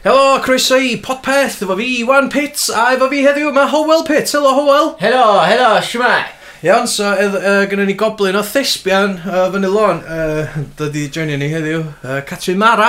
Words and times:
Helo, 0.00 0.38
croeso 0.40 0.78
i 0.80 0.94
Podpeth, 0.96 1.58
efo 1.60 1.74
fi 1.76 1.86
Iwan 2.00 2.30
Pits, 2.32 2.70
a 2.72 2.86
efo 2.94 3.10
fi 3.12 3.18
heddiw 3.20 3.50
mae 3.52 3.68
Howell 3.68 4.00
Pits. 4.08 4.32
Helo, 4.32 4.54
Howell. 4.56 4.94
Helo, 4.96 5.24
helo, 5.44 5.74
siwmai. 5.84 6.22
Iawn, 6.64 6.88
so 6.88 7.10
edd, 7.20 7.36
uh, 7.36 7.64
gynnu 7.68 7.84
ni 7.84 7.96
goblin 8.00 8.38
o 8.40 8.40
thesbian 8.44 9.18
uh, 9.20 9.42
fyny 9.52 9.68
lôn, 9.68 10.00
uh, 10.00 10.56
dydi 10.80 11.04
joinio 11.12 11.36
ni 11.40 11.50
heddiw, 11.52 11.84
uh, 12.00 12.22
Catrin 12.28 12.56
Mara. 12.60 12.88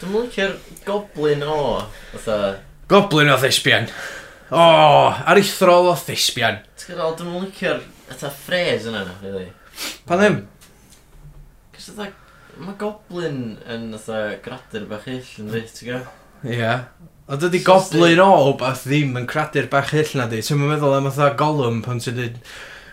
Dwi'n 0.00 0.14
mwyn 0.16 0.56
goblin 0.88 1.44
o, 1.44 1.58
fatha... 2.14 2.40
Goblin 2.88 3.32
o 3.32 3.36
thesbian. 3.44 3.92
O, 4.48 4.56
oh, 4.56 5.20
arithrol 5.28 5.92
o 5.92 5.94
thesbian. 6.00 6.62
Ti'n 6.80 6.94
gwybod, 6.94 7.20
dwi'n 7.20 7.32
mwyn 7.36 7.46
licio'r 7.50 7.84
fatha 8.08 8.32
ffres 8.40 8.88
yna, 8.88 9.04
really. 9.20 9.50
Pan 10.08 10.24
ddim? 10.24 10.42
Cos 11.76 11.92
fatha 11.92 12.10
Mae 12.62 12.76
goblin 12.78 13.56
yn 13.66 13.88
fatha 13.96 14.36
gradur 14.44 14.84
bach 14.90 15.08
ill 15.10 15.30
yn 15.42 15.48
dweud, 15.50 15.70
ti'n 15.74 15.88
gwybod? 15.88 16.10
Ie. 16.46 16.74
O 17.26 17.38
dydy 17.40 17.62
goblin 17.66 18.20
o 18.22 18.28
wbeth 18.52 18.84
ddim 18.86 19.16
yn 19.18 19.26
cradur 19.30 19.66
bach 19.72 19.90
hyll 19.94 20.12
na 20.18 20.28
di. 20.30 20.42
Ti'n 20.46 20.60
meddwl 20.60 20.94
am 20.98 21.08
fatha 21.08 21.32
golwm 21.38 21.80
pan 21.82 22.02
ti'n 22.02 22.18
dweud 22.18 22.38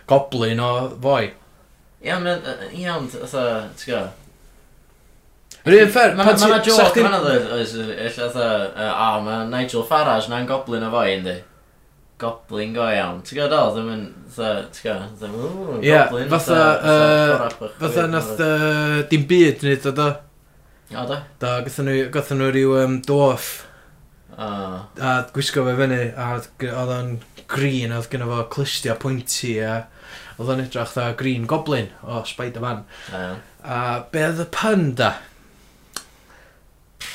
goblin 0.10 0.64
o 0.64 0.72
foi. 1.04 1.30
Iawn, 2.02 2.26
iawn, 2.80 3.06
fatha, 3.14 3.44
ti'n 3.78 3.92
gwybod? 3.92 4.26
Yr 5.68 5.76
un 5.84 5.94
ffer, 5.94 6.16
pan 6.18 6.34
ti'n... 6.34 6.54
Mae'n 6.56 6.66
joc 6.66 6.98
yn 7.04 7.12
dweud, 7.14 7.48
oes, 7.60 7.76
illa, 7.78 8.10
fatha, 8.18 8.50
a, 8.90 9.12
mae 9.26 9.46
Nigel 9.52 9.86
Farage 9.86 10.32
na'n 10.34 10.50
goblin 10.50 10.88
o 10.88 10.92
foi, 10.96 11.12
yndi? 11.20 11.38
goblin 12.20 12.74
go 12.76 12.88
iawn. 12.92 13.22
Ti'n 13.26 13.40
gwybod 13.40 13.56
o, 13.56 13.62
ddim 13.76 13.92
yn, 13.94 14.04
ti'n 14.36 14.84
gwybod, 14.84 15.16
ddim 15.22 15.38
yn, 15.40 15.84
Ie, 15.86 15.96
goblin. 15.96 16.30
fatha, 16.34 16.60
fatha 17.80 18.06
nath 18.12 18.44
dim 19.12 19.26
byd 19.30 19.66
nid 19.68 19.88
o 19.90 19.96
do. 19.96 20.10
O 20.90 21.06
da? 21.06 21.20
Da, 21.42 21.56
gathen 21.66 21.90
nhw 22.42 22.52
rhyw 22.52 22.78
um, 22.84 23.00
dwarf. 23.06 23.50
Oh. 24.40 24.80
A 25.04 25.16
gwisgo 25.36 25.66
fe 25.68 25.76
fyny, 25.78 26.00
a 26.16 26.30
oedd 26.40 26.94
o'n 26.96 27.12
green, 27.52 27.94
oedd 27.94 28.08
gyda 28.12 28.28
fo 28.30 28.44
clystio 28.56 28.96
pwynti, 29.02 29.58
a 29.62 29.84
oedd 30.40 30.54
o'n 30.54 30.64
edrych 30.64 30.96
dda 30.96 31.10
green 31.20 31.46
goblin 31.50 31.92
o 32.02 32.24
Spider-Man. 32.28 32.86
Uh. 33.12 33.36
A 33.62 33.80
be 34.12 34.24
oedd 34.30 34.42
y 34.46 34.48
pun 34.56 34.90
da? 35.00 35.14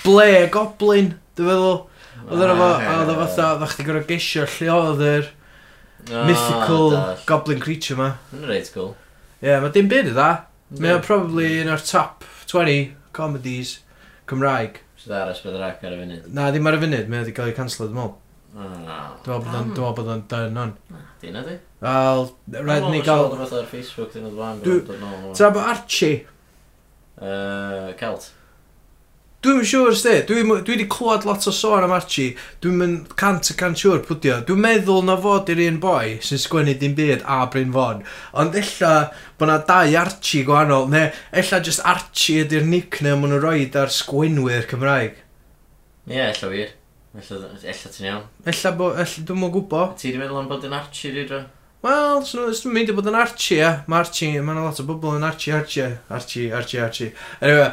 Ble 0.04 0.46
goblin, 0.52 1.14
dwi'n 1.34 1.50
feddwl. 1.50 1.82
Oedd 2.24 2.40
yna 2.40 2.54
fo, 2.56 2.68
a 2.80 2.92
oedd 3.02 3.12
o 3.12 3.16
fatha, 3.20 3.48
oedd 3.54 3.70
chdi 3.74 3.84
gorau 3.84 4.04
geisio 4.08 4.46
lle 4.48 4.68
oedd 4.72 5.02
yr 5.04 5.30
mythical 6.28 6.94
goblin 7.28 7.60
creature 7.60 7.98
ma. 7.98 8.10
Yn 8.32 8.46
reit 8.48 8.70
cool. 8.74 8.94
Ie, 9.42 9.50
yeah, 9.50 9.60
mae 9.60 9.72
dim 9.74 9.90
byd 9.90 10.10
i 10.10 10.14
dda. 10.14 10.28
Mae 10.80 10.96
o'n 10.96 11.04
probably 11.04 11.60
un 11.60 11.72
o'r 11.74 11.84
top 11.84 12.24
20 12.50 12.94
comedies 13.16 13.78
Cymraeg. 14.30 14.80
Sydd 15.00 15.16
aros 15.18 15.42
bydd 15.44 15.58
yr 15.58 15.66
ar 15.68 15.74
y 15.76 15.98
funud? 16.00 16.28
Na, 16.32 16.48
ddim 16.52 16.68
ar 16.70 16.78
y 16.78 16.84
funud, 16.86 17.10
mae 17.12 17.24
wedi 17.24 17.34
cael 17.36 17.50
ei 17.52 17.56
cancel 17.56 17.88
ydym 17.88 18.00
ôl. 18.06 18.14
Dwi'n 18.54 19.44
meddwl 19.50 19.96
bod 19.98 20.08
o'n 20.14 20.22
ah. 20.22 20.30
dyn 20.30 20.60
o'n. 20.62 20.72
Dyna 21.20 21.42
di? 21.44 21.58
Wel, 21.84 22.24
rhaid 22.54 22.88
ni 22.88 23.02
gael... 23.04 23.26
Dwi'n 23.32 23.42
meddwl 23.42 23.60
ar 23.60 23.68
Facebook, 23.68 24.14
dyna 24.14 24.32
dwi'n 24.32 24.62
meddwl. 24.62 25.34
Ta, 25.36 25.50
bod 25.52 25.68
Archie? 25.74 26.22
Celt. 28.00 28.30
Dwi'n 29.44 29.58
yn 29.60 29.66
siŵr, 29.68 29.96
sti. 30.00 30.12
Dwi, 30.24 30.42
dwi 30.48 30.72
wedi 30.72 30.84
clywed 30.88 31.26
lot 31.28 31.44
o 31.44 31.52
sôn 31.52 31.84
am 31.84 31.92
Archie. 31.92 32.30
Dwi'n 32.64 32.78
mynd 32.80 33.10
cant 33.20 33.50
y 33.52 33.56
cant 33.60 33.76
siŵr 33.76 33.98
pwdio. 34.06 34.38
Dwi'n 34.48 34.62
meddwl 34.62 35.02
na 35.04 35.18
fod 35.20 35.50
i'r 35.52 35.60
un 35.66 35.76
boi 35.82 36.14
sy'n 36.24 36.40
sgwennu 36.40 36.72
dim 36.80 36.94
byd 36.96 37.26
a 37.28 37.42
Bryn 37.52 37.74
Fon. 37.74 38.00
Ond 38.40 38.56
illa 38.56 38.92
bod 39.36 39.50
na 39.50 39.58
dau 39.68 39.98
Archie 40.00 40.46
gwahanol. 40.48 40.88
neu 40.94 41.10
illa 41.42 41.60
just 41.60 41.84
Archie 41.84 42.46
ydy'r 42.46 42.64
nickname 42.64 43.20
maen 43.20 43.34
nhw'n 43.34 43.44
rhoi 43.44 43.66
ar 43.82 43.92
sgwynwyr 43.92 44.64
Cymraeg. 44.70 45.20
Ie, 46.08 46.16
yeah, 46.16 46.32
illa 46.32 46.50
wir. 46.54 46.72
Ella, 47.20 47.52
ella 47.52 47.92
ti'n 47.98 48.08
iawn. 48.08 48.24
Ella, 48.48 48.72
bo, 48.80 48.88
ella 48.96 49.26
dwi'n 49.28 49.42
mwyn 49.42 49.52
gwybod. 49.58 49.92
Ti 50.00 50.08
wedi 50.08 50.24
meddwl 50.24 50.40
am 50.40 50.48
bod 50.54 50.64
yn 50.64 50.78
Archie 50.80 51.12
rydw? 51.12 51.44
Wel, 51.84 52.22
so, 52.24 52.46
dwi'n 52.48 52.72
mynd 52.72 52.88
i 52.88 52.94
bod 52.96 53.08
yn 53.10 53.16
Archie, 53.20 53.58
ia. 53.58 53.70
Mae 53.92 54.00
Archie, 54.00 54.40
mae'n 54.40 54.56
lot 54.64 54.78
o 54.80 54.86
bobl 54.88 55.18
yn 55.18 55.26
Archie, 55.28 55.52
Archie, 55.52 55.90
Archie, 56.08 56.46
Archie, 56.56 56.80
Archie. 56.80 57.10
Anyway, 57.42 57.66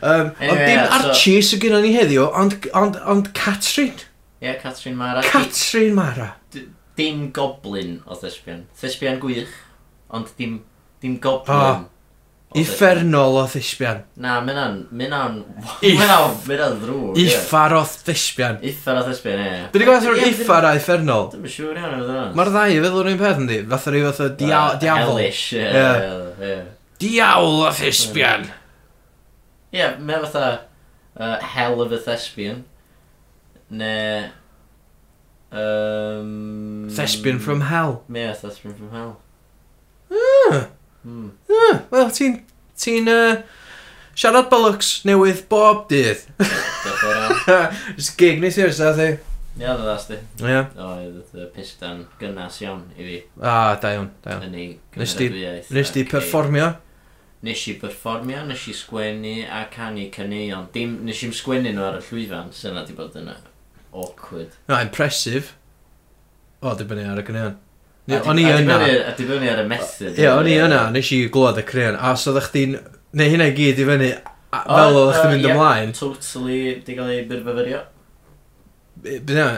um, 0.00 0.30
anyway 0.40 0.54
ond 0.54 0.62
dim 0.62 0.94
Archie 0.96 1.34
so... 1.42 1.50
sy'n 1.50 1.60
gyda 1.66 1.82
ni 1.84 1.90
heddiw, 1.92 2.22
ond, 2.32 2.56
ond, 2.78 2.96
ond 3.12 3.28
Catrin. 3.36 3.92
Ie, 4.40 4.46
yeah, 4.46 4.56
Catrin 4.62 4.96
Mara. 4.96 5.20
Catrin 5.26 5.92
Mara. 5.98 6.30
Dim 6.96 7.26
goblin 7.36 7.98
o 8.08 8.16
thesbian. 8.16 8.64
Thesbian 8.80 9.20
gwych, 9.20 9.52
ond 10.16 10.32
dim, 10.40 10.62
dim 11.04 11.20
goblin. 11.20 11.84
Oh. 11.84 11.84
Uffernol 12.56 13.34
e- 13.36 13.40
o 13.42 13.44
ddisbian. 13.52 13.98
Na, 14.24 14.38
mynna'n... 14.40 14.78
Mynna'n... 14.96 15.34
Mynd 15.82 15.98
Mynna'n 16.00 16.00
Mynd 16.00 16.12
o'n... 16.14 16.38
Mynd 16.48 16.62
ddrwg. 16.80 17.18
Uffar 17.26 17.74
o 17.76 17.82
ddisbian. 18.06 18.62
Iffar 18.70 19.02
o 19.02 19.02
ddisbian, 19.04 19.42
ie. 19.42 19.58
Dyn 19.74 19.84
ni'n 19.84 19.90
gwybod 19.90 20.06
sy'n 20.06 20.30
uffar 20.30 20.68
a 20.68 20.72
uffernol. 20.78 21.28
Dwi'n 21.34 21.44
mynd 21.44 21.54
siŵr 21.54 21.82
iawn 21.82 21.98
o'r 21.98 22.06
ddrwg. 22.06 22.38
Mae'r 22.40 22.52
ddau 22.54 22.78
feddwl 22.86 23.04
rhywun 23.04 23.20
peth 23.20 23.42
yndi. 23.44 23.60
Fath 23.74 23.90
o'r 23.92 24.00
fath 24.06 24.24
o 24.24 24.30
diafol. 24.40 25.12
Hellish, 25.20 25.44
ie. 25.60 26.56
Diawl 27.04 27.62
o 27.66 27.74
ddisbian. 27.82 28.48
Ie, 29.76 29.84
mae 30.00 30.24
fatha 30.24 30.48
hell 31.52 31.80
of 31.84 31.92
a 31.92 31.98
thespian. 31.98 32.64
Ne... 33.68 33.94
Um, 35.50 36.88
thespian 36.90 37.38
from 37.38 37.60
hell. 37.60 38.04
Ie, 38.08 38.32
thespian 38.32 38.74
from 38.74 38.90
hell. 38.90 39.18
Mm. 41.08 41.30
Ah, 41.48 41.78
Wel, 41.94 42.10
ti'n 42.18 42.34
ti'n... 42.78 43.08
uh, 43.08 43.38
siarad 44.18 44.48
bollocks 44.50 44.90
newydd 45.08 45.44
bob 45.50 45.86
dydd. 45.90 46.24
Diolch 46.36 46.90
yn 46.90 47.00
fawr 47.00 47.16
iawn. 47.22 47.78
Ys 48.02 48.10
gig 48.18 48.42
nes 48.42 48.58
i'r 48.60 48.74
sa 48.76 48.92
thi. 48.98 49.08
Ia, 49.58 49.72
dda 49.78 49.94
sti. 49.98 50.18
Ia. 50.46 50.60
Oedd 50.78 51.32
y 51.38 51.46
pistan 51.54 52.04
gynnas 52.20 52.60
iawn 52.62 52.84
i 52.94 53.06
fi. 53.06 53.16
Ah, 53.42 53.72
da 53.82 53.94
iawn, 53.96 54.10
da 54.22 54.36
iawn. 54.36 54.44
Yn 54.50 54.58
ei 54.58 54.68
gymeradwyaeth. 54.94 55.72
Nes 55.74 55.94
di 55.94 56.04
ac 56.04 56.06
i- 56.06 56.12
performio? 56.12 56.68
Nes 57.46 57.60
i 57.70 57.76
performio, 57.78 58.40
nes 58.46 58.64
i 58.70 58.74
sgwennu 58.74 59.36
a 59.54 59.64
canu 59.70 60.08
caneuon. 60.14 60.66
Dim, 60.74 60.96
nes 61.06 61.20
i'n 61.26 61.34
sgwennu 61.38 61.70
nhw 61.74 61.84
ar 61.86 62.00
y 62.00 62.04
llwyfan, 62.08 62.50
sy'n 62.54 62.74
na 62.74 62.82
di 62.86 62.94
bod 62.98 63.14
yn 63.18 63.30
awkward. 63.94 64.54
Na, 64.70 64.80
impressive. 64.82 65.54
O, 66.62 66.72
dibynnu 66.78 67.06
ar 67.12 67.22
y 67.22 67.26
gynnion. 67.28 67.54
O'n 68.08 68.40
i 68.40 68.46
yna. 68.48 68.78
A 69.10 69.12
di 69.16 69.26
fyny 69.28 69.50
ar 69.52 69.60
y 69.60 69.66
method. 69.68 70.16
Ie, 70.16 70.28
o'n 70.32 70.48
i 70.48 70.56
yna, 70.56 70.86
nes 70.94 71.10
i 71.12 71.20
glwad 71.32 71.60
y 71.60 71.64
crean. 71.68 71.98
A 72.00 72.14
so 72.16 72.32
ddech 72.36 72.50
chi'n... 72.54 72.78
Neu 73.18 73.32
hynna 73.32 73.48
i 73.48 73.54
gyd 73.56 73.80
i 73.80 73.86
fyny 73.88 74.08
fel 74.52 74.98
oedd 75.00 75.14
chdi'n 75.16 75.34
mynd 75.34 75.48
ymlaen. 75.52 75.94
Totally, 75.96 76.60
di 76.84 76.96
gael 76.96 77.12
ei 77.12 77.24
byrfyfyrio. 77.28 77.82
Byna? 79.04 79.48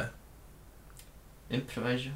Improvisio. 1.50 2.12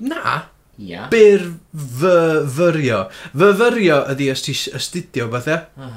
Na. 0.00 0.36
Ia. 0.80 1.06
Byrfyfyrio. 1.12 3.06
Fyfyrio 3.36 4.02
ydi 4.12 4.30
os 4.32 4.44
ti 4.44 4.56
astudio 4.76 5.28
beth 5.32 5.48
e. 5.52 5.60
Ah. 5.80 5.96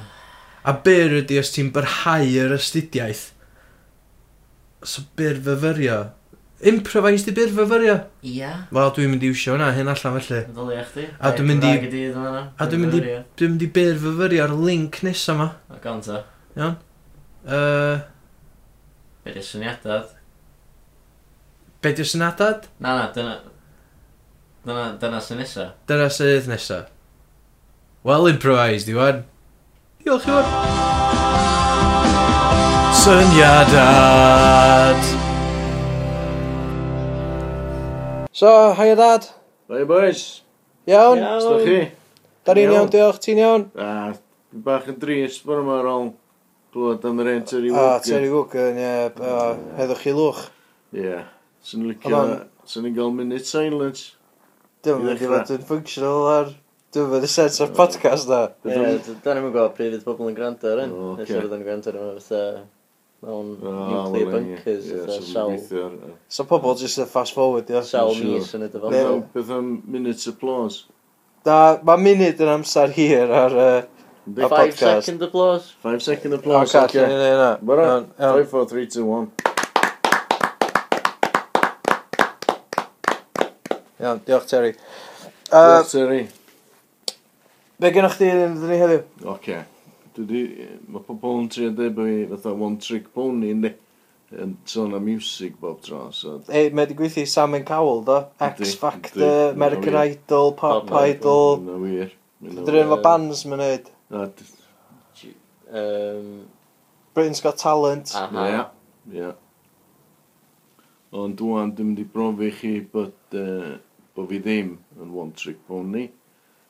A 0.68 0.76
byr 0.86 1.22
ydi 1.22 1.40
os 1.40 1.52
ti'n 1.56 1.72
byrhau 1.76 2.28
yr 2.44 2.56
astudiaeth. 2.60 3.30
So 4.84 5.08
byrfyfyrio 5.20 6.00
improvised 6.62 7.30
i 7.32 7.34
byr 7.36 7.52
fyfyrio. 7.56 7.96
Ia. 8.28 8.52
Wel, 8.76 8.92
dwi'n 8.96 9.14
mynd 9.14 9.24
i 9.24 9.32
wsio 9.32 9.56
hwnna, 9.56 9.72
hyn 9.76 9.92
allan 9.92 10.20
felly. 10.20 10.42
Ddylia 10.50 10.84
chdi. 10.90 11.06
A 11.20 11.32
dwi'n 11.36 11.50
mynd 11.50 11.68
i... 11.68 11.72
A 12.60 12.68
dwi'n 12.70 12.84
mynd 12.84 12.98
i... 13.00 13.02
Dwi'n 13.40 13.56
mynd 13.56 13.66
i 13.66 13.70
byr 13.76 14.00
fyfyrio 14.04 14.46
ar 14.46 14.56
link 14.68 14.94
nesaf 15.08 15.36
yma. 15.36 15.50
A 15.72 15.80
ganta. 15.84 16.24
Iawn. 16.58 16.76
Uh, 17.48 17.98
Be 19.24 19.36
di 19.36 19.44
syniadad? 19.46 20.08
Be 21.82 21.94
di 21.96 22.04
syniadad? 22.04 22.68
Na, 22.80 22.96
na, 22.98 23.06
dyna... 23.16 23.38
Dyna, 24.66 24.86
dyna 25.00 25.20
sy'n 25.24 25.40
nesa. 25.40 25.70
Dyna 25.88 26.10
sydd 26.12 26.50
nesa. 26.52 26.84
Well 28.04 28.28
improvised, 28.32 28.92
iwan. 28.92 29.24
Diolch 30.04 30.28
iwan. 30.28 30.46
Syniadad. 33.00 35.00
Syniadad. 35.00 35.19
So, 38.40 38.50
hi 38.72 38.96
dad. 38.96 39.26
Hiya 39.68 39.86
boys. 39.86 40.44
Iawn. 40.88 41.18
Iawn. 41.20 41.64
chi? 41.66 41.80
Da 42.48 42.54
ni'n 42.56 42.70
iawn, 42.72 42.92
diolch. 42.94 43.18
Ti'n 43.26 43.42
iawn? 43.42 43.66
A, 43.76 44.14
bach 44.64 44.88
yn 44.88 44.96
dris, 45.02 45.42
bod 45.44 45.60
yma 45.60 45.82
ar 45.82 45.90
ôl 45.92 46.06
glwyd 46.72 47.08
am 47.10 47.20
yr 47.20 47.32
enter 47.34 47.68
i 47.68 47.74
Wogan. 47.74 47.98
A, 47.98 48.06
Terry 48.06 48.30
ah, 48.30 48.38
Wogan, 48.38 48.80
ie. 48.80 48.94
Heddwch 49.82 50.06
chi 50.06 50.16
lwch. 50.16 50.40
Ie. 50.96 51.20
Swn 51.68 51.84
i'n 51.84 51.92
licio, 51.92 52.24
swn 52.78 52.88
i'n 52.88 52.98
gael 53.02 53.14
minute 53.18 53.52
silence. 53.52 54.08
Dwi'n 54.88 55.04
Dim 55.04 55.14
yn 55.18 55.24
fod 55.26 55.56
yn 55.58 55.70
functional 55.76 56.32
ar... 56.38 56.56
Dwi'n 56.96 57.12
mynd 57.12 57.28
i 57.28 57.34
set 57.36 57.60
o'r 57.66 57.76
podcast 57.76 58.32
na. 58.32 58.46
Ie, 58.64 59.00
da 59.20 59.36
ni'n 59.36 59.52
gweld 59.52 59.76
pryd 59.76 59.98
fydd 59.98 60.08
pobl 60.08 60.32
yn 60.32 60.40
gwrando 60.40 60.78
ar 60.78 60.86
hyn. 60.86 61.00
Nes 61.20 61.28
i 61.28 61.42
fod 61.42 61.60
yn 61.60 61.68
gwrando 61.68 61.92
ar 61.92 62.04
hyn. 62.06 62.20
fatha 62.24 62.46
mewn 63.22 63.58
ah, 63.68 64.08
nuclear 64.08 64.32
bunkers 64.32 64.86
eitha 64.96 65.20
sawl. 65.26 65.58
So 66.32 66.46
pobl 66.48 66.76
just 66.80 67.02
yn 67.02 67.10
fast 67.10 67.36
forward, 67.36 67.70
ia? 67.72 67.82
Sawl 67.84 68.16
mis 68.24 68.54
yn 68.56 68.64
y 68.68 68.70
dyfodol. 68.72 69.24
Beth 69.34 69.52
am 69.56 69.68
minutes 69.92 70.30
applause? 70.32 70.86
Da, 71.48 71.80
mae 71.88 72.00
munud 72.04 72.40
yn 72.44 72.52
amser 72.52 72.92
hir 72.96 73.32
ar 73.32 73.54
y 73.56 73.68
uh, 73.68 73.84
podcast. 74.48 74.80
5 74.80 75.06
second 75.06 75.28
applause. 75.28 75.76
5 75.84 76.04
second 76.06 76.40
applause. 76.40 76.76
Ok, 76.76 76.96
allan 76.96 77.10
ni'n 77.12 77.24
neud 77.26 77.40
na. 77.42 77.52
Bara, 77.72 77.88
5, 78.20 78.50
4, 78.52 78.66
3, 78.74 78.88
2, 78.96 79.06
1. 79.08 79.28
Iawn, 84.00 84.20
diolch 84.28 84.48
Terry. 84.48 84.72
Uh, 85.52 85.58
diolch 85.58 85.92
Terry. 85.96 86.22
Be 87.80 87.92
gennych 87.96 88.16
chi 88.20 88.28
yn 88.32 88.56
ddyn 88.60 88.72
ni 88.72 88.80
heddiw? 88.80 89.04
Oce. 89.24 89.36
Okay. 89.36 89.62
Dwi, 90.20 90.42
mae 90.92 91.04
pobl 91.08 91.38
yn 91.44 91.52
trio 91.54 91.70
dweud 91.72 91.94
bod 91.96 92.10
fi 92.10 92.26
fatha 92.34 92.52
one 92.52 92.80
trick 92.84 93.08
pony 93.16 93.54
ynddi 93.54 93.72
yn 94.44 94.58
sôn 94.70 94.94
am 94.94 95.06
music 95.06 95.56
bob 95.62 95.82
tro. 95.82 96.10
So. 96.14 96.38
E, 96.48 96.70
mae 96.70 96.86
wedi 96.86 96.98
gweithio 97.00 97.26
i 97.26 97.30
Sam 97.30 97.56
Cowell, 97.66 98.04
do? 98.06 98.20
X 98.46 98.76
Factor, 98.80 99.54
American 99.56 99.98
Idol, 100.04 100.54
Pop 100.60 100.92
Idol. 101.02 101.60
Mae'n 101.66 101.86
wir. 101.86 102.14
Dydyn 102.40 102.64
nhw'n 102.68 102.82
efo 102.86 103.00
bands 103.04 103.44
mae'n 103.50 103.64
neud. 103.64 103.90
Britain's 107.16 107.42
Got 107.44 107.58
Talent. 107.62 108.14
Ia, 108.16 108.64
ia. 109.16 109.34
Ond 111.20 111.40
dwi'n 111.40 111.74
dwi'n 111.74 111.90
mynd 111.90 112.04
i 112.04 112.08
brofi 112.14 112.52
chi 112.54 112.76
bod, 112.94 113.18
uh, 113.34 113.74
bod 114.14 114.30
fi 114.30 114.40
ddim 114.46 114.76
yn 115.02 115.14
one 115.16 115.34
trick 115.34 115.64
pony. 115.68 116.06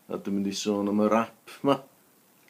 A 0.07 0.17
dwi'n 0.17 0.39
mynd 0.39 0.49
i 0.49 0.55
sôn 0.55 0.89
am 0.89 1.03
y 1.03 1.09
rap 1.11 1.59
ma. 1.67 1.75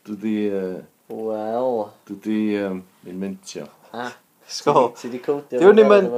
Dwi 0.10 0.18
di... 0.18 0.50
Uh, 0.50 0.82
Wel... 1.14 1.94
Dwi 2.08 2.18
di 2.24 2.58
um, 2.58 2.82
mynd 3.06 3.20
mintio. 3.22 3.68
Ah. 3.94 4.16
Sgol. 4.50 4.94
Ti 4.98 5.10
di 5.10 5.20
codio. 5.22 5.60
Di 5.62 5.66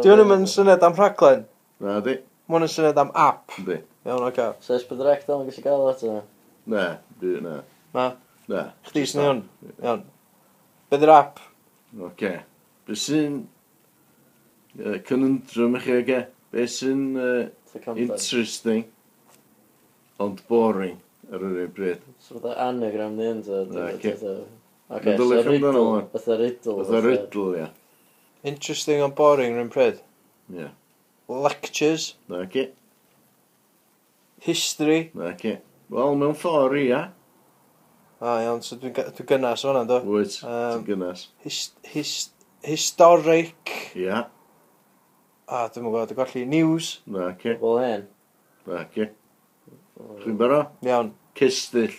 hwn 0.08 0.32
yn 0.38 0.46
syniad 0.48 0.84
am 0.88 0.96
rhaglen. 0.96 1.44
Na 1.84 1.98
di. 2.06 2.16
Mae 2.48 2.64
yn 2.64 2.72
syniad 2.72 3.02
am 3.02 3.12
app. 3.12 3.52
Di. 3.60 3.82
Iawn, 4.08 4.24
o'r 4.24 4.36
gael. 4.38 4.56
So 4.64 4.78
ysbryd 4.80 5.04
rec 5.04 5.28
dal 5.28 5.44
yn 5.44 5.52
gallu 5.52 5.66
gael 5.66 5.84
ato? 5.92 6.14
Ne, 6.72 6.86
di, 7.20 7.34
na. 7.44 7.58
Na? 7.92 8.08
Na. 8.48 8.64
Chdi 8.88 9.04
sy'n 9.12 9.26
iawn. 9.26 9.44
Iawn. 9.82 10.08
Be 10.88 11.02
di'r 11.02 11.14
app? 11.18 11.44
Oce. 12.08 12.34
Be 12.88 13.00
sy'n... 13.04 13.42
Uh, 14.80 14.98
Cynundrwm 15.04 15.76
i 15.76 15.84
chi, 15.84 16.00
oge? 16.00 16.24
Be 16.56 16.68
sy'n... 16.80 17.06
Uh, 17.20 17.92
interesting. 18.00 18.88
Ond 20.24 20.40
boring 20.48 20.96
ar 21.32 21.46
yr 21.48 21.62
un 21.66 21.72
bryd. 21.76 22.02
So 22.20 22.40
fatha 22.40 22.58
anagram 22.68 23.16
ni 23.18 23.30
yn 23.32 23.42
ta? 23.46 23.62
Na, 23.72 23.88
ci. 24.02 24.12
Oce, 24.18 24.34
Yn 24.92 25.06
so 25.16 25.24
dylech 25.24 25.48
amdano 25.48 25.72
riddle, 25.72 25.86
ŵan. 25.88 26.08
fatha 26.12 26.38
riddle. 26.42 26.74
Oedd 26.84 27.06
riddle, 27.06 27.48
ia. 27.62 27.70
Interesting 28.44 29.02
and 29.06 29.16
boring 29.16 29.56
rhywun 29.56 29.70
pryd. 29.72 30.02
Ia. 30.52 30.72
Lectures, 31.32 32.16
Na, 32.28 32.44
ci. 32.52 32.68
history. 34.42 35.12
Na, 35.14 35.32
ci. 35.38 35.58
Wel, 35.92 36.16
mewn 36.20 36.36
ffordd, 36.36 36.76
ia. 36.82 37.02
A 38.22 38.36
iawn, 38.44 38.60
so 38.66 38.76
dwi'n 38.78 38.94
dwi 39.16 39.26
gynnas 39.32 39.64
o'na, 39.66 39.86
do? 39.90 39.98
Wyt, 40.06 40.36
ti'n 40.42 40.52
Yym. 40.52 40.84
gynnas. 40.90 41.24
His, 41.46 41.62
his, 41.94 42.12
historic. 42.66 43.72
Ia. 43.98 44.26
A, 45.48 45.64
dwi'n 45.72 45.86
mwyn 45.86 45.94
gwybod, 45.96 46.12
dwi'n 46.12 46.20
golli 46.20 46.44
news. 46.52 46.92
Na, 47.10 47.32
ci. 47.42 47.56
Wel, 47.64 47.80
hen. 47.86 48.06
Na, 48.68 48.84
ci. 48.94 49.08
Dwi'n 50.26 50.38
bero? 50.40 50.62
Iawn. 50.86 51.14
Cysdyll. 51.40 51.94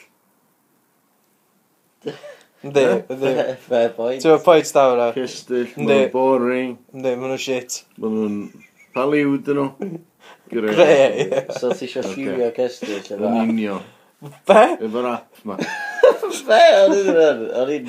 Ynddi, 2.62 2.82
ynddi. 3.11 3.32
Fair 3.67 3.88
point. 3.96 4.23
Ti'n 4.23 4.38
pwynt 4.44 4.70
da 4.75 4.84
hwnna? 4.90 5.06
Cysdyll, 5.17 5.70
Yndi. 5.73 5.87
mae'n 5.88 6.11
boring, 6.12 6.76
Ynddi, 6.94 7.14
maen 7.19 7.32
nhw 7.34 7.40
shit. 7.43 7.81
maen 7.99 8.14
nhw'n 8.19 8.37
paliw 8.94 9.34
dyn 9.46 9.58
nhw. 9.61 9.90
Gre, 10.52 10.75
Grey, 10.76 11.25
ie. 11.25 11.43
So 11.58 11.73
ti 11.75 11.88
eisiau 11.88 12.05
Ocê. 12.05 12.14
lliwio 12.20 12.50
cestyll 12.56 12.99
efo 13.00 13.17
Yn 13.19 13.38
app? 13.40 13.50
union, 13.50 13.82
Be? 14.46 14.62
efo'r 14.87 15.08
app 15.14 15.43
ma. 15.49 15.56
Be? 16.49 16.61
o'n 16.85 16.96
i'n 17.00 17.44
o'n 17.62 17.73
i'n... 17.78 17.88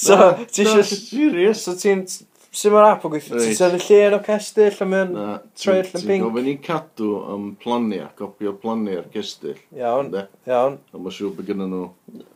So, 0.00 0.16
ti 0.48 0.64
eisiau... 0.64 0.86
serious? 0.86 1.64
So 1.66 1.74
ti'n 1.80 2.06
Sut 2.50 2.72
mae'r 2.74 2.88
app 2.90 3.04
yn 3.06 3.12
gweithio? 3.12 3.36
Ti'n 3.38 3.44
Reit. 3.46 3.58
tynnu 3.60 3.78
llun 3.86 4.14
o 4.16 4.20
cestyll 4.26 4.80
a 4.82 4.86
mae'n 4.90 5.12
Na, 5.14 5.26
troi 5.54 5.76
allan 5.78 5.92
Ti'n 6.00 6.06
pink? 6.08 6.24
gofyn 6.24 6.48
i 6.50 6.54
cadw 6.66 7.10
am 7.34 7.44
plania, 7.62 8.08
copi 8.18 8.48
o 8.50 8.54
planiau'r 8.58 9.06
cestyll. 9.14 9.60
Iawn, 9.78 10.08
Ynde? 10.10 10.24
iawn. 10.50 10.78
A 10.90 10.98
mae 10.98 11.14
siŵr 11.14 11.36
bod 11.36 11.46
gynnu 11.46 11.68
nhw 11.70 11.84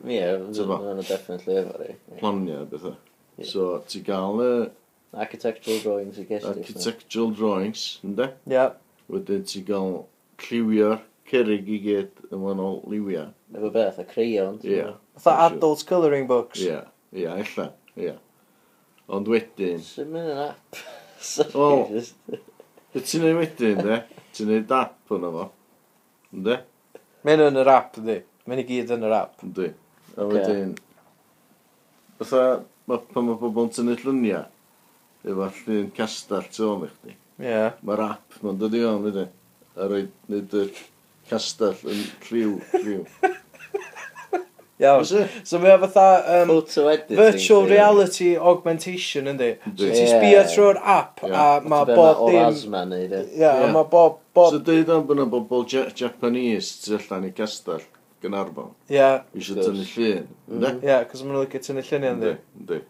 Ie, 0.07 0.21
Ti'n 0.39 0.55
gwbo? 0.55 0.77
mae'n 0.85 1.01
definitely 1.09 1.57
efo 1.59 1.75
rei. 1.81 1.95
planiau 2.21 2.61
a 2.63 2.69
bethau. 2.71 2.95
Ie. 3.41 3.49
So, 3.51 3.67
ti 3.91 3.99
gael 4.07 4.39
y 4.45 4.51
Architectural 5.25 5.79
drawings 5.83 6.17
i 6.19 6.25
cestyll. 6.29 6.51
architectural 6.63 7.31
drawings, 7.35 7.83
ynddo? 8.07 8.29
Ia, 8.51 8.69
Wedyn 9.11 9.43
ti 9.47 9.61
gael 9.67 10.05
lliwio'r 10.47 11.01
cerig 11.29 11.67
i 11.69 11.77
gyd 11.83 12.23
yn 12.31 12.39
wahanol 12.41 12.79
liwiau. 12.91 13.33
Efo 13.55 13.69
beth, 13.75 13.99
a 13.99 14.05
creion. 14.07 14.57
Ie, 14.63 14.79
Ie, 14.79 14.93
fatha 15.19 15.51
adult 15.51 15.83
colouring 15.87 16.27
books. 16.27 16.59
ie, 16.63 16.79
ie, 17.15 17.27
illa, 17.27 17.67
ie. 17.99 18.15
Ond 19.13 19.27
wedyn... 19.29 19.81
Sut 19.85 20.09
mae'n 20.09 20.31
yn 20.31 20.41
app? 20.47 20.79
Sorry, 21.25 22.01
Be 22.95 23.01
ti'n 23.03 23.25
neud 23.25 23.37
wedyn, 23.41 23.81
de? 23.83 23.99
Ti'n 24.33 24.49
neud 24.49 24.71
app 24.71 25.11
hwnna 25.11 25.29
fo. 25.33 25.45
Ynddi? 26.33 26.55
Mae'n 27.27 27.43
yn 27.49 27.59
yr 27.61 27.69
app, 27.73 27.99
ynddi? 27.99 28.15
Mae'n 28.47 28.61
i 28.61 28.65
gyd 28.69 28.93
yn 28.95 29.05
yr 29.05 29.15
app. 29.17 29.43
Ynddi. 29.45 29.67
A 30.15 30.27
wedyn... 30.29 30.73
Fytha, 32.15 32.41
ma, 32.87 32.99
pan 33.11 33.27
mae 33.27 33.39
pobl 33.41 33.67
yn 33.67 33.73
tynnu 33.75 33.97
lluniau, 33.99 34.45
efo 35.27 35.49
llun 35.59 35.89
castell 35.97 36.47
tu 36.55 36.69
ôl 36.69 36.85
i 36.87 36.91
chdi. 36.93 37.15
Ie. 37.43 37.63
Mae'r 37.83 38.05
app, 38.07 38.37
mae'n 38.39 38.61
dod 38.61 38.77
i 38.79 38.83
o'n, 38.87 39.09
ydy. 39.11 39.25
A 39.75 39.89
roi 39.91 40.05
nid 40.31 40.55
y 40.55 40.69
castell 41.27 41.81
yn 41.91 42.05
lliw, 42.29 42.55
lliw. 42.79 43.03
Iawn. 44.79 45.05
So 45.43 45.59
mae 45.59 45.71
o 45.71 45.79
fatha... 45.87 46.41
Um, 46.41 46.49
Photo 46.49 46.87
editing. 46.89 47.15
Virtual 47.17 47.61
thing. 47.61 47.71
reality 47.71 48.29
augmentation, 48.35 49.29
yndi. 49.31 49.53
So 49.63 49.87
ti'n 49.87 50.09
sbio 50.11 50.41
trwy'r 50.51 50.79
app, 50.81 51.21
yeah. 51.23 51.35
a 51.39 51.61
mae 51.63 51.85
bob 51.87 52.25
dim... 52.25 52.41
Orasma 52.41 52.49
asma 52.49 52.81
neud 52.89 53.13
Ie, 53.15 53.21
Ia, 53.39 53.53
a 53.63 53.69
mae 53.71 53.87
bob... 53.91 54.17
bob... 54.35 54.51
So 54.51 54.59
dweud 54.67 54.91
am 54.91 55.05
bod 55.07 55.21
yna 55.21 55.27
bobl 55.31 55.63
Japanese 55.71 56.81
tu 56.83 56.97
allan 56.97 57.29
i 57.29 57.31
castell, 57.37 57.85
Gynarfon. 58.25 58.73
Ia. 58.91 59.13
Isio 59.37 59.55
tynnu 59.61 59.85
llun, 59.93 60.27
mm-hmm. 60.27 60.57
ynddi? 60.59 60.73
Ia, 60.89 60.99
cos 61.07 61.23
maen 61.23 61.37
nhw'n 61.37 61.47
licio 61.47 61.63
tynnu 61.69 61.85
llun, 61.87 62.09
yndi? 62.11 62.35
Ynddi. 62.59 62.81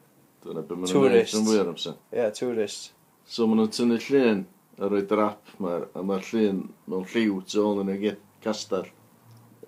Dyna 0.48 0.66
beth 0.66 0.82
maen 0.82 0.90
nhw'n 0.90 1.06
gwneud 1.06 1.38
yn 1.38 1.48
wir 1.52 1.72
amser. 1.76 2.02
Ia, 2.18 2.32
tourist. 2.34 2.90
So 3.30 3.46
maen 3.46 3.62
nhw'n 3.62 3.78
tynnu 3.78 4.02
llun, 4.08 4.44
a 4.82 4.90
roed 4.90 5.14
yr 5.14 5.24
app 5.28 5.54
ma, 5.62 5.78
a 5.94 6.02
mae'r 6.02 6.26
llun 6.32 6.66
mewn 6.90 7.06
lliw 7.14 7.40
tu 7.46 7.62
ôl 7.62 7.86
yn 7.86 7.94
y 7.94 8.02
gyd, 8.08 8.20
castell. 8.42 8.90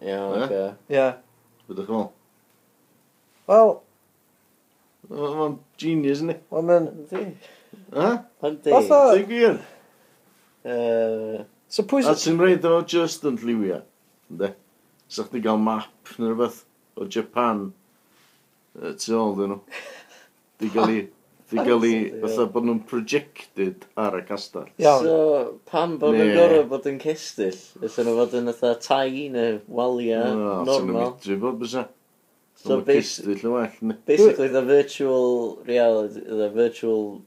Ie, 0.01 0.09
Ie? 0.09 0.17
oce. 0.17 0.65
Ia 0.97 1.07
byddwch 1.67 1.91
yn 1.91 1.99
ôl? 1.99 2.09
Wel... 3.51 3.75
Mae'n 5.07 5.57
genius, 5.79 6.21
ni? 6.27 6.35
Wel, 6.51 6.63
mae'n... 6.67 6.87
Ha? 7.95 8.09
Yndi. 8.47 8.71
Fatha... 8.73 9.01
Ti'n 9.13 9.27
gwir? 9.29 9.59
So 11.71 11.85
pwy... 11.87 12.03
A 12.07 12.15
ti'n 12.19 12.39
reid 12.43 12.65
o 12.67 12.79
just 12.87 13.23
yn 13.27 13.37
lliwia, 13.39 13.81
ynddi? 14.31 14.49
Sa 15.07 15.23
chdi 15.27 15.39
gael 15.43 15.61
map 15.63 16.11
neu 16.19 16.33
rhywbeth 16.33 16.65
o 16.99 17.07
Japan, 17.07 17.69
tu 18.75 19.15
ôl 19.15 19.37
dyn 19.37 19.53
nhw. 19.53 19.61
Di 20.59 20.67
gael 20.73 20.91
i 20.91 20.99
i 21.53 21.63
gael 21.63 21.85
i, 21.87 21.91
fatha 22.23 22.45
bod 22.51 22.65
nhw'n 22.67 22.81
projected 22.89 23.85
ar 23.95 24.17
y 24.19 24.23
castell. 24.27 24.65
Iawn. 24.83 25.05
So, 25.05 25.59
pam 25.71 25.93
bod 26.01 26.17
nhw'n 26.17 26.31
Ne. 26.33 26.35
gorau 26.35 26.65
bod 26.73 26.87
yn 26.91 26.97
cestyll? 26.99 27.59
Ydyn 27.79 28.09
nhw 28.09 28.15
fod 28.19 28.35
yn 28.41 28.49
fatha 28.51 28.73
tai 28.83 29.27
neu 29.31 29.61
walia 29.79 30.23
no, 30.25 30.33
nhw'n 30.35 30.65
normal. 30.67 31.13
ymwydri 31.13 31.39
bod 31.45 31.59
bysa. 31.61 31.85
So, 32.57 32.67
So, 32.69 32.81
basi- 32.81 33.23
castell 33.23 33.43
yn 33.45 33.51
well. 33.53 33.71
ne? 33.81 33.95
basically, 34.05 34.47
the 34.49 34.61
virtual 34.65 35.59
reality, 35.67 36.21
the 36.25 36.49
virtual... 36.49 37.21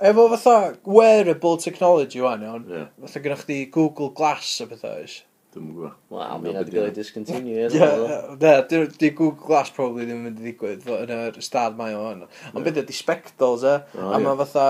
Efo 0.00 0.28
fatha 0.32 0.78
wearable 0.86 1.58
technology 1.58 2.20
wan 2.24 2.40
iawn, 2.46 2.64
Ie. 2.70 2.86
fatha 3.04 3.20
gynnwch 3.20 3.42
chi 3.48 3.64
Google 3.74 4.08
Glass 4.16 4.60
a 4.64 4.66
bethau 4.70 5.02
oes. 5.02 5.18
Dwi'n 5.50 5.66
mwyn 5.66 5.74
gwybod. 5.74 5.94
Wel, 6.14 6.40
mi 6.44 6.54
nad 6.54 6.68
i 6.70 6.74
gael 6.74 6.88
ei 6.88 6.94
discontinue. 6.94 7.68
ie. 7.74 8.80
di 9.00 9.10
Google 9.18 9.46
Glass 9.46 9.72
probably 9.74 10.06
ddim 10.06 10.20
yn 10.20 10.26
mynd 10.28 10.42
i 10.42 10.46
ddigwydd 10.46 10.86
yn 10.94 11.14
yr 11.16 11.38
stad 11.42 11.78
mae 11.78 11.96
o 11.98 12.04
hwn. 12.04 12.26
Ond 12.54 12.66
beth 12.66 12.78
ydi 12.84 12.94
spectols, 12.94 13.66
e? 13.66 13.78
A 13.98 14.20
mae 14.22 14.38
fatha 14.44 14.66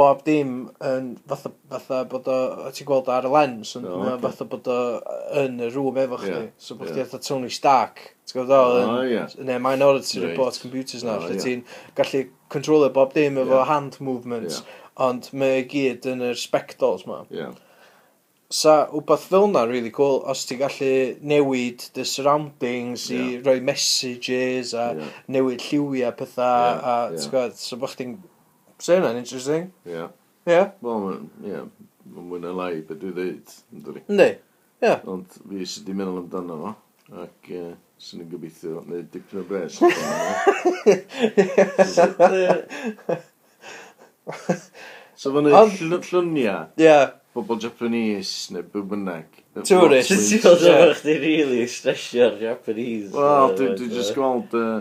bob 0.00 0.24
dim 0.26 0.54
yn 0.86 1.12
fatha, 1.28 1.52
fatha 1.70 2.00
bod 2.10 2.28
o, 2.30 2.38
ti'n 2.74 2.88
gweld 2.88 3.10
ar 3.12 3.28
y 3.28 3.32
lens, 3.34 3.76
ond 3.78 3.88
oh, 3.90 4.02
okay. 4.06 4.20
fatha 4.24 4.48
bod 4.50 4.70
o 4.72 4.80
yn 5.42 5.62
y 5.62 5.70
rŵm 5.70 6.02
efo 6.04 6.20
chdi. 6.24 6.34
Yeah. 6.34 6.50
So 6.58 6.78
bod 6.80 6.90
yeah. 6.90 7.06
chdi 7.06 7.22
Tony 7.26 7.50
Stark, 7.54 8.02
ti'n 8.26 8.38
gweld 8.38 8.54
o, 8.56 8.60
oh, 8.82 9.00
yeah. 9.06 9.30
neu 9.38 9.62
Minority 9.62 10.18
right. 10.20 10.30
Report 10.32 10.60
computers 10.62 11.06
na, 11.06 11.18
oh, 11.18 11.30
yeah. 11.30 11.42
ti'n 11.42 11.64
gallu 11.98 12.26
controlio 12.52 12.92
bob 12.94 13.14
dim 13.14 13.38
efo 13.42 13.60
yeah. 13.60 13.70
hand 13.70 13.98
movements, 14.02 14.62
yeah. 14.62 14.86
ond 15.10 15.30
mae 15.36 15.66
gyd 15.70 16.08
yn 16.10 16.24
yr 16.30 16.38
spectols 16.38 17.06
ma. 17.10 17.22
Yeah 17.34 17.54
sa 18.50 18.88
wbeth 18.90 19.28
fel 19.30 19.46
na 19.50 19.62
really 19.70 19.92
cool 19.94 20.24
os 20.26 20.42
ti'n 20.48 20.58
gallu 20.58 20.94
newid 21.22 21.84
the 21.94 22.04
surroundings 22.04 23.06
yeah. 23.10 23.38
i 23.38 23.42
roi 23.46 23.60
messages 23.62 24.74
a 24.74 24.88
yeah. 24.98 25.12
newid 25.30 25.62
lliwiau 25.68 26.10
pethau 26.18 26.42
yeah, 26.42 26.80
a 26.82 26.96
yeah. 26.96 27.14
ti'n 27.14 27.30
gwybod, 27.30 27.54
so 27.60 27.78
bych 27.78 27.94
ti'n 28.00 28.16
say 28.82 28.98
hwnna'n 28.98 29.20
interesting 29.22 29.70
yeah. 29.86 30.10
yeah. 30.50 30.74
well, 30.82 31.20
yeah 31.46 31.68
mae'n 32.10 32.26
mwy 32.26 32.40
na 32.42 32.50
lai 32.56 32.82
beth 32.86 32.98
dwi 32.98 33.12
ddeud 33.14 33.46
ynddi 33.70 34.02
ynddi, 34.02 34.30
yeah. 34.82 34.98
ond 35.06 35.28
fi 35.36 35.62
sydd 35.62 35.86
wedi 35.86 35.94
meddwl 36.00 36.20
amdano 36.24 36.54
fo 36.64 36.70
ac 37.22 37.50
e, 37.54 37.60
uh, 37.60 37.74
sy'n 38.02 38.24
yn 38.24 38.30
gobeithio 38.32 38.82
neu 38.88 39.02
dipyn 39.14 39.42
o 39.42 39.44
bres 39.46 39.74
so 45.20 45.26
fo'n 45.30 45.46
fyny 45.46 46.02
lluniau 46.10 46.62
yeah 46.80 47.19
bobl 47.34 47.60
Japanese 47.62 48.54
neu 48.54 48.64
byd 48.72 48.88
bynnag. 48.90 49.40
Tourist. 49.66 50.10
Ti'n 50.14 50.42
gweld 50.42 50.66
o'n 50.70 50.94
chdi 50.98 51.16
really 51.22 51.66
stresio'r 51.70 52.38
Japanese. 52.42 53.12
Wel, 53.14 53.54
dwi'n 53.58 53.94
just 53.94 54.14
gweld 54.16 54.54
uh, 54.58 54.80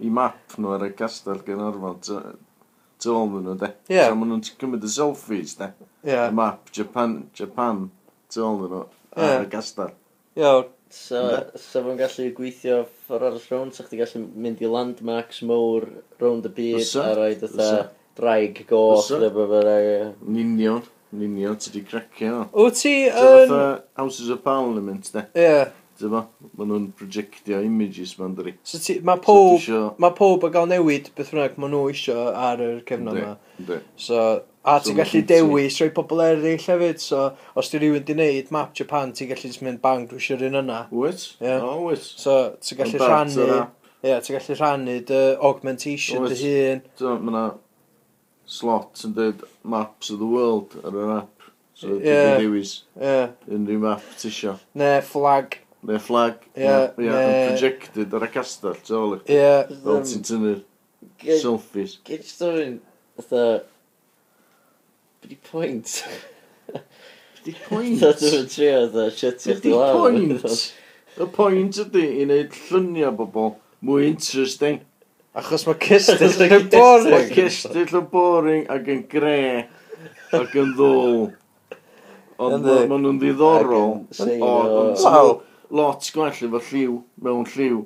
i 0.00 0.12
map 0.12 0.56
nhw 0.56 0.74
ar 0.76 0.86
y 0.88 0.92
castell 0.96 1.42
gen 1.46 1.62
orfod. 1.64 2.02
Ti'n 2.08 3.14
gweld 3.14 3.46
nhw, 3.46 3.56
de? 3.60 3.72
Ie. 3.92 4.02
So, 4.02 4.18
maen 4.18 4.34
nhw'n 4.34 4.44
cymryd 4.50 4.88
y 4.88 4.92
selfies, 4.96 5.56
de? 5.60 5.72
Ie. 6.08 6.16
Y 6.16 6.34
map, 6.36 6.72
Japan, 6.76 7.16
Japan, 7.36 7.86
ti'n 8.32 8.44
gweld 8.44 8.76
nhw, 8.76 8.84
ar 9.16 9.46
y 9.46 9.50
castell. 9.52 9.96
Iawn. 10.40 10.68
So, 10.90 11.20
so 11.54 11.84
fo'n 11.84 11.98
gallu 12.00 12.24
gweithio 12.34 12.80
ffordd 13.06 13.28
arall 13.28 13.44
rownd, 13.52 13.76
so 13.76 13.84
chdi 13.86 14.00
gallu 14.00 14.24
mynd 14.42 14.58
i 14.58 14.66
landmarks 14.66 15.38
mowr 15.46 15.84
rownd 16.18 16.48
y 16.48 16.50
byd 16.56 16.88
a 16.98 17.04
roi 17.14 17.28
dytha 17.38 17.68
draig 18.18 18.64
goch. 18.66 19.12
Yn 19.14 20.40
union. 20.42 20.82
Yn 21.10 21.26
union, 21.26 21.58
ti 21.58 21.72
di 21.74 21.82
grecio. 21.82 22.46
Wyt 22.54 22.76
ti 22.78 22.94
yn... 23.08 23.50
So, 23.50 23.60
Houses 23.98 24.30
of 24.30 24.44
Parliament, 24.44 25.10
de. 25.12 25.24
Ie. 25.34 25.42
Yeah. 25.42 25.70
Dyma, 26.00 26.22
maen 26.56 26.70
nhw'n 26.70 26.84
projectio 26.96 27.58
images 27.60 28.14
ma'n 28.16 28.32
dri. 28.38 28.54
So 28.64 28.78
ti, 28.80 28.94
mae 29.04 29.20
pob, 29.20 29.58
so, 29.58 29.58
isio... 29.58 29.80
mae 30.00 30.14
pob 30.16 30.46
yn 30.46 30.54
cael 30.54 30.70
newid 30.70 31.10
beth 31.16 31.32
rhywbeth 31.34 31.58
maen 31.60 31.74
nhw 31.74 31.82
isio 31.92 32.22
ar 32.30 32.62
yr 32.64 32.78
cefnod 32.88 33.18
yma. 33.20 33.34
So, 34.00 34.22
a 34.64 34.78
so, 34.78 34.86
ti'n 34.86 35.00
gallu 35.02 35.20
dewis 35.28 35.76
rhoi 35.76 35.90
pobl 35.98 36.22
eraill 36.24 36.64
hefyd, 36.70 37.02
so 37.04 37.26
os 37.58 37.68
ti 37.68 37.82
rhywun 37.82 38.06
di 38.08 38.16
wneud 38.16 38.48
map 38.56 38.72
Japan, 38.80 39.12
ti'n 39.12 39.28
gallu 39.34 39.52
mynd 39.66 39.82
bang, 39.84 40.06
drwy 40.08 40.22
eisiau'r 40.22 40.46
un 40.48 40.60
yna. 40.62 40.78
Wyt? 40.94 41.26
Yeah. 41.42 41.60
O, 41.60 41.74
oh, 41.74 41.82
wyt. 41.90 42.06
So, 42.06 42.38
ti'n 42.64 42.80
gallu 42.80 43.02
rhannu... 43.02 43.48
Ie, 44.00 44.14
yeah, 44.14 44.22
ti'n 44.24 44.38
gallu 44.38 44.56
rhannu 44.56 44.94
dy 45.10 45.20
augmentation 45.50 46.24
dy 46.30 46.38
hun. 46.46 46.86
Mae 47.02 47.34
yna 47.34 47.44
slot 48.50 49.04
yn 49.06 49.16
dweud 49.16 49.44
maps 49.62 50.10
of 50.10 50.20
the 50.22 50.28
world 50.28 50.76
ar 50.82 50.96
yr 50.96 51.16
app. 51.20 51.50
So 51.78 51.96
yeah. 51.96 52.36
dwi'n 52.36 52.44
dewis 52.44 52.76
yeah. 52.98 53.34
unrhyw 53.48 53.82
map 53.86 54.06
tisio. 54.20 54.58
Ne 54.76 54.92
flag. 55.06 55.60
Ne 55.86 56.00
flag. 56.02 56.42
Yeah. 56.58 56.90
Yeah. 56.98 57.14
Ne... 57.14 57.24
Yn 57.24 57.52
projected 57.54 58.16
ar 58.18 58.26
y 58.26 58.32
castell, 58.34 58.78
ti'n 58.84 58.98
ôl 59.00 59.16
i. 59.16 59.20
Yeah. 59.32 59.70
Fel 59.86 60.06
ti'n 60.10 60.26
tynnu'r 60.28 60.64
selfies. 61.40 61.98
Gyd 62.08 62.26
stori'n, 62.28 62.80
fatha, 63.16 63.44
Byddi 65.20 65.36
pwynt? 65.44 66.04
Be 66.72 66.80
di 67.44 67.52
pwynt? 67.66 68.00
Dda 68.00 68.12
dwi'n 68.16 68.46
trio, 68.48 68.84
dda, 68.88 69.08
sietio 69.12 69.56
chdi 69.58 69.72
lawr. 69.74 70.14
Be 70.14 70.38
pwynt? 70.40 70.62
Y 71.20 71.26
pwynt 71.34 71.80
ydy 71.82 72.04
i 72.22 72.24
wneud 72.24 72.56
lluniau 72.70 73.12
bobl 73.18 73.50
mwy 73.84 74.06
interesting. 74.08 74.80
Achos 75.38 75.62
mae 75.68 75.78
cystis 75.78 76.40
yn 76.42 76.66
boring. 76.72 77.12
Mae 77.14 77.28
cystis 77.30 77.94
yn 77.94 78.08
boring 78.10 78.64
ac 78.72 78.88
yn 78.90 79.04
gre 79.10 79.36
ac 80.34 80.56
yn 80.58 80.74
ddwl. 80.74 81.28
Ond 82.40 82.66
maen 82.66 83.04
nhw'n 83.04 83.20
ddiddorol. 83.20 83.94
Ond 84.10 85.46
lot 85.70 86.10
gwell 86.14 86.44
efo 86.48 86.60
lliw, 86.66 86.98
mewn 87.22 87.46
lliw. 87.52 87.84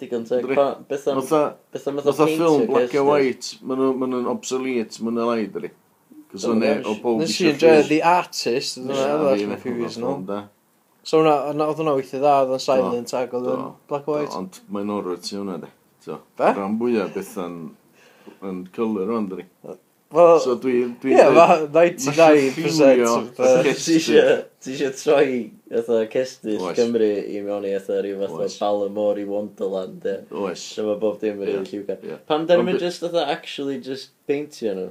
Digon 0.00 0.24
teg. 0.28 0.48
Beth 0.88 1.06
am 1.12 1.20
ffilm 1.20 2.64
Black 2.70 2.96
and 2.96 3.08
White, 3.10 3.58
maen 3.62 3.84
nhw'n 4.00 4.32
obsolete, 4.32 5.04
maen 5.04 5.18
nhw'n 5.18 5.30
leid, 5.34 5.52
dwi. 5.54 5.72
Cos 6.32 6.48
oh, 6.48 6.56
o'n 6.56 6.64
e, 6.66 6.72
o 6.80 6.96
pob... 6.98 7.20
Nes 7.20 7.36
i 7.44 7.52
enjoy 7.52 7.84
The 7.86 8.00
Artist, 8.08 8.80
yn 8.80 8.90
yna, 8.90 9.36
a 9.54 9.60
few 9.60 9.76
years 9.76 10.00
nôl. 10.00 10.24
So 11.04 11.20
hwnna, 11.20 11.36
oedd 11.52 11.78
hwnna 11.78 11.94
weithio 11.98 12.18
dda, 12.22 12.34
oedd 12.42 12.56
o'n 12.56 12.64
silent 12.64 13.12
ac 13.14 13.36
oedd 13.36 13.52
yn 13.52 13.64
black 13.90 14.08
and 14.08 14.16
white. 14.16 14.34
Ond 14.40 14.62
minority 14.72 15.36
hwnna, 15.36 15.60
di. 15.62 15.70
So, 16.04 16.20
Be? 16.36 16.50
rhan 16.52 16.76
fwyaf 16.80 17.14
beth 17.16 17.34
yn 17.40 17.56
yn 18.44 18.62
cylwyr 18.76 19.12
o'n 19.16 19.28
dri. 19.30 19.46
Wel, 20.14 20.36
so 20.38 20.54
dwi... 20.62 20.84
dwi 21.02 21.14
Ie, 21.16 21.22
ma 21.34 21.46
99% 21.74 23.00
o 23.08 23.14
Ti 23.34 23.72
eisiau 23.72 24.92
troi 24.94 25.38
fatha 25.72 26.04
cestyll 26.12 26.60
Oes. 26.62 26.76
Cymru 26.78 27.08
i 27.08 27.40
mewn 27.42 27.64
i 27.66 27.72
fatha 27.78 27.96
rhyw 28.04 28.20
fatha 28.20 28.44
Oes. 28.44 28.58
Balamor 28.60 29.18
i 29.18 29.24
Wonderland, 29.26 30.04
e. 30.06 30.14
Oes. 30.44 30.62
So 30.76 30.84
mae 30.90 31.00
bob 31.02 31.18
dim 31.22 31.40
yn 31.42 31.48
rhyw 31.50 31.64
lliwgar. 31.66 32.04
Ie. 32.06 32.20
Pam 32.28 32.44
dyn 32.46 32.62
Ond 32.62 32.68
nhw'n 32.68 32.78
di- 32.78 32.84
just 32.84 33.02
fatha 33.02 33.24
actually 33.32 33.80
just 33.88 34.12
paintio 34.30 34.76
nhw? 34.78 34.86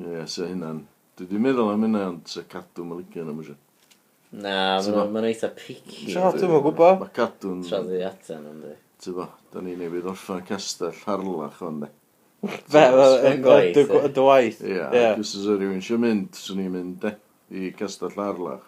Ie, 0.00 0.24
so 0.30 0.48
hynna'n... 0.48 0.80
Dwi 1.18 1.28
di 1.30 1.38
meddwl 1.44 1.74
am 1.74 1.84
hynna, 1.86 2.06
ond 2.14 2.30
sa 2.30 2.46
cadw 2.50 2.86
mae'n 2.86 3.02
licio 3.02 3.26
yna 3.26 3.34
mwysio. 3.36 3.58
Na, 4.34 4.56
ma'n 4.80 4.96
ma- 4.96 5.10
ma'n 5.18 5.28
eitha 5.28 5.52
picky 5.58 6.08
Tra- 6.14 6.30
Ie, 6.32 6.38
dwi'n 6.40 6.54
meddwl 6.54 6.64
gwbo. 6.70 6.88
Mae 7.04 7.12
cadw'n... 7.20 7.60
traddiadau 7.68 8.08
atan 8.14 8.64
di 8.64 8.72
ti'n 9.04 9.16
bo, 9.18 9.28
da 9.52 9.62
ni 9.62 9.74
newydd 9.78 10.08
orffan 10.10 10.44
castell 10.48 10.96
harlach 11.04 11.60
o'n 11.64 11.82
de. 11.84 11.90
Fe, 12.72 12.84
yn 13.30 13.44
dy 13.44 14.24
waith. 14.24 14.62
Ie, 14.64 14.80
ac 14.84 15.20
os 15.20 15.34
rhywun 15.44 15.78
eisiau 15.80 16.00
mynd, 16.00 16.32
swn 16.38 16.64
i'n 16.64 16.72
mynd 16.72 16.96
de, 17.04 17.14
i 17.52 17.70
castell 17.76 18.16
harlach, 18.16 18.64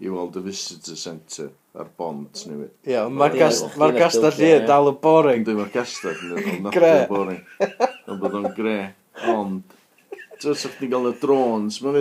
i 0.00 0.12
weld 0.12 0.38
y 0.40 0.44
visitor 0.44 0.96
centre 1.00 1.50
ar 1.76 1.90
bont 1.96 2.44
newydd. 2.48 2.72
Ie, 2.88 3.02
mae'r 3.12 3.36
castell 3.98 4.40
i 4.44 4.54
dal 4.68 4.92
yn 4.92 5.00
boring. 5.02 5.44
Dwi, 5.46 5.58
mae'r 5.58 5.74
castell 5.74 6.24
yn 6.36 6.70
dal 6.70 7.04
boring. 7.12 7.42
Ond 7.60 8.22
bod 8.22 8.38
o'n 8.40 8.48
gre. 8.56 8.78
Ond, 9.30 9.76
ti'n 10.40 10.56
sa'ch 10.56 10.80
ti'n 10.80 10.92
gael 10.92 11.12
y 11.12 11.14
drones, 11.20 11.80
mae'n 11.84 12.00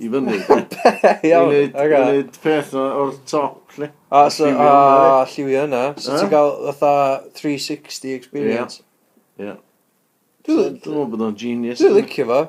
i 0.00 0.08
fyny. 0.10 0.36
Iawn, 1.30 1.50
oga. 1.52 1.98
I 1.98 2.04
wneud 2.04 2.38
peth 2.42 2.72
o'r 2.78 3.12
top, 3.28 3.74
lle. 3.76 3.90
A, 4.08 4.22
so, 4.32 4.48
a 4.48 5.26
lliwi 5.30 5.58
yna. 5.64 5.82
So 6.00 6.16
ti'n 6.16 6.30
cael 6.32 6.54
fatha 6.70 7.20
360 7.36 8.14
experience. 8.16 8.80
Ie. 9.40 9.54
Dwi'n 10.48 10.74
meddwl 10.78 11.06
bod 11.12 11.26
o'n 11.28 11.36
genius. 11.38 11.82
Dwi'n 11.82 11.98
licio 11.98 12.26
fo. 12.30 12.40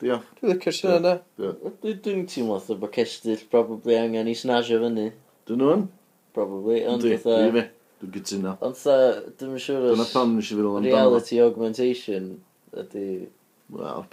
Diolch. 0.00 0.28
Dwi'n 0.38 0.54
licio'r 0.54 0.76
sy'n 0.76 0.94
yna. 0.98 1.16
Dwi'n 1.40 2.22
teimlo 2.28 2.60
fatha 2.60 2.78
bod 2.84 2.94
cestyll 2.96 3.42
probably 3.52 3.98
angen 3.98 4.30
i 4.30 4.36
snasio 4.36 4.80
fyny. 4.84 5.10
Dyn 5.48 5.64
nhw'n? 5.64 5.88
Probably, 6.36 6.84
ond 6.88 7.04
fatha... 7.08 7.40
Dwi, 7.50 7.66
dwi'n 8.00 8.14
gytuno. 8.18 8.54
Ond 8.64 8.78
fatha, 8.80 9.26
dwi'n 9.40 9.60
siŵr 9.60 9.90
os... 9.90 9.96
Dyna 9.96 10.08
pan 10.12 10.36
nes 10.36 10.52
i 10.52 10.56
feddwl 10.56 10.78
amdano. 10.78 10.94
Reality 10.94 11.42
augmentation 11.44 12.32
ydy... 12.84 13.08
Wel, 13.70 14.08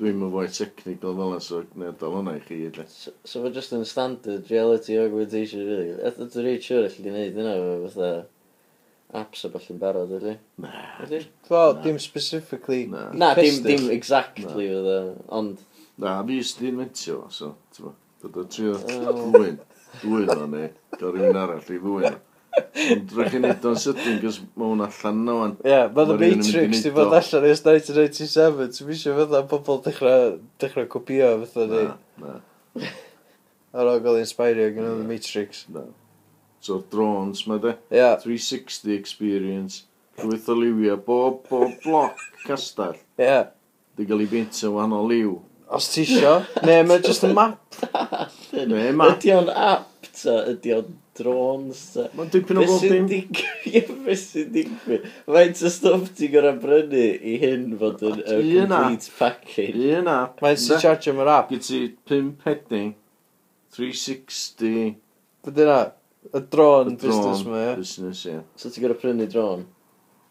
Dwi'n 0.00 0.16
mynd 0.16 0.32
fwy 0.32 0.48
technical 0.56 1.16
fel 1.18 1.32
yna, 1.34 1.40
so 1.44 1.62
gwneud 1.74 1.98
dal 2.00 2.14
hwnna 2.16 2.36
i 2.38 2.44
chi 2.44 2.62
i 2.64 2.68
dde. 2.72 2.86
So, 2.88 3.12
so 3.28 3.42
fe 3.44 3.50
just 3.52 3.74
yn 3.76 3.82
standard 3.88 4.48
reality 4.48 4.96
augmentation, 5.00 5.66
really. 5.68 5.90
Eto, 6.00 6.28
dwi'n 6.32 6.46
rhaid 6.46 6.64
siwr 6.64 6.86
eich 6.88 6.96
di 7.02 7.12
wneud 7.12 7.40
yna, 7.42 7.56
fatha 7.88 8.12
apps 9.20 9.44
o 9.44 9.50
bell 9.52 9.68
yn 9.74 9.82
barod, 9.82 10.14
ydy? 10.16 10.38
Na. 10.64 10.72
Ydy? 11.04 11.20
Wel, 11.52 11.74
dim 11.84 11.98
specifically... 12.00 12.86
Na, 12.88 13.10
na 13.12 13.34
dim, 13.36 13.60
dim 13.66 13.90
exactly, 13.92 14.70
fatha, 14.72 14.96
ond... 15.36 15.60
Na, 16.00 16.16
fi 16.24 16.40
ys 16.40 16.54
di'n 16.56 16.78
mentio, 16.80 17.26
so, 17.34 17.52
ti'n 17.76 17.90
bod, 17.90 18.00
dwi'n 18.24 18.50
trio 18.56 18.78
oh. 18.80 19.24
dwy'n 19.36 19.60
dwy'n 20.00 20.32
o'n 20.38 20.56
e, 20.56 20.66
gael 20.96 21.12
rhywun 21.12 21.40
arall 21.42 21.68
i 21.68 21.80
fwyn. 21.82 22.16
Drwych 23.08 23.36
yn 23.38 23.46
edo'n 23.48 23.78
sydyn, 23.80 24.18
gos 24.20 24.38
mae 24.58 24.68
hwn 24.68 24.84
allan 24.84 25.20
na 25.26 25.36
wan. 25.38 25.54
Ie, 25.64 25.78
mae 25.94 26.08
The 26.08 26.16
Matrix 26.20 26.82
di 26.84 26.92
bod 26.92 27.14
allan 27.16 27.46
ers 27.48 27.62
1987. 27.64 28.68
ti'n 28.76 28.92
eisiau 28.92 29.16
fydda 29.20 29.40
pobl 29.48 29.80
dechrau, 29.86 30.36
dechrau 30.60 30.88
copio 30.92 31.30
fydda 31.54 31.80
ni. 31.86 31.86
Na, 32.20 32.34
na. 32.76 32.90
Ar 33.76 33.88
ôl 33.88 34.02
gael 34.04 34.20
inspirio 34.20 34.68
gan 34.76 34.90
The 35.00 35.08
Matrix. 35.08 35.64
Na. 35.72 35.86
So, 36.62 36.82
drones, 36.92 37.46
mae 37.48 37.62
de. 37.62 37.72
Ie. 37.88 38.02
Yeah. 38.02 38.18
360 38.20 38.92
experience. 38.98 39.84
Dwi'n 40.20 40.44
olywia, 40.52 40.98
bob, 41.00 41.40
bob 41.48 41.72
bloc 41.84 42.20
castell. 42.44 42.98
Ie. 43.16 43.24
Yeah. 43.24 43.46
Di 43.96 44.08
gael 44.08 44.26
ei 44.26 44.28
bint 44.28 44.60
yn 44.60 44.76
wahanol 44.76 45.08
liw. 45.08 45.38
Os 45.72 45.88
ti 45.92 46.04
isio. 46.04 46.42
ne, 46.68 46.82
mae 46.84 47.00
just 47.00 47.24
yn 47.24 47.32
map. 47.36 47.80
ne, 48.52 48.90
map. 48.92 49.16
Ydy 49.16 49.32
o'n 49.38 49.48
app, 49.52 49.88
ta? 50.12 50.36
Ydy 50.52 50.76
o'n 50.76 50.92
drones. 51.18 51.80
Mae'n 52.16 52.30
dipyn 52.32 52.60
o 52.62 52.66
bob 52.68 52.84
dim. 52.84 53.08
Ie, 53.70 53.82
fe 53.82 54.16
sy'n 54.18 54.52
digwydd. 54.54 55.08
Faint 55.26 55.62
o 55.62 55.72
stwff 55.72 56.12
ti'n 56.18 56.32
gorau 56.32 56.58
brynu 56.62 57.04
i 57.32 57.36
hyn 57.42 57.66
fod 57.80 58.04
yn 58.08 58.22
a 58.22 58.38
complete 58.38 59.12
package. 59.18 59.90
Un 59.98 60.10
app. 60.12 60.40
Mae'n 60.44 60.62
sy'n 60.62 60.82
charge 60.82 61.12
am 61.12 61.20
yr 61.24 61.32
app. 61.34 61.52
Gyd 61.52 61.66
ti 61.68 61.82
5 62.10 62.46
heading, 62.46 62.94
360. 63.76 64.96
Fe 65.42 65.54
dyna, 65.58 65.78
y 66.32 66.42
drone 66.54 66.96
business 66.96 67.44
ma, 67.48 67.60
ie. 67.66 67.76
Business, 67.82 68.24
ie. 68.30 68.40
So 68.56 68.72
ti'n 68.72 68.86
gorau 68.86 69.00
prynu 69.02 69.28
drone? 69.32 69.68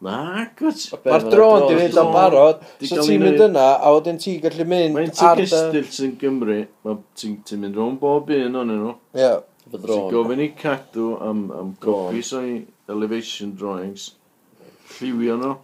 Na, 0.01 0.47
gwrs. 0.57 0.88
Mae'r 1.05 1.27
drone 1.29 1.67
di 1.69 1.77
fynd 1.77 1.97
am 2.01 2.07
barod. 2.15 2.63
So 2.81 3.03
ti'n 3.05 3.21
mynd 3.21 3.43
yna, 3.51 3.67
a 3.85 3.91
wedyn 3.93 4.17
ti 4.21 4.39
gallu 4.41 4.65
mynd 4.65 4.95
ar... 4.95 4.97
Mae'n 4.97 5.13
ti'n 5.13 5.41
gystill 5.43 5.91
sy'n 5.93 6.15
Gymru. 6.21 6.57
Ti'n 7.21 7.61
mynd 7.61 7.77
rhwng 7.77 8.00
bob 8.01 8.31
un 8.33 8.57
o'n 8.63 8.71
nhw. 8.73 8.95
Ie 9.19 9.31
fy 9.71 9.81
ddron. 9.81 10.05
Ti'n 10.05 10.13
gofyn 10.15 10.43
i 10.45 10.49
cadw 10.61 11.09
am, 11.25 11.43
am 11.55 11.73
copies 11.83 12.31
o'i 12.37 12.61
elevation 12.91 13.55
drawings, 13.57 14.11
lliwio 14.99 15.37
nhw, 15.41 15.57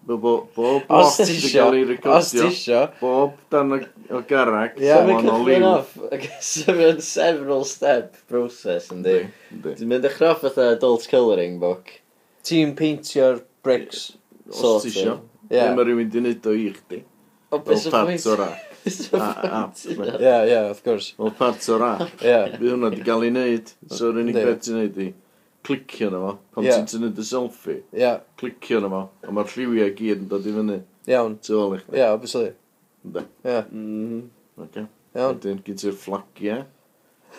Bo- 0.00 0.16
bo- 0.16 0.46
bob 0.56 0.86
os 0.96 1.18
ti 1.18 1.26
isio, 1.36 1.66
os 2.08 2.30
ti 2.32 2.38
isio, 2.48 2.78
bob 3.02 3.34
dan 3.52 3.74
o 3.76 4.22
garag, 4.26 4.78
yeah, 4.80 5.02
sôn 5.04 5.28
o 5.28 5.34
liw. 5.44 5.66
Ie, 6.16 6.30
mae'n 6.78 7.02
several 7.04 7.66
step 7.68 8.16
process 8.32 8.88
yn 8.94 9.02
di. 9.04 9.18
Dwi'n 9.52 9.90
mynd 9.92 10.08
eich 10.08 10.16
roff 10.24 10.40
fatha 10.46 10.70
adult 10.72 11.04
colouring 11.12 11.58
book. 11.60 11.92
Ti'n 12.48 12.72
peintio'r 12.80 13.42
bricks, 13.62 14.06
sort. 14.48 14.80
Os 14.80 14.88
ti 14.88 14.94
isio, 14.94 15.18
ie. 15.52 15.68
Mae 15.76 15.84
rhywun 15.90 16.08
di 16.16 16.24
wneud 16.24 16.48
o 16.48 16.56
i 16.56 16.70
chdi. 16.78 17.02
O, 17.52 17.60
beth 17.60 17.84
o'r 17.92 17.98
pwynt? 18.08 18.24
Ie, 18.80 18.92
ah, 19.20 19.40
ah, 19.44 20.44
ie, 20.48 20.60
wrth 20.70 20.84
gwrs. 20.86 21.10
Wel, 21.18 21.34
part 21.36 21.66
o'r 21.74 21.84
app. 21.84 22.22
Ie. 22.24 22.38
Fi 22.54 22.70
hwnna 22.70 22.88
wedi 22.88 23.04
cael 23.04 23.26
ei 23.26 23.34
wneud. 23.34 23.74
So, 23.90 24.08
yr 24.08 24.22
unig 24.22 24.38
beth 24.38 24.62
ti'n 24.64 24.78
wneud 24.78 25.02
i 25.04 25.10
clicio 25.62 26.10
na 26.10 26.20
fo, 26.22 26.32
pan 26.54 26.64
yeah. 26.64 26.78
ti'n 26.78 26.88
tynnu 26.88 27.10
dy 27.14 27.24
selfie, 27.26 27.82
Ie. 27.96 28.14
clicio 28.40 28.80
na 28.80 28.90
fo, 28.92 29.02
a 29.26 29.34
mae'r 29.36 29.52
lliwiau 29.54 29.94
gyd 29.98 30.24
yn 30.24 30.28
dod 30.30 30.48
i 30.48 30.54
fyny. 30.56 30.78
Iawn. 31.10 31.36
Ti'n 31.44 31.60
ôl 31.60 31.76
i 31.76 31.80
chdi? 31.82 31.98
Ie, 31.98 32.06
obviously. 32.06 32.52
Ynda. 33.06 33.24
Ie. 33.44 33.58
Oce. 34.64 34.86
Iawn. 35.16 35.36
Wedyn 35.36 35.62
gyd 35.66 35.80
ti'r 35.82 35.96
flagiau. 36.00 36.64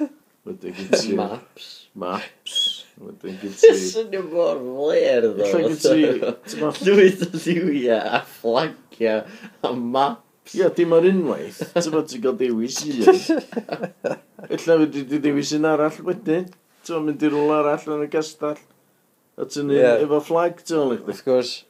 Wedyn 0.47 0.77
gyd 0.77 0.95
ti'r... 0.95 1.19
Maps. 1.19 1.69
Maps. 2.05 2.57
Wedyn 3.01 3.39
gyd 3.41 3.57
ti... 3.61 3.71
Swnio 3.87 4.25
mor 4.29 4.61
fler, 4.61 5.29
ddo. 5.29 5.47
Lle 5.47 5.63
gyd 5.71 5.85
ti... 5.85 6.59
Llwyth 6.85 7.25
o 7.27 7.31
lliwiau 7.37 8.01
a 8.01 8.21
fflagiau 8.35 9.25
a 9.65 9.73
map 9.77 10.27
Ia, 10.57 10.67
dim 10.75 10.91
ar 10.95 11.07
unwaith. 11.07 11.61
Ti'n 11.77 11.93
bod 11.93 12.09
ti'n 12.11 12.23
cael 12.23 12.37
dewis 12.39 12.81
un. 12.83 12.99
Ella 14.51 14.77
wedi 14.81 15.05
di 15.07 15.19
dewis 15.23 15.53
un 15.55 15.67
arall 15.69 15.99
wedyn. 16.07 16.49
Ti'n 16.83 16.97
bod 16.97 17.07
mynd 17.07 17.23
i 17.23 17.31
rôl 17.31 17.53
arall 17.55 17.87
yn 17.95 18.05
y 18.05 18.11
castell. 18.11 18.59
A 19.39 19.47
ti'n 19.47 19.69
ni 19.71 19.79
yeah. 19.79 20.01
efo 20.03 20.19
flag, 20.27 20.59
ti'n 20.65 20.91
bod 20.91 21.11
Of 21.13 21.23
course. 21.27 21.63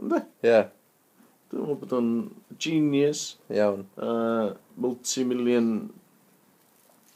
Ynddi? 0.00 0.22
Ie. 0.48 0.60
Dwi'n 1.50 1.66
meddwl 1.66 1.80
bod 1.82 1.96
o'n 1.98 2.10
genius. 2.62 3.24
Iawn. 3.52 3.84
Uh, 4.00 4.52
Multi-million... 4.80 5.72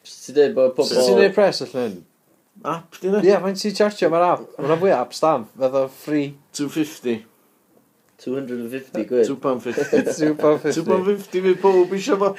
Ti'n 0.05 0.37
dweud 0.37 0.59
bod 0.59 0.75
pobl... 0.76 0.93
Ti'n 0.93 1.21
dweud 1.23 1.37
pres 1.37 1.64
allan 1.64 1.87
hyn? 1.87 2.00
App, 2.64 2.99
di 3.00 3.09
Ie, 3.09 3.23
yeah, 3.25 3.41
mae'n 3.43 3.57
ti'n 3.59 3.75
chargio, 3.79 4.12
mae'r 4.12 4.26
app. 4.35 4.50
Mae'n 4.61 4.83
fwy 4.83 4.93
app 4.95 5.17
stamp, 5.17 5.49
fath 5.59 5.79
o 5.81 5.87
free. 5.91 6.35
250. 6.59 7.23
250 8.18 9.04
quid. 9.04 9.26
2 9.26 9.37
pound 9.37 9.62
50. 9.62 10.02
2 10.14 10.35
pound 10.35 10.61
gwyd. 10.62 10.75
250. 10.75 10.85
pound 10.85 11.06
50 11.06 11.42
fi 11.42 11.54
pob 11.61 11.92
eisiau 11.97 12.21
fo. 12.21 12.30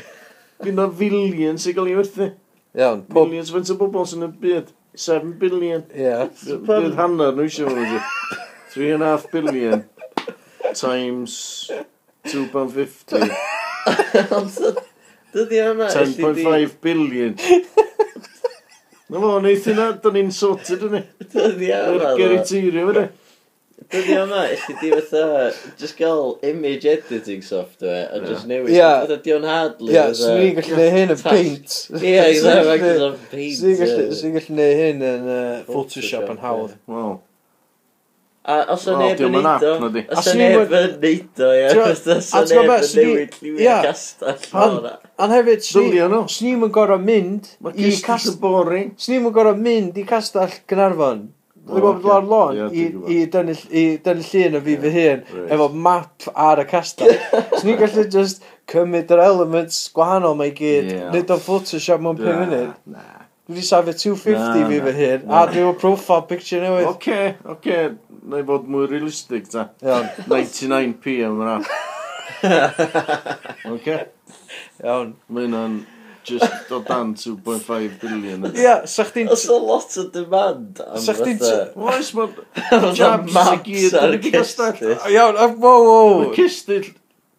Fi'n 0.64 0.78
na 0.80 0.88
filion 1.02 1.60
sy'n 1.60 1.76
cael 1.76 1.92
ei 1.92 1.98
werthu. 2.00 2.30
Iawn. 2.76 3.04
Pob... 3.12 3.28
Millions 3.30 3.52
fynt 3.56 3.74
o 3.74 3.78
bobl 3.80 4.08
sy'n 4.10 4.28
y 4.28 4.32
byd. 4.44 4.72
7 4.96 5.36
billion. 5.42 5.84
Ie. 5.92 6.14
Byd 6.70 6.96
hanner 7.00 7.36
nhw 7.36 7.48
eisiau 7.50 7.72
fo. 7.72 8.02
3.5 8.76 9.30
billion. 9.34 9.84
Times 10.76 11.34
2.50. 12.32 13.28
Dydy 15.36 15.60
hwnna... 15.60 15.92
10.5 15.92 16.80
bilion. 16.84 17.36
Na 19.12 19.22
fo, 19.22 19.36
neith 19.44 19.68
hynna, 19.70 19.92
da 20.02 20.12
ni'n 20.16 20.32
sorted 20.34 20.88
yna. 20.88 21.04
ni. 21.04 21.28
Dydy 21.36 21.70
hwnna. 21.76 22.16
Yr 22.16 22.20
geriteirio 22.24 22.88
fe 22.96 23.06
Dyddi 23.76 24.16
yma, 24.18 24.46
ysdi 24.50 24.74
di 24.80 24.90
fatha, 24.90 25.52
just 25.78 25.98
gael 25.98 26.40
image 26.42 26.86
editing 26.86 27.42
software 27.42 28.08
a 28.12 28.22
just 28.26 28.48
newid. 28.48 28.72
Ie. 28.72 28.88
Dyddi 29.12 29.36
o'n 29.36 29.46
hardly. 29.46 29.94
Ie, 29.94 30.06
swn 30.18 30.42
i'n 30.46 30.56
gallu 30.58 30.80
neud 30.80 30.96
hyn 30.96 31.14
yn 31.14 31.22
paint. 31.22 31.76
Ie, 32.00 32.16
exactly, 32.24 32.96
o'n 33.06 33.20
paint. 33.30 33.60
Swn 33.60 34.32
i'n 34.32 34.38
gallu 34.40 34.58
neud 34.58 34.82
hyn 34.82 35.06
yn 35.12 35.30
uh, 35.30 35.62
Photoshop 35.68 36.32
yn 36.34 36.42
hawdd. 36.42 36.74
Wel. 36.90 37.14
A 38.46 38.58
os 38.74 38.88
o'n 38.90 39.00
neb 39.02 39.22
yn 39.26 39.38
neud 39.38 39.68
o, 39.68 39.76
os 40.16 40.32
o'n 40.32 40.40
neb 40.40 40.58
yn 40.64 40.98
neud 41.04 41.46
o, 41.46 41.54
ie, 41.60 41.70
os 41.92 42.36
o'n 42.40 42.52
neb 42.56 42.74
yn 42.80 43.00
newid 43.04 43.40
lliwio'r 43.42 43.88
castell 43.90 44.60
o'n 44.64 44.92
A 45.20 45.32
hefyd, 45.36 45.66
swn 45.68 46.52
i'n 46.56 46.68
gorau 46.74 47.02
mynd 47.02 47.54
i 47.76 47.96
castell... 48.02 48.40
boring. 48.42 48.94
Swn 48.98 49.20
i'n 49.20 49.34
gorau 49.36 49.58
mynd 49.60 49.98
i 50.00 50.08
castell 50.08 50.62
Gynarfon 50.70 51.28
Dwi'n 51.66 51.82
gwybod 51.82 52.04
lawr 52.06 52.26
lôn 52.30 52.74
i 53.10 53.16
dynnu 53.34 53.56
llun 54.06 54.58
o 54.60 54.62
fi 54.66 54.76
fy 54.84 54.92
hun 54.94 55.24
efo 55.56 55.68
map 55.88 56.28
ar 56.48 56.62
y 56.62 56.66
castell. 56.70 57.16
Swn 57.58 57.72
i'n 57.74 57.80
gallu 57.80 58.06
just 58.14 58.46
cymryd 58.70 59.14
yr 59.16 59.24
elements 59.24 59.80
gwahanol 59.96 60.38
mae 60.38 60.54
gyd, 60.58 60.92
nid 61.14 61.34
o 61.34 61.40
Photoshop 61.42 62.04
mewn 62.06 62.22
5 62.22 62.38
munud. 62.44 62.76
Dwi 63.46 63.58
wedi 63.58 63.66
safio 63.66 63.94
250 63.94 64.70
fi 64.70 64.80
fy 64.86 64.94
hun, 65.00 65.26
a 65.30 65.42
dwi'n 65.50 65.66
gwybod 65.66 65.82
profile 65.82 66.28
picture 66.30 66.62
newydd. 66.62 66.92
Oce, 66.94 67.20
oce, 67.56 67.82
na 68.30 68.42
i 68.42 68.46
fod 68.46 68.70
mwy 68.70 68.88
realistig 68.90 69.50
ta. 69.50 69.68
99p 69.82 71.18
am 71.28 71.44
yna. 71.46 71.58
Oce? 73.74 74.00
Iawn. 74.82 75.14
Mae 75.30 75.46
hynna'n 75.46 75.78
just 76.26 76.72
o 76.74 76.82
dan 76.86 77.14
2.5 77.14 78.00
billion. 78.02 78.46
Ia, 78.58 78.76
sa 78.90 79.06
chdi'n... 79.08 79.30
Os 79.34 79.46
o 79.52 79.60
lot 79.62 79.96
o 80.02 80.06
demand 80.14 80.82
am 80.86 81.02
sa 81.02 81.16
chdi'n... 81.18 81.42
Oes, 81.78 82.12
mae'n 82.18 82.94
jabs 83.00 83.40
i 83.40 83.58
gyd 83.68 83.98
yn 84.02 84.18
y 84.18 84.34
cestyll. 84.34 84.96
Iawn, 85.12 85.38
a 85.38 85.50
wow, 85.54 85.86
wow. 85.86 86.14
Mae 86.24 86.34
cestyll 86.38 86.92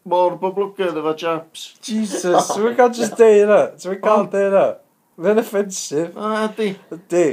mor 0.06 0.38
boblogaidd 0.40 1.00
efo 1.02 1.16
jabs. 1.18 1.66
Jesus, 1.82 2.52
ti'n 2.54 2.78
cael 2.78 2.94
just 2.94 3.18
deud 3.18 3.42
yna? 3.48 3.60
Ti'n 3.82 4.00
cael 4.04 4.30
deud 4.32 4.48
yna? 4.52 4.66
Fe'n 5.26 5.42
offensif. 5.42 6.16
A, 6.20 6.46
di. 6.56 6.70
Di. 7.10 7.26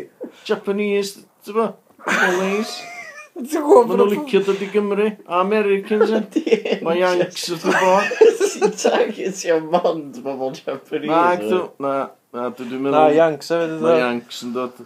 Japanese, 0.47 1.25
ti'n 1.45 1.59
fo? 1.59 1.69
Police. 2.07 3.02
Ti'n 3.33 3.63
gwybod? 3.65 3.87
Mae 3.89 3.97
nhw'n 3.97 4.11
licio 4.13 4.39
dod 4.45 4.59
i 4.61 4.67
Gymru. 4.69 5.05
A 5.25 5.39
Americans 5.41 6.11
eh? 6.11 6.19
yn. 6.21 6.81
Mae 6.85 6.99
Yanks 6.99 7.47
wrth 7.49 7.65
y 7.65 7.71
bod. 7.79 8.11
Ti'n 8.53 8.75
targetio 8.77 9.55
mond 9.65 10.19
bobl 10.21 10.53
Japanese. 10.59 11.09
Na, 11.09 11.21
eh? 11.33 11.39
dwi, 11.41 11.61
na, 11.81 11.93
na, 12.35 12.49
dwi 12.53 12.67
dwi'n 12.69 12.83
meddwl. 12.85 12.97
Na, 12.99 13.07
Yanks 13.17 13.49
hefyd 13.55 13.73
ydw. 13.79 13.87
Mae 13.87 14.03
Yanks 14.03 14.43
yn 14.45 14.53
dod. 14.53 14.83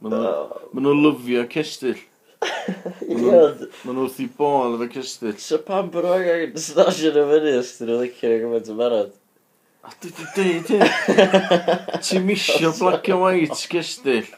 Mae 0.00 0.16
oh. 0.16 0.54
nhw'n 0.80 1.04
lyfio 1.04 1.44
cestyll. 1.52 2.00
Mae 3.10 3.20
nhw 3.20 4.06
wrth 4.06 4.22
i 4.24 4.30
bol 4.40 4.78
efo 4.78 4.88
cestyll. 4.96 5.36
So 5.44 5.60
pam 5.66 5.92
bod 5.92 6.08
nhw'n 6.08 6.24
gael 6.24 6.56
stasio 6.56 7.12
nhw 7.12 7.26
fyny 7.34 7.56
os 7.58 7.76
dyn 7.82 7.92
nhw'n 7.92 8.04
licio 8.06 8.32
gymaint 8.46 8.72
o 8.72 8.78
barod? 8.80 9.12
A 9.80 9.90
dwi 10.00 10.10
di 10.12 10.24
deud 10.36 10.68
hyn. 10.68 10.82
Ti 12.04 12.18
misio 12.20 12.72
black 12.78 13.08
and 13.08 13.22
white 13.22 13.62
gestyll. 13.72 14.28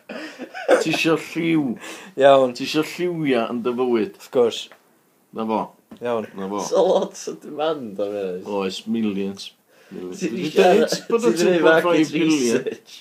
Ti 0.81 0.92
isio 0.92 1.16
lliw. 1.18 1.72
Iawn. 2.20 2.55
Ti 2.55 2.62
isio 2.68 2.85
lliwia 2.87 3.48
yn 3.50 3.62
dy 3.64 3.72
fywyd. 3.81 4.18
Of 4.20 4.31
course. 4.35 4.68
Na 5.35 5.46
fo. 5.48 5.61
Iawn. 5.98 6.28
Na 6.38 6.46
fo. 6.52 6.62
So 6.68 6.85
lots 6.87 7.26
of 7.28 7.40
demand 7.42 7.98
o 7.98 8.07
hynny. 8.12 8.44
Oes, 8.46 8.85
millions. 8.87 9.50
Ti'n 9.92 10.50
siarad... 10.52 10.94
Ti'n 11.09 11.24
gwneud 11.26 11.64
market 11.66 12.14
research. 12.16 13.00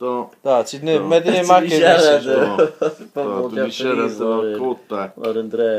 Do. 0.00 0.14
Do, 0.42 0.56
ti'n 0.66 0.82
gwneud... 0.82 1.04
Mae'n 1.12 1.26
gwneud 1.28 1.50
market 1.50 1.84
research. 1.84 2.30
Do. 3.16 3.26
Ti'n 3.52 3.74
siarad 3.76 4.24
o 4.24 4.32
quota. 4.56 5.10
O'r 5.20 5.42
yn 5.44 5.52
dre. 5.52 5.74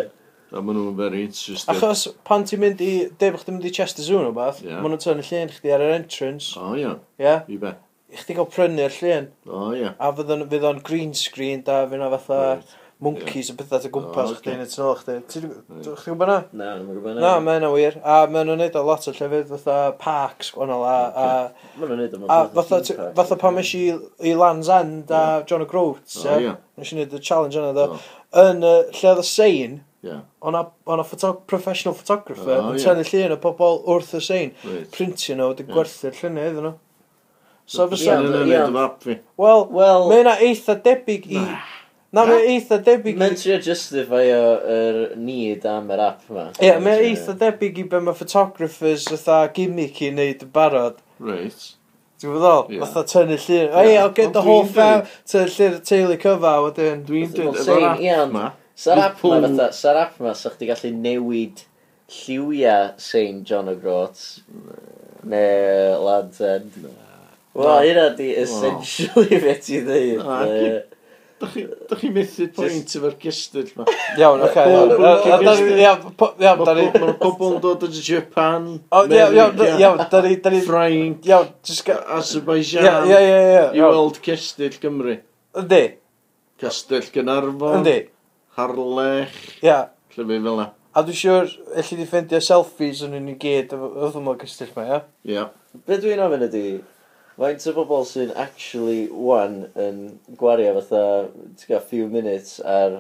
A 0.54 0.62
maen 0.62 0.78
nhw'n 0.78 1.00
very 1.00 1.24
interested. 1.28 1.72
Achos 1.74 2.06
pan 2.28 2.46
ti'n 2.48 2.62
mynd 2.62 2.84
i, 2.86 2.92
deb 3.22 3.39
chdi'n 3.42 3.58
mynd 3.58 3.66
i 3.70 3.74
Chester 3.74 4.06
Zoo 4.06 4.22
nhw 4.22 4.36
bath, 4.38 4.62
yeah. 4.66 4.80
maen 4.84 4.94
nhw'n 4.94 5.02
tynnu 5.04 5.26
llun 5.26 5.52
chdi 5.56 5.74
ar 5.74 5.84
yr 5.88 5.96
entrance. 5.98 6.54
O 6.60 6.70
oh, 6.70 6.78
ia. 6.78 6.94
Yeah. 7.22 7.44
I 7.50 7.58
be. 7.62 7.74
I 8.13 8.22
chdi 8.22 8.38
gael 8.38 8.50
prynu'r 8.54 9.02
llun. 9.02 9.32
O 9.50 9.66
oh, 9.66 9.74
ia. 9.78 9.96
A 9.98 10.13
fydd 10.13 10.34
o'n 10.38 10.48
fydd 10.52 10.70
on 10.70 10.86
green 10.86 11.18
screen 11.18 11.66
da, 11.68 11.84
fydd 11.89 12.06
o'n 12.06 12.18
fatha... 12.20 12.39
Right 12.54 12.80
monkeys 13.04 13.50
yeah. 13.50 13.56
a 13.56 13.63
bethau 13.63 13.88
o 13.88 13.92
gwmpas 13.94 14.34
chdi 14.39 14.54
yn 14.54 14.63
y 14.63 14.68
tynol 14.72 14.98
chdi. 15.00 15.16
Ti'n 15.32 15.48
gwybod 16.00 16.30
na? 16.30 16.38
Na, 16.56 16.70
dwi'n 16.80 16.89
gwybod 16.89 17.18
na. 17.18 17.24
Na, 17.24 17.32
mae 17.44 17.60
yna 17.60 17.72
wir. 17.74 17.98
A 18.00 18.18
mae 18.32 18.48
nhw'n 18.48 18.62
neud 18.63 18.78
o 18.80 18.84
lot 18.88 19.08
o 19.10 19.13
llefydd 19.16 19.52
fatha 19.52 19.78
parks 20.02 20.54
gwahanol 20.56 20.86
a... 20.88 20.98
Mae 21.78 21.89
nhw'n 21.89 22.04
neud 22.04 22.18
o 22.18 22.22
lot 22.28 22.76
o 22.78 22.82
Fatha 23.18 23.39
pan 23.42 23.58
mes 23.58 23.74
i 23.78 23.86
i 24.24 24.36
Land's 24.39 24.72
End 24.74 25.12
a 25.13 25.24
John 25.50 25.66
O'Groats. 25.66 26.22
Nes 26.24 26.94
i 26.94 27.00
neud 27.00 27.18
y 27.18 27.22
challenge 27.24 27.60
yna 27.60 27.74
dda. 27.76 27.89
Yn 28.44 28.63
lle 28.63 29.12
oedd 29.12 29.24
y 29.24 29.28
sein, 29.28 29.82
Yeah. 30.04 30.24
O'na 30.44 31.04
photo 31.08 31.32
professional 31.48 31.94
photographer 31.96 32.58
oh, 32.58 32.72
yn 32.74 32.80
yeah. 32.80 32.89
tynnu 32.89 33.06
llun 33.08 33.36
o 33.38 33.38
pobl 33.39 33.78
wrth 33.88 34.10
y 34.18 34.20
sein, 34.24 34.50
right. 34.68 34.89
printio 34.92 35.38
nhw, 35.39 35.54
wedi 35.54 35.63
yeah. 35.63 35.76
gwerthu'r 35.78 36.18
lluniau 36.18 36.50
iddyn 36.50 36.66
nhw. 36.68 36.74
So 37.66 37.86
fysa... 37.88 38.18
Wel, 39.39 39.63
well, 39.72 40.10
mae 40.10 40.26
yna 40.26 40.34
eitha 40.44 40.76
debyg 40.84 41.30
i... 41.32 41.44
Na, 42.13 42.26
mae 42.28 42.50
eitha 42.52 42.82
debyg 42.84 43.16
i... 43.16 43.22
Mae'n 43.22 43.38
trio 43.39 43.56
justify 43.63 44.26
o'r 44.36 44.98
need 45.16 45.63
am 45.72 45.88
yr 45.96 46.04
app 46.10 46.26
yma. 46.28 46.50
Ie, 46.58 46.68
yeah, 46.68 46.82
mae 46.84 47.06
eitha 47.08 47.38
debyg 47.39 47.80
i 47.80 47.86
be 47.94 48.02
mae 48.04 48.18
photographers 48.18 49.06
fatha 49.08 49.38
gimmick 49.56 50.02
i 50.04 50.10
wneud 50.12 50.44
yn 50.44 50.52
barod. 50.58 51.00
Reit. 51.24 51.63
Ti'n 52.20 52.36
fyddo? 52.36 52.52
Yeah. 52.74 52.84
Fatha 52.84 53.06
tynnu 53.13 53.39
llun. 53.46 53.72
Ie, 53.86 53.96
I'll 54.02 54.12
get 54.20 54.36
the 54.36 54.44
whole 54.44 54.68
fam, 54.68 55.08
tynnu 55.32 55.48
llun 55.56 55.80
y 55.80 55.82
teulu 55.88 56.20
cyfa, 56.28 56.54
wedyn. 56.68 57.08
Dwi'n 57.08 57.32
dweud, 57.39 57.63
efo'r 57.63 57.88
app 57.94 58.36
ma... 58.36 58.52
Sa'r 58.75 58.99
app 59.03 59.23
ma 59.23 59.41
fatha, 59.43 59.71
sa'r 59.75 59.97
app 60.01 60.19
ma, 60.23 60.33
sa'ch 60.38 60.57
ti 60.57 60.65
gallu 60.69 60.91
newid 60.97 61.62
lliwiau 62.13 62.93
St 62.97 63.43
John 63.47 63.69
o 63.69 63.75
Groats, 63.77 64.41
neu 65.23 66.01
Land's 66.03 66.41
End. 66.41 66.71
Wel, 67.53 67.79
hynna 67.86 68.07
di 68.17 68.31
essentially 68.41 69.39
fe 69.43 69.53
ti 69.62 69.81
ddeud. 69.86 70.21
Dach 71.43 71.99
chi 71.99 72.09
methu 72.15 72.47
pwynt 72.55 72.95
efo'r 72.97 73.15
gestyll 73.19 73.71
ma. 73.75 73.83
Iawn, 74.17 74.41
oce. 74.47 74.63
Iawn, 74.63 76.63
da 76.63 76.73
ni... 76.77 76.86
Mae 76.95 77.15
pobl 77.19 77.57
yn 77.57 77.62
dod 77.62 77.83
o 77.83 77.89
Japan. 77.93 78.69
Iawn, 78.89 79.38
iawn, 79.38 80.03
da 80.07 80.21
ni... 80.23 80.62
Ffrainc. 80.63 81.27
Iawn, 81.27 81.51
just... 81.67 81.91
Azerbaijan. 81.91 83.12
I 83.12 83.83
weld 83.83 84.17
cestyll 84.23 84.79
Gymru. 84.81 85.19
Yndi. 85.59 85.83
Castell 86.63 87.12
Gynarfon. 87.13 87.81
Yndi 87.81 87.97
harlech. 88.58 89.36
Ia. 89.66 89.82
Lle 90.16 90.26
Llyfu 90.26 90.46
fel 90.48 90.58
na. 90.62 90.70
A 90.94 91.02
dwi'n 91.02 91.18
siŵr, 91.18 91.54
elli 91.82 91.96
di 91.98 92.06
ffendio 92.06 92.39
selfies 92.44 93.00
yn 93.08 93.16
un 93.18 93.32
i 93.32 93.34
gyd 93.42 93.72
oedd 93.74 94.18
yma 94.20 94.36
gystill 94.38 94.74
mae, 94.76 94.89
ia? 94.92 95.00
Ia. 95.34 95.46
Be 95.88 95.98
dwi'n 95.98 96.22
ofyn 96.22 96.46
ydi, 96.46 96.68
faint 97.39 97.66
o 97.72 97.74
bobl 97.80 98.06
sy'n 98.06 98.36
actually 98.38 99.08
one 99.10 99.72
yn 99.80 100.04
gwario 100.38 100.76
fatha, 100.78 101.02
ti'n 101.58 101.72
gael 101.72 101.82
few 101.89 102.06
minutes 102.12 102.60
ar 102.62 103.00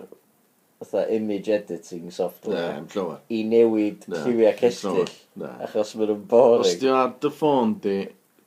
fatha 0.81 1.05
image 1.13 1.53
editing 1.53 2.09
software. 2.09 2.81
Ne, 2.81 2.89
clywed. 2.89 3.21
I 3.29 3.43
newid 3.51 4.09
lliwiau 4.09 4.57
cestyll. 4.57 5.13
Achos 5.61 5.93
mae'n 5.93 6.15
nhw'n 6.15 6.27
boring. 6.33 6.65
Os 6.65 6.81
di 6.81 6.89
ar 6.89 7.13
dy 7.21 7.33
ffôn 7.37 7.77
di, 7.85 7.99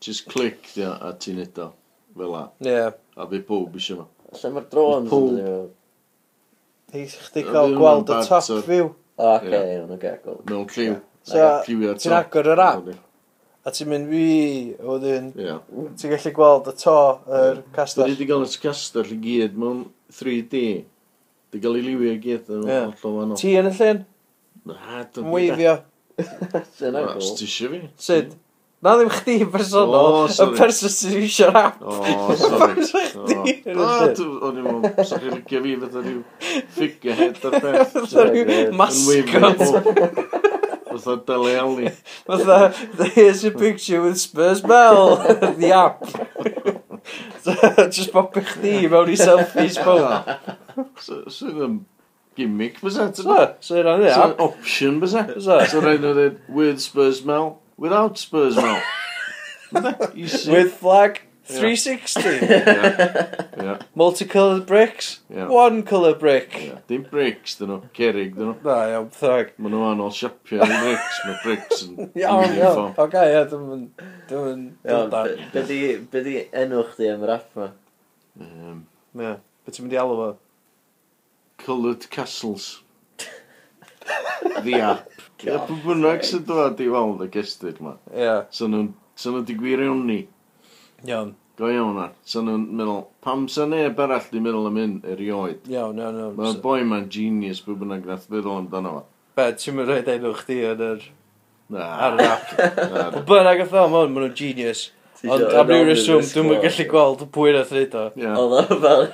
just 0.03 0.27
click 0.33 0.73
di 0.75 0.83
a 0.91 1.15
ti'n 1.15 1.39
edo. 1.47 1.71
Fel 2.19 2.35
la. 2.35 2.49
Ie. 2.67 2.91
A 3.15 3.31
fi 3.31 3.45
pob 3.47 3.79
eisiau 3.79 4.03
fo. 4.03 4.11
Lle 4.43 4.57
mae'r 4.59 4.71
drones 4.75 5.15
yn 5.15 5.39
dod 5.47 5.75
i 6.95 7.03
chdi 7.11 7.43
cael 7.47 7.73
Oedd 7.73 7.79
gweld 7.81 8.05
y 8.11 8.15
bad, 8.15 8.29
top 8.29 8.43
so- 8.47 8.61
view. 8.67 8.93
O, 9.17 9.31
oce, 9.33 9.49
Ie. 9.49 9.53
yeah. 9.57 9.83
nhw'n 9.87 9.99
gagol. 10.03 10.39
mewn 10.51 10.67
lliw. 10.71 10.97
So, 11.27 11.39
Lliwiau 11.67 11.97
ti'n 11.99 12.13
agor 12.15 12.47
yr 12.53 12.61
app, 12.63 12.91
a 13.67 13.71
ti'n 13.75 13.89
mynd 13.91 14.11
fi, 14.13 14.27
a 14.79 14.85
wedyn, 14.93 15.31
Ie. 15.41 15.57
ti'n 15.99 16.13
gallu 16.13 16.33
gweld 16.37 16.69
y 16.71 16.75
to, 16.85 16.97
yr 17.27 17.57
Dwi 17.63 17.75
castell. 17.75 18.11
wedi 18.13 18.29
gael 18.29 18.45
y 18.47 18.61
castell 18.63 19.11
i 19.17 19.19
gyd 19.25 19.57
mewn 19.59 19.81
3D. 20.15 20.61
Di 21.51 21.63
gael 21.65 21.79
ei 21.81 21.87
liwio 21.89 22.13
i 22.15 22.21
gyd 22.23 22.53
yn 22.55 22.69
Ie. 22.69 22.79
hollol 22.93 23.17
wannol. 23.23 23.41
Ti 23.41 23.57
yn 23.59 23.71
y 23.73 23.75
llun, 23.81 24.05
Na, 24.67 25.03
dwi'n 25.15 25.25
yn 25.25 25.31
e. 25.31 25.35
weifio, 25.35 25.75
Sy'n 26.79 26.97
agol. 27.01 27.19
Os 27.21 27.33
ti 27.41 27.45
eisiau 27.49 27.73
fi. 27.75 27.81
syd? 28.07 28.37
Na 28.87 28.93
ddim 29.01 29.09
chdi 29.11 29.35
yn 29.43 29.49
bersonol, 29.51 29.97
O, 29.97 30.25
y 30.29 30.35
sorry. 30.37 30.57
person 30.61 30.93
sy'n 30.95 31.17
iwsio'r 31.27 31.57
app. 31.59 31.81
O, 31.83 31.97
sorry. 32.39 32.85
Falle 32.87 33.33
chdi 33.35 33.55
yn 33.67 33.73
y 33.73 33.83
O, 33.83 33.87
lle. 33.91 34.11
dw- 34.15 34.37
o'n 34.47 34.61
i'n 34.61 34.67
meddwl, 34.69 34.93
sa'ch 35.09 35.25
chi'n 35.25 35.35
rygio 35.41 35.63
fi 35.65 35.73
fatha 35.83 36.03
rhyw 36.05 36.21
figurehead 36.77 37.41
ar 37.51 37.57
beth. 37.65 37.97
Fatha 37.97 38.27
rhyw 38.31 38.71
mascot. 38.79 39.67
Fatha 40.87 41.17
Dele 41.29 41.57
Alli. 41.65 41.91
Fatha, 42.29 42.61
here's 43.17 43.43
a 43.45 43.51
picture 43.51 44.01
with 44.07 44.21
Spurs 44.23 44.63
Bell, 44.63 45.17
the 45.61 45.73
app. 45.77 46.01
Just 47.93 48.13
popio 48.15 48.43
chdi 48.53 48.87
mewn 48.93 49.11
i 49.13 49.19
selfies 49.21 49.77
bown. 49.83 50.33
Sydd 51.03 51.61
yn 51.67 51.77
gimmick, 52.39 52.81
bysa? 52.85 53.11
So, 53.17 53.37
so 53.65 53.77
yna 53.83 53.99
ni, 54.01 54.09
So, 54.15 54.23
app. 54.31 54.41
option, 54.47 54.99
bysa? 55.03 55.27
Bysa. 55.35 55.61
So, 55.71 55.83
rhaid 55.85 56.03
nhw 56.07 56.15
dweud, 56.17 56.41
weird 56.57 56.83
Spurs 56.85 57.21
Mel 57.29 57.55
without 57.77 58.19
Spurs 58.19 58.57
now. 58.57 58.83
With 59.73 60.75
flag. 60.75 61.23
360 61.47 62.21
yeah. 62.47 63.47
yeah. 63.57 63.79
multicoloured 63.95 64.67
bricks 64.67 65.21
yeah. 65.31 65.47
one 65.47 65.85
colour 65.85 66.13
brick 66.13 66.53
yeah. 66.61 66.79
dim 66.89 67.07
bricks 67.09 67.55
dyn 67.61 67.71
nhw 67.71 67.77
cerig 67.95 68.33
dyn 68.35 68.49
nhw 68.51 68.67
na 68.67 68.79
iawn 68.91 69.07
thag 69.15 69.53
Mae 69.63 69.71
nhw 69.71 69.85
anol 69.93 70.11
siapio 70.17 70.67
yn 70.67 70.75
bricks 70.83 71.21
mae 71.23 71.37
bricks 71.45 71.85
yn 71.87 72.11
iawn 72.25 72.57
iawn 72.57 72.99
ok 73.05 73.15
ia 73.31 73.45
dwi'n 73.53 73.69
mynd 73.69 74.03
dwi'n 74.33 74.65
mynd 74.89 76.11
be 76.11 76.25
di 76.27 76.35
enw 76.65 76.83
chdi 76.91 77.13
am 77.13 77.23
yr 77.29 77.35
app 77.37 77.55
ma 77.61 77.69
um, 78.43 78.83
yeah. 79.15 79.39
be 79.63 79.77
ti'n 79.77 79.87
mynd 79.87 79.95
i 79.95 80.03
alw 80.03 80.19
fo 80.25 80.29
coloured 81.63 82.11
castles 82.11 82.73
the 84.67 84.81
app 84.83 85.26
Ie, 85.45 85.57
pwy 85.69 85.77
bynnag 85.85 86.23
sy'n 86.25 86.45
dod 86.49 86.79
i 86.81 86.87
weld 86.89 87.25
y 87.27 87.29
gestyd 87.35 87.83
ma. 87.85 87.97
Ie. 88.15 88.39
So 88.57 88.69
nhw'n 88.73 88.95
so 89.19 89.33
nhw 89.35 89.43
di 89.45 89.57
gwiriwni. 89.59 90.23
Iawn. 91.05 91.35
Go 91.61 91.69
iawn 91.73 92.01
ar. 92.01 92.15
So 92.25 92.41
nhw'n 92.45 92.65
meddwl, 92.79 93.03
pam 93.25 93.45
sa 93.53 93.67
neb 93.69 94.01
arall 94.01 94.25
di 94.33 94.41
meddwl 94.41 94.71
am 94.71 94.81
hyn 94.81 94.97
erioed. 95.13 95.69
Iawn, 95.69 96.01
iawn, 96.01 96.23
iawn. 96.23 96.35
Mae'n 96.41 96.59
boi 96.65 96.81
ma'n 96.89 97.07
genius 97.13 97.61
pwy 97.65 97.77
bynnag 97.83 98.09
nath 98.09 98.25
feddwl 98.33 98.63
amdano 98.63 98.95
fo. 98.97 99.05
Be, 99.37 99.51
ti'n 99.61 99.77
mynd 99.77 99.93
rhaid 99.93 100.11
enw 100.17 100.33
chdi 100.41 100.61
yn 100.73 100.85
yr... 100.89 101.07
Na. 101.75 101.87
Ar 102.07 102.17
yr 102.17 102.29
app. 102.31 102.53
Pwy 103.19 103.25
bynnag 103.35 103.65
oedd 103.67 103.77
o, 103.77 103.87
ma'n 103.93 104.13
nhw'n 104.17 104.37
genius. 104.39 104.87
Ond 105.25 105.45
am 105.57 105.71
ryw 105.71 105.87
reswm, 105.89 106.25
dwi'n 106.29 106.49
mynd 106.51 106.65
gallu 106.67 106.85
gweld 106.91 107.23
pwy 107.33 107.53
nath 107.57 107.71
wneud 107.73 107.95
o. 107.97 108.05
Oedd 108.43 108.55
o 108.57 108.79
fel 108.83 109.05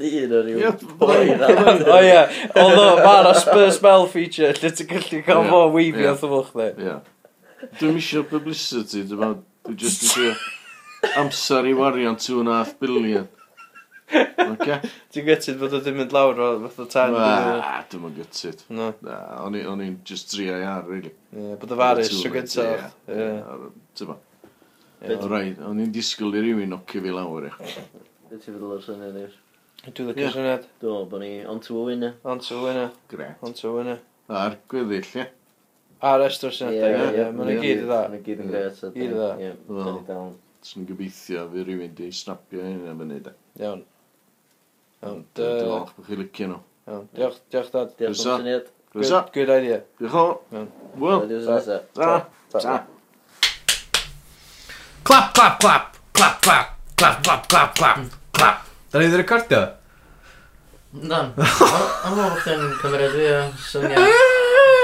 dyn 0.00 0.34
o 0.34 0.40
ryw 0.46 0.72
boi 0.98 1.18
O 1.30 1.98
ie, 2.02 2.22
oedd 2.50 2.80
o, 2.82 2.86
ma'n 3.04 3.28
a 3.30 3.34
spur 3.38 3.70
smell 3.76 4.08
feature, 4.10 4.50
lle 4.58 4.72
ti'n 4.74 4.88
gallu 4.90 5.20
cael 5.26 5.46
fo 5.50 5.60
weifio 5.76 6.14
wrth 6.14 6.24
ymwch 6.26 6.54
dde. 6.56 6.96
Dwi'n 7.78 7.94
misio 7.94 8.24
publicity, 8.26 9.04
dwi'n 9.06 9.20
meddwl, 9.20 9.44
dwi'n 9.68 9.78
just 9.84 10.08
isio 10.08 10.32
amser 11.20 11.68
i 11.70 11.76
warion 11.78 12.18
2.5 12.18 12.74
billion. 12.82 13.28
Okay. 14.10 14.80
Ti'n 15.14 15.26
gytid 15.28 15.60
bod 15.60 15.76
o 15.76 15.78
ddim 15.84 16.00
mynd 16.00 16.14
lawr 16.14 16.40
o 16.42 16.48
fath 16.64 16.80
o 16.82 16.86
tan? 16.90 17.14
Na, 17.14 17.84
dwi'n 17.92 18.02
mynd 18.02 18.18
gytid. 18.18 18.64
No. 18.74 18.90
Na, 19.06 19.20
o'n 19.44 19.84
i'n 19.86 20.00
just 20.08 20.34
dri 20.34 20.48
ar, 20.50 20.82
really. 20.88 21.14
Ie, 21.36 21.54
bod 21.60 21.70
y 21.70 21.78
farus 21.78 22.10
tro 22.16 22.34
gyntaf. 22.34 22.90
Ie. 23.06 23.30
Ti'n 23.94 24.10
O 25.00 25.28
raid, 25.32 25.60
o'n 25.64 25.78
i'n 25.80 25.92
disgwyl 25.94 26.34
i 26.36 26.40
rywun 26.44 26.74
nocio 26.74 27.00
fi 27.00 27.12
lawr 27.14 27.46
eich. 27.48 27.76
Be 28.28 28.36
ti'n 28.36 28.52
feddwl 28.52 28.74
o'r 28.74 28.82
syniad 28.84 29.14
i'r? 29.16 29.36
Dwi'n 29.86 30.10
licio 30.10 30.20
yeah. 30.26 30.34
syniad. 30.34 30.66
Do, 30.82 30.96
bod 31.08 31.22
ni 31.22 31.30
on 31.48 31.62
to 31.64 31.78
a 31.80 31.84
winner. 31.86 32.18
On 32.28 32.42
to 32.44 32.58
a 32.58 32.64
winner. 32.66 32.90
Gret. 33.08 33.38
On 33.40 33.56
to 33.56 33.70
a 33.70 33.72
winner. 33.78 34.02
A'r 34.28 34.58
gweddill, 34.68 35.08
ie. 35.16 35.24
A'r 36.10 36.26
estor 36.26 36.52
syniad. 36.52 36.98
ie, 36.98 37.08
ie. 37.16 37.30
Mae'n 37.38 37.62
gyd 37.62 37.80
i 37.80 37.86
dda. 37.86 38.02
Mae'n 38.12 38.26
gyd 38.28 38.44
yn 38.44 38.52
gret. 38.52 38.84
Gyd 38.84 39.06
i 39.06 39.08
dda. 39.14 39.30
Ie, 39.40 39.54
dwi'n 39.70 40.04
dal. 40.10 40.30
Dwi'n 40.68 40.90
gobeithio 40.92 41.48
fi 41.54 41.66
rywun 41.70 41.96
di 41.96 42.12
snapio 42.20 42.68
hyn 42.68 42.84
am 42.92 43.00
fyny, 43.06 43.24
da. 43.24 43.32
E. 43.32 43.64
Iawn. 43.64 43.82
Iawn. 45.00 45.26
Dwi'n 45.40 45.66
falch 45.72 45.96
bod 45.96 46.12
chi 46.12 46.20
licio 46.20 46.52
nhw. 46.52 46.62
Iawn. 46.90 47.10
Diolch, 47.16 47.42
diolch, 47.48 47.74
dad. 47.78 47.96
Diolch 47.96 48.20
am 48.20 48.44
syniad. 48.44 48.72
Good 48.92 49.56
idea. 49.56 49.82
Diolch. 49.96 50.56
Wel. 51.00 51.30
Ta. 51.48 51.76
Ta. 51.96 52.58
Ta. 52.60 52.80
Clap, 55.10 55.34
clap, 55.34 55.58
clap, 55.58 55.96
clap, 56.12 56.40
clap, 56.40 56.76
clap, 56.94 57.22
clap, 57.24 57.48
clap, 57.48 57.74
clap, 57.74 57.96
hmm. 57.96 58.06
clap. 58.30 58.66
Da 58.92 58.98
ni 58.98 59.06
wedi 59.06 59.16
recordio? 59.16 59.60
Dan. 60.92 61.32
Am 62.06 62.20
o'n 62.22 62.36
chdi'n 62.38 62.62
cymryd 62.78 63.16
fi 63.16 63.24
o 63.32 63.40
syniad. 63.64 64.06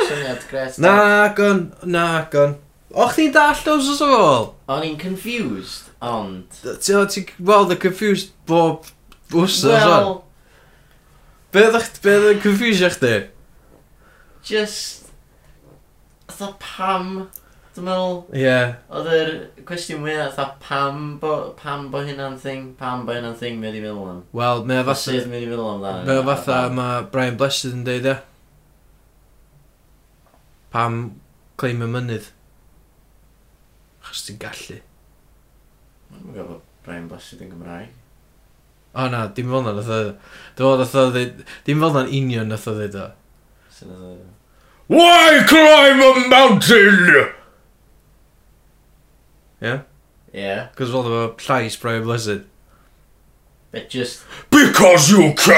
Syniad 0.08 0.48
gret. 0.50 0.80
Na, 0.82 0.96
gon, 1.38 1.62
na, 1.86 2.08
gon. 2.32 2.56
O, 2.90 3.06
chdi'n 3.12 3.30
dall 3.38 3.54
os 3.76 3.92
oes 3.92 4.02
o 4.02 4.10
fol? 4.16 4.50
O'n 4.74 4.82
i'n 4.88 4.98
confused, 4.98 5.94
ond... 6.02 6.58
Ti'n 6.82 7.30
weld 7.46 7.76
y 7.76 7.78
confused 7.86 8.34
bob 8.50 8.90
wsos 9.30 9.70
o'n? 9.78 10.12
Be 11.54 11.68
oedd 11.70 12.12
yn 12.34 12.42
confusio 12.42 12.90
chdi? 12.98 13.16
Just... 14.50 15.12
Tha 16.34 16.50
pam 16.58 17.28
Dwi'n 17.76 17.84
meddwl... 17.84 18.20
Ie. 18.32 18.52
Oedd 18.88 19.08
yr 19.12 19.30
cwestiwn 19.68 19.98
mwyaf 20.00 20.30
fatha 20.38 20.54
pam 20.62 21.00
bo, 21.20 21.32
pam 21.58 21.90
bo 21.92 22.00
hynna'n 22.06 22.38
thing, 22.40 22.70
pam 22.78 23.02
bo 23.04 23.12
hynna'n 23.12 23.36
thing 23.36 23.58
mi 23.60 23.68
wedi 23.68 23.82
meddwl 23.84 24.14
am. 24.14 24.22
Wel, 24.38 24.62
mae 24.64 24.80
o 24.80 24.86
fatha... 24.86 25.02
Sydd 25.02 25.28
mi 25.28 25.36
wedi 25.36 25.50
meddwl 25.50 25.68
am 25.74 25.84
dda. 25.84 25.92
Mae 26.08 26.22
o 26.22 26.24
fatha, 26.30 26.62
mae 26.72 27.04
Brian 27.12 27.36
Blessed 27.36 27.76
yn 27.76 27.84
deud 27.84 28.08
e. 28.08 28.16
Pam 30.72 30.98
claim 31.60 31.84
y 31.84 31.90
mynydd. 31.92 32.32
Chos 34.08 34.24
ti'n 34.24 34.40
gallu. 34.40 34.80
Mae'n 36.14 36.34
gofod 36.40 36.66
Brian 36.88 37.12
Blessed 37.12 37.44
yn 37.44 37.52
Gymraeg. 37.52 37.92
O 38.96 39.08
na, 39.12 39.26
dim 39.36 39.52
fel 39.52 39.68
na 39.68 39.76
nath 39.76 39.92
o 39.92 40.02
Dim 40.56 40.86
fel 40.88 41.12
na 41.12 41.28
Dim 41.68 41.82
fel 41.84 41.98
na'n 42.00 42.12
union 42.22 42.48
nath 42.48 42.70
o 42.72 42.78
ddweud 42.80 43.00
o. 43.04 43.08
Why 44.88 45.42
climb 45.44 46.00
a 46.00 46.30
mountain? 46.32 47.36
Yeah? 49.66 49.81
Yeah. 50.33 50.68
Cos 50.79 50.92
fel 50.94 51.09
efo 51.11 51.22
llais 51.46 51.81
Brian 51.81 52.05
Blessed. 52.07 52.42
But 53.72 53.88
just... 53.90 54.22
Because 54.50 55.11
you 55.11 55.35
can! 55.35 55.57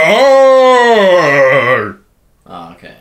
O, 2.47 2.51
oh, 2.51 2.73
okay. 2.73 2.97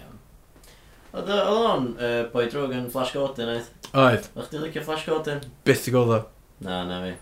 Oedd 1.17 1.29
o'n 1.33 1.85
uh, 1.97 2.25
boi 2.29 2.45
drwg 2.51 2.73
yn 2.77 2.89
Flash 2.93 3.13
Gordon, 3.15 3.49
oedd? 3.55 3.69
Oedd. 3.97 4.27
O'ch 4.37 4.51
di 4.51 4.59
licio 4.61 4.83
Flash 4.85 5.07
Gordon? 5.07 5.39
Byth 5.65 5.87
i 5.89 5.93
gweld 5.95 6.13
o. 6.13 6.19
Na, 6.65 6.83
na 6.85 6.99
fi. 7.05 7.13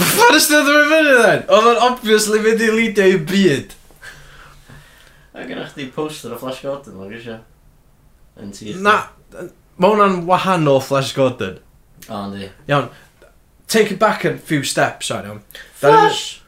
Fan 0.00 0.38
ystod 0.38 0.70
oedd 0.70 0.78
yn 0.78 0.92
fyny, 0.92 1.16
then? 1.18 1.42
Oedd 1.50 1.68
o'n 1.72 1.82
obviously 1.90 2.40
mynd 2.44 2.62
i 2.64 2.70
lidio 2.72 3.08
i 3.10 3.18
byd. 3.28 3.74
A 5.34 5.44
gynnwch 5.44 5.74
chdi 5.74 5.90
poster 5.92 6.32
o 6.32 6.38
Flash 6.40 6.62
Gordon, 6.64 6.96
mae'n 6.96 7.12
grisio. 7.12 7.36
Yn 8.40 8.54
tîr. 8.56 8.78
Na, 8.86 8.94
mae 9.34 9.90
hwnna'n 9.90 10.22
wahanol 10.30 10.80
Flash 10.86 11.12
Gordon. 11.18 11.58
O, 12.08 12.24
ynddi. 12.26 12.50
Iawn. 12.68 12.90
Take 13.70 13.92
it 13.92 13.98
back 13.98 14.24
a 14.24 14.36
few 14.36 14.62
steps, 14.64 15.06
sorry, 15.06 15.28
iawn. 15.28 15.42
Flash! 15.74 16.42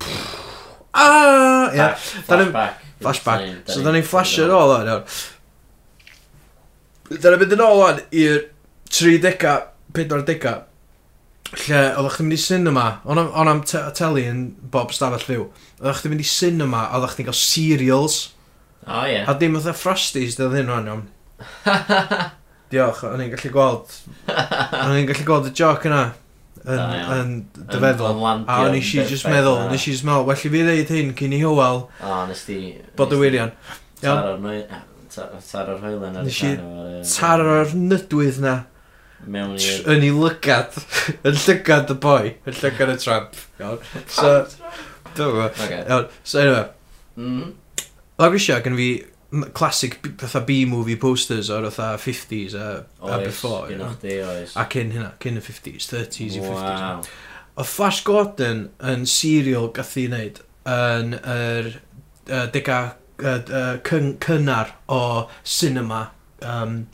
Ah! 0.96 1.72
Yeah. 1.74 1.94
Flashback. 1.94 2.74
Flashback. 3.00 3.68
So, 3.68 3.82
da 3.82 3.90
ni'n 3.90 4.04
flasher 4.06 4.52
ôl 4.54 4.76
o'n 4.76 4.90
iawn. 4.92 5.08
Da 7.10 7.32
ni'n 7.32 7.40
mynd 7.40 7.56
yn 7.56 7.64
ôl 7.64 7.82
o'n 7.82 7.98
i'r 8.14 8.44
30a, 8.94 9.56
40a, 9.98 10.52
lle 11.64 11.80
oeddech 11.96 12.20
chi'n 12.20 12.28
mynd 12.28 12.36
i 12.36 12.40
cinema, 12.44 12.86
o'n 13.10 13.50
am 13.50 13.64
te 13.66 13.82
teli 13.98 14.24
yn 14.30 14.46
bob 14.70 14.94
stafell 14.94 15.26
fyw, 15.26 15.48
oeddech 15.80 16.04
chi'n 16.04 16.14
mynd 16.14 16.22
i 16.22 16.28
cinema 16.30 16.86
a 16.86 17.00
oeddech 17.00 17.18
chi'n 17.18 17.28
cael 17.32 17.40
cereals. 17.42 18.20
O, 18.84 18.86
oh, 18.86 19.02
ie. 19.02 19.16
Yeah. 19.16 19.26
A 19.30 19.36
dim 19.40 19.58
oedd 19.58 19.66
Frosties, 19.80 20.38
dyna 20.38 20.54
ddyn 20.54 20.70
nhw'n 20.70 20.90
iawn. 20.92 21.04
Diolch, 22.74 23.06
o'n 23.08 23.22
i'n 23.22 23.32
gallu 23.32 23.54
gweld... 23.54 23.96
o'n 24.82 24.98
i'n 24.98 25.08
gallu 25.08 25.26
gweld 25.28 25.50
y 25.50 25.54
joc 25.56 25.88
yna 25.88 26.02
yn, 26.64 26.80
da, 26.80 27.18
yn 27.20 27.32
dy 27.70 27.80
feddwl. 27.82 28.20
A 28.24 28.58
o'n 28.64 28.76
eisiau 28.78 29.06
just 29.08 29.28
meddwl, 29.28 29.60
o'n 29.66 29.74
eisiau 29.76 29.94
just 29.94 30.06
meddwl, 30.08 30.26
well 30.28 30.40
i 30.40 30.52
fi 30.54 30.64
ddeud 30.66 30.92
hyn 30.96 31.14
cyn 31.18 31.36
i 31.36 31.40
Hywel 31.42 31.84
O, 31.84 32.18
nes 32.30 32.44
di... 32.48 32.58
bod 32.98 33.14
y 33.14 33.20
wirion. 33.20 33.52
Taro'r 34.02 35.82
hoelen 35.84 36.20
ar 36.20 36.28
y 36.28 36.34
sian. 36.34 36.62
Taro'r 37.06 37.74
nydwydd 37.78 38.40
na. 38.44 38.56
Mewn 39.24 39.56
i... 39.56 39.68
Yn 39.92 40.06
ei 40.08 40.12
lygad. 40.14 40.76
Yn 41.24 41.38
llygad 41.44 41.92
y 41.92 41.98
boi. 42.00 42.34
Yn 42.48 42.58
llygad 42.60 42.94
y 42.94 42.96
tramp. 43.00 43.36
So, 44.08 44.32
dwi'n 45.16 45.36
gwybod. 45.36 46.16
So, 46.22 46.40
anyway. 46.42 46.64
Mm. 47.20 47.52
Lawr 48.20 48.38
eisiau, 48.38 48.64
gen 48.64 48.78
fi 48.80 48.88
classic 49.54 49.98
fatha 50.20 50.40
B-movie 50.46 50.96
posters 51.00 51.50
o'r 51.52 51.68
fatha 51.70 51.98
50s 52.00 52.56
a, 52.58 52.66
oes, 53.00 53.12
a 53.14 53.18
before. 53.24 53.70
You 53.70 53.78
know? 53.78 53.92
di, 54.00 54.18
oes. 54.22 54.56
A 54.56 54.66
cyn 54.70 54.92
hynna, 54.94 55.12
cyn 55.22 55.40
y 55.40 55.44
50s, 55.44 55.88
30s 55.90 56.40
wow. 56.40 56.50
i 56.50 56.64
50s. 56.64 57.12
o 57.54 57.66
Flash 57.68 58.02
Gordon 58.06 58.66
yn 58.92 59.06
serial 59.10 59.70
gath 59.74 59.94
i 60.00 60.08
wneud 60.10 60.42
yn 60.70 61.16
yr 61.18 61.70
uh, 61.74 62.46
dega 62.54 62.80
uh, 63.22 63.38
uh, 63.38 63.76
cyn, 63.86 64.14
cynnar 64.22 64.74
o 64.90 65.00
cinema 65.42 66.08
um, 66.42 66.84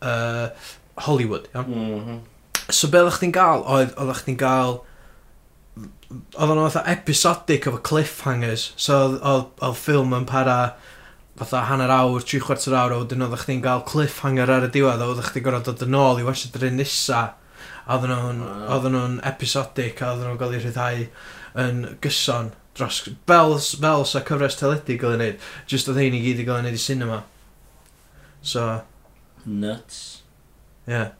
uh, 0.00 0.48
Hollywood. 1.06 1.48
Iawn? 1.54 1.70
Mm 1.70 2.02
-hmm. 2.04 2.20
So 2.68 2.88
be 2.90 2.98
oeddech 2.98 3.20
chi'n 3.22 3.34
gael? 3.34 3.62
Oedd 3.62 3.94
oeddech 3.94 4.24
chi'n 4.26 4.40
gael 4.40 4.80
oedd 6.10 6.52
o'n 6.52 6.62
fatha 6.70 6.84
episodic 6.90 7.66
efo 7.68 7.80
cliffhangers 7.84 8.70
so 8.80 8.98
oedd 9.18 9.76
ffilm 9.80 10.14
yn 10.16 10.26
para 10.28 10.58
fatha 11.36 11.64
hanner 11.68 11.92
awr, 11.92 12.24
tri 12.24 12.40
chwarter 12.40 12.76
awr, 12.76 12.94
a 12.94 13.00
wedyn 13.02 13.24
oeddech 13.26 13.46
chdi'n 13.46 13.64
cael 13.64 13.84
cliffhanger 13.88 14.52
ar 14.52 14.66
y 14.68 14.70
diwedd, 14.74 15.02
a 15.02 15.08
oeddech 15.10 15.32
chdi 15.32 15.42
gorfod 15.44 15.68
dod 15.68 15.84
yn 15.86 15.98
ôl 15.98 16.22
i 16.22 16.26
wasio 16.26 16.52
drin 16.54 16.78
nesa. 16.80 17.24
A 17.86 17.96
oedden 17.96 18.14
nhw'n 18.14 18.40
ah. 18.46 18.70
oh, 18.76 18.88
nhw 18.90 19.02
episodic, 19.30 20.00
a 20.00 20.14
oedden 20.14 20.30
nhw'n 20.30 20.40
gael 20.40 20.56
eu 20.56 20.62
rhyddhau 20.64 21.04
yn 21.66 21.82
gyson 22.04 22.50
dros... 22.76 23.02
Fel, 23.28 23.56
fel 23.60 24.06
sa 24.08 24.24
cyfres 24.26 24.58
teledu 24.60 24.98
gael 25.00 25.16
ei 25.16 25.20
wneud, 25.20 25.46
jyst 25.70 25.92
oedd 25.92 26.00
hyn 26.02 26.16
i 26.16 26.24
gyd 26.24 26.42
i 26.42 26.48
gael 26.48 26.60
ei 26.62 26.66
wneud 26.66 26.80
i 26.80 26.82
cinema. 26.86 27.20
So... 28.40 28.66
Nuts. 29.46 30.02
Ie. 30.88 30.96
Yeah. 30.96 31.12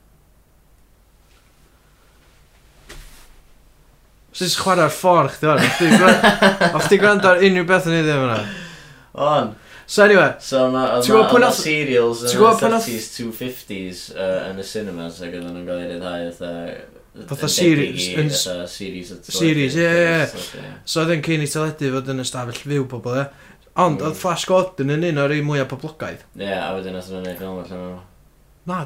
Sut 4.37 4.51
so, 4.53 4.65
chwarae'r 4.65 4.93
ffordd 4.93 5.37
chdi 5.39 5.49
o'r? 5.49 5.63
O'ch 6.77 6.91
ti 6.91 6.99
gwrando 7.01 7.31
ar 7.31 7.39
unrhyw 7.41 7.65
beth 7.69 7.87
yn 7.89 7.95
ei 7.97 8.03
ddim 8.05 8.25
yna? 8.27 8.41
On. 9.27 9.55
So 9.87 10.05
anyway. 10.05 10.35
So 10.43 10.67
ma, 10.71 10.85
oedd 10.99 11.41
ma, 11.41 11.51
serials 11.55 12.25
yn 12.27 12.43
y 12.43 12.53
30s, 12.61 13.09
250s 13.15 14.05
uh, 14.17 14.49
yn 14.51 14.61
y 14.61 14.67
cinemas 14.67 15.21
ac 15.23 15.31
oedden 15.31 15.53
nhw'n 15.55 15.67
gael 15.69 15.83
ei 15.85 15.91
ryddhau 15.93 16.31
fatha... 16.37 17.27
Fatha 17.31 17.49
series. 17.49 18.09
Yn... 18.19 18.33
series. 18.69 19.13
Series, 19.31 19.77
ie, 19.79 19.87
ie. 19.87 20.73
So 20.85 21.05
oedd 21.05 21.15
yn 21.15 21.23
cyn 21.25 21.45
i 21.47 21.51
teledu 21.53 21.93
fod 21.95 22.11
yn 22.13 22.25
ystafell 22.25 22.59
fyw 22.65 22.89
pobl, 22.91 23.21
ie. 23.23 23.29
Ond 23.77 24.03
oedd 24.03 24.17
mm. 24.17 24.19
Flash 24.19 24.49
Gordon 24.49 24.91
yn 24.97 25.07
un 25.13 25.23
o'r 25.23 25.37
un 25.37 25.47
mwyaf 25.47 25.71
poblogaidd. 25.71 26.27
Ie, 26.41 26.51
a 26.51 26.73
wedyn 26.75 26.99
oedd 26.99 27.13
yn 27.13 27.23
gwneud 27.23 27.39
ffilm 27.39 27.63
allan 27.63 27.87
o. 27.87 28.03
Na, 28.67 28.83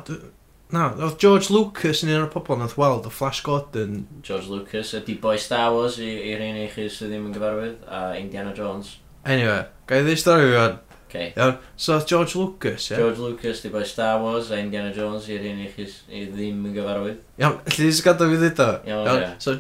Na, 0.70 0.84
oedd 1.02 1.16
George 1.18 1.50
Lucas 1.50 2.04
yn 2.04 2.12
un 2.12 2.24
o'r 2.26 2.30
pobol 2.30 2.60
nath 2.60 2.76
weld 2.78 3.08
o 3.08 3.10
Flash 3.10 3.40
Gordon. 3.46 4.04
George 4.22 4.46
Lucas, 4.46 4.92
ydy 4.94 5.16
boi 5.18 5.34
Star 5.42 5.72
Wars 5.74 5.96
i'r 5.98 6.44
un 6.46 6.60
i 6.60 6.68
chi 6.70 6.86
sydd 6.86 7.10
ddim 7.10 7.26
yn 7.26 7.34
gyfarwydd, 7.34 7.80
a 7.90 8.02
Indiana 8.20 8.52
Jones. 8.54 8.92
Anyway, 9.26 9.64
gael 9.90 10.04
i 10.04 10.06
ddeu 10.06 10.20
stori 10.20 10.46
fi 10.46 10.54
fan. 10.54 10.78
Okay. 11.10 11.32
Iawn, 11.34 11.56
so 11.74 11.98
George 12.06 12.36
Lucas, 12.36 12.86
ie? 12.90 12.94
Yeah? 12.94 13.02
George 13.02 13.18
Lucas, 13.18 13.60
di 13.64 13.68
boi 13.68 13.82
Star 13.84 14.20
Wars, 14.22 14.52
a 14.52 14.60
Indiana 14.62 14.92
Jones, 14.94 15.26
i'r 15.26 15.42
un 15.50 15.64
i 15.64 15.66
chi 15.74 15.88
i 16.06 16.28
ddim 16.30 16.60
yn 16.68 16.76
gyfarwydd. 16.76 17.18
Iawn, 17.42 17.56
alli 17.66 17.88
ddysg 17.88 18.06
gadael 18.06 18.30
fi 18.30 18.38
ddweud 18.38 18.60
o? 18.62 18.68
Iawn, 18.86 19.24
ie. 19.24 19.32
So, 19.42 19.56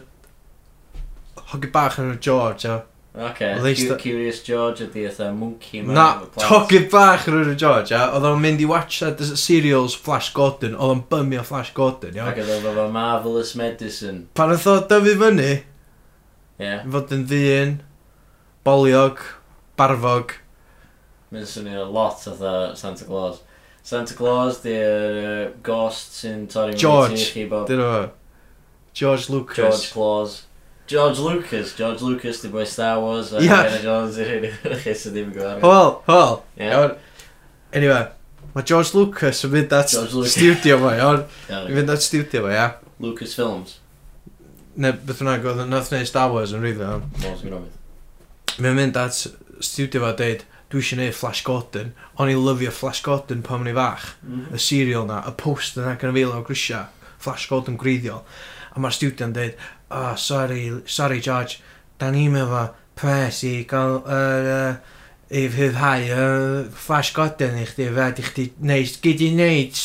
hogi 1.50 1.70
bach 1.74 1.98
yn 1.98 2.12
George, 2.22 2.70
ie? 2.70 2.76
Ok, 3.10 3.40
Cu 3.74 3.96
Curious 3.98 4.38
George 4.46 4.84
ydi 4.86 5.02
eitha 5.08 5.32
monkey 5.34 5.82
man. 5.82 5.96
Na, 5.96 6.04
togi 6.38 6.84
bach 6.92 7.26
yn 7.26 7.40
yr 7.40 7.50
George, 7.58 7.90
ia. 7.90 8.04
Oedd 8.14 8.28
o'n 8.28 8.38
mynd 8.44 8.62
i 8.62 8.68
watch 8.70 9.00
the 9.02 9.26
serials 9.34 9.96
Flash 9.98 10.30
Gordon, 10.36 10.76
oedd 10.78 10.94
o'n 10.94 11.02
bymio 11.10 11.42
Flash 11.48 11.72
Gordon, 11.74 12.14
ie? 12.14 12.22
Ac 12.22 12.38
oedd 12.44 12.68
o'n 12.70 12.94
Marvelous 12.94 13.56
Medicine. 13.58 14.28
Pan 14.38 14.54
oedd 14.54 14.68
o 14.70 14.76
dyfu 14.92 15.16
fyny, 15.24 15.48
ie? 15.48 15.58
Yeah. 16.62 16.86
Fod 16.94 17.10
yn 17.16 17.26
ddyn, 17.26 17.74
boliog, 18.68 19.26
barfog, 19.80 20.36
Mae'n 21.30 21.46
swnio 21.46 21.86
lot 21.94 22.18
fatha 22.24 22.74
Santa 22.78 23.06
Claus. 23.06 23.42
Santa 23.86 24.14
Claus, 24.18 24.60
di'r 24.64 25.18
uh, 25.20 25.42
ghost 25.66 26.20
sy'n 26.20 26.46
torri 26.50 26.74
George, 26.78 27.30
dyn 27.34 27.80
nhw. 27.80 28.08
George 28.94 29.30
Lucas. 29.30 29.56
George 29.56 29.92
Claus. 29.92 30.38
George 30.90 31.20
Lucas, 31.20 31.76
George 31.76 32.02
Lucas, 32.02 32.40
di 32.42 32.48
boi 32.48 32.64
Star 32.66 33.00
Wars, 33.00 33.32
a 33.32 33.40
yeah. 33.44 33.62
Indiana 33.62 33.82
Jones 33.82 34.16
i'r 34.18 34.30
hyn 34.32 34.46
i'ch 34.50 34.88
sydd 34.98 35.14
ddim 35.14 35.28
yn 35.28 35.36
gwybod. 35.36 35.62
Wel, 35.62 35.92
wel. 36.08 36.34
Iawn. 36.66 36.96
Anyway, 37.78 38.00
mae 38.56 38.66
George 38.66 38.90
Lucas 38.98 39.44
yn 39.46 39.52
mynd 39.54 39.76
at 39.78 39.94
studio 39.94 40.80
fo, 40.82 40.90
iawn. 40.90 41.22
Yn 41.46 41.76
mynd 41.76 41.94
at 41.94 42.02
studio 42.02 42.42
fo, 42.42 42.50
ia. 42.50 42.66
Lucas 42.98 43.36
Films. 43.38 43.76
Ne, 44.74 44.90
beth 45.06 45.22
yna, 45.22 45.36
oedd 45.38 45.62
nath 45.70 45.92
neud 45.94 46.10
Star 46.10 46.34
Wars 46.34 46.56
yn 46.58 46.66
rhywbeth. 46.66 47.06
Mos 47.22 47.46
yn. 47.46 47.54
Mae'n 48.58 48.80
mynd 48.82 48.98
at 48.98 49.14
studio 49.62 50.02
fo 50.02 50.10
a 50.10 50.18
deud, 50.18 50.42
dwi 50.70 50.82
eisiau 50.82 51.00
gwneud 51.00 51.18
Flash 51.18 51.44
Gordon. 51.46 51.92
O'n 52.20 52.30
i 52.30 52.38
lyfio 52.38 52.72
Flash 52.74 53.02
Gordon 53.06 53.42
pan 53.46 53.64
o'n 53.64 53.72
i 53.72 53.76
fach. 53.76 54.12
Mm. 54.26 54.46
Y 54.54 54.62
serial 54.62 55.08
na, 55.08 55.20
y 55.26 55.34
post 55.40 55.80
yna 55.80 55.96
gan 56.00 56.14
y 56.14 56.20
fel 56.20 56.36
o 56.36 56.44
grisia. 56.46 56.86
Flash 57.20 57.50
Gordon 57.50 57.78
greiddiol, 57.80 58.24
A 58.70 58.78
mae'r 58.78 58.94
studio'n 58.94 59.32
dweud, 59.34 59.56
oh, 59.90 60.14
sorry, 60.14 60.68
sorry 60.86 61.18
George, 61.20 61.58
da 61.98 62.12
ni'n 62.14 62.30
meddwl 62.30 62.68
pres 62.94 63.42
i 63.48 63.64
gael 63.68 63.96
uh, 64.04 64.20
Uh, 64.70 64.98
i 65.30 65.46
fyddhau 65.46 66.06
y 66.10 66.22
Flash 66.74 67.12
Gordon 67.14 67.58
i 67.60 67.66
chdi, 67.68 67.86
fe 67.94 68.06
di 68.16 68.24
chdi 68.26 68.46
neud, 68.66 68.96
gyd 69.04 69.20
i 69.22 69.28
neud 69.36 69.82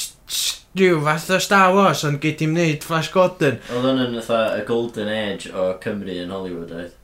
rhyw 0.76 1.02
fath 1.06 1.30
o 1.36 1.38
Star 1.40 1.76
Wars, 1.76 2.02
ond 2.08 2.18
gyd 2.24 2.42
i'n 2.42 2.56
neud 2.58 2.86
Flash 2.86 3.12
Gordon. 3.14 3.60
Oedd 3.70 3.86
hwn 3.86 4.02
yn 4.08 4.18
y 4.18 4.64
Golden 4.68 5.12
Age 5.14 5.54
o 5.54 5.68
Cymru 5.84 6.18
yn 6.24 6.34
Hollywood, 6.34 6.74
oedd? 6.74 6.96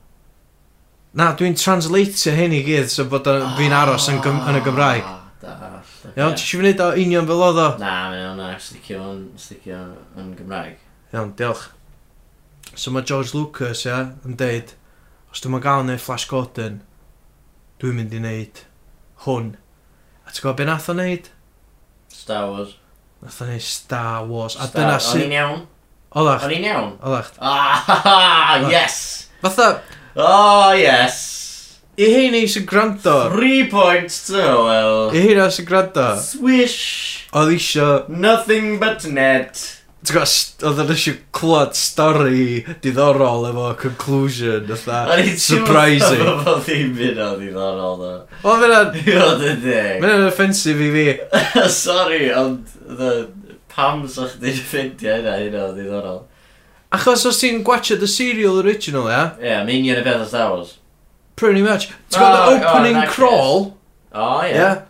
Na, 1.12 1.34
dwi'n 1.36 1.52
translatio 1.60 2.32
hyn 2.32 2.54
i 2.56 2.62
gyd, 2.64 2.88
so 2.88 3.04
bod 3.10 3.26
ah, 3.28 3.50
fi'n 3.58 3.74
aros 3.76 4.06
yn, 4.08 4.22
gym, 4.24 4.38
yn 4.48 4.56
y 4.56 4.62
Gymraeg. 4.64 5.04
Ah, 5.44 5.82
iawn, 6.16 6.32
ti 6.38 6.46
eisiau 6.46 6.62
fynd 6.62 6.80
o 6.80 6.86
union 7.02 7.28
fel 7.28 7.44
oedd 7.50 7.60
o? 7.60 7.66
Na, 7.82 7.92
mae 8.08 8.24
o'n 8.30 8.40
sticio 8.64 9.02
yn, 9.10 9.26
sticio 9.36 9.82
yn 10.16 10.30
Gymraeg. 10.38 10.80
Iawn, 11.12 11.34
diolch. 11.36 11.66
So 12.72 12.94
mae 12.94 13.04
George 13.04 13.36
Lucas, 13.36 13.84
ia, 13.84 14.00
yn 14.24 14.40
deud, 14.40 14.72
os 15.28 15.44
dwi'n 15.44 15.60
gael 15.60 15.84
neu 15.84 16.00
Flash 16.00 16.24
Gordon, 16.32 16.80
dwi'n 17.82 18.00
mynd 18.00 18.16
i 18.16 18.24
wneud 18.24 18.64
hwn. 19.28 19.54
A 20.24 20.32
ti'n 20.32 20.46
gwybod 20.46 20.62
beth 20.62 20.72
nath 20.72 20.88
o 20.88 20.96
wneud? 20.96 21.32
Star 22.22 22.48
Wars. 22.54 22.76
Nath 23.20 23.42
o 23.44 23.52
wneud 23.52 23.68
Star 23.68 24.28
Wars. 24.32 24.56
A 24.56 24.70
Star... 24.70 24.78
dyna 24.80 24.96
sy'n... 24.96 25.18
O'n 25.20 25.28
i'n 25.28 25.40
iawn? 25.42 25.64
Oddach. 26.22 26.48
O'n 26.48 26.56
i'n 26.56 26.70
iawn? 26.72 26.94
Oddach. 27.04 27.34
Ah, 27.44 28.70
yes! 28.72 29.02
Fatha, 29.44 29.74
Oh, 30.16 30.72
yes. 30.76 31.80
I 31.96 32.08
heini 32.08 32.46
sy'n 32.48 32.64
gwrando. 32.68 33.30
Three 33.32 33.68
points 33.68 34.26
to 34.26 34.40
well. 34.40 35.10
I 35.12 35.20
heina 35.24 35.46
sy'n 35.52 35.68
gwrando. 35.68 36.08
Swish. 36.20 37.28
Oedd 37.36 37.52
isio... 37.54 37.88
Nothing 38.08 38.78
but 38.80 39.06
net. 39.08 39.60
Ti'n 40.02 40.16
gwybod, 40.16 40.64
oedd 40.66 40.80
yn 40.82 40.92
eisiau 40.96 41.18
clywed 41.36 41.76
stori 41.78 42.46
diddorol 42.82 43.46
efo 43.52 43.68
conclusion, 43.78 44.66
fatha, 44.72 45.20
surprising. 45.38 46.24
O'n 46.24 46.32
i'n 46.32 46.42
teimlo 46.42 46.56
ddim 46.64 46.96
byd 46.96 47.20
o 47.22 47.28
diddorol, 47.38 48.00
ddo. 48.00 48.10
Wel, 48.42 48.64
mae'n... 48.64 48.98
I 48.98 49.04
fod 49.06 49.46
yn 49.52 49.62
deg. 49.62 50.02
Mae'n 50.02 50.26
offensif 50.26 50.82
i 50.82 50.90
fi. 50.96 51.06
Sorry, 51.84 52.26
ond... 52.34 52.74
Pam 53.72 54.02
sa'ch 54.10 54.34
di'n 54.42 54.58
ffeindio 54.58 55.14
hynna, 55.16 55.38
hynna 55.40 55.62
o 55.68 55.72
ddiddorol? 55.76 56.18
Achos 56.92 57.24
os 57.24 57.40
ti'n 57.40 57.62
gwachio 57.64 57.98
the 57.98 58.06
serial 58.06 58.60
original, 58.60 59.08
ia? 59.08 59.32
Ie, 59.40 59.46
yeah, 59.48 59.60
mae 59.64 59.78
union 59.80 60.00
y 60.00 60.04
beth 60.04 60.26
o 60.26 60.28
Star 60.28 60.50
Wars. 60.52 60.74
Pretty 61.40 61.62
much. 61.64 61.88
Ti'n 62.12 62.20
gweld 62.20 62.36
oh, 62.36 62.48
oh, 62.50 62.56
opening 62.58 62.98
oh, 63.00 63.06
crawl? 63.08 63.62
O, 64.12 64.26
ie. 64.44 64.50
Yeah. 64.52 64.82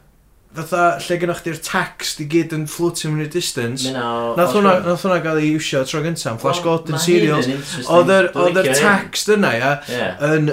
Fatha, 0.53 0.83
lle 1.01 1.17
gynnwch 1.23 1.45
chi'r 1.47 1.61
text 1.65 2.19
i 2.21 2.27
gyd 2.29 2.53
yn 2.53 2.67
floating 2.69 3.15
in 3.15 3.23
the 3.23 3.29
distance. 3.31 3.87
Nath 3.89 4.53
hwnna, 4.53 4.75
nath 4.85 5.07
hwnna 5.07 5.21
gael 5.25 5.41
ei 5.41 5.55
iwsio 5.55 5.85
tro 5.89 6.03
gyntaf, 6.05 6.43
Flash 6.43 6.61
well, 6.61 6.83
Gordon 6.83 7.01
serials. 7.01 7.49
Oedd 7.87 8.11
yr 8.11 8.73
text 8.75 9.31
yna, 9.33 9.55
ia, 9.57 9.73
yeah. 9.89 10.19
yn 10.35 10.51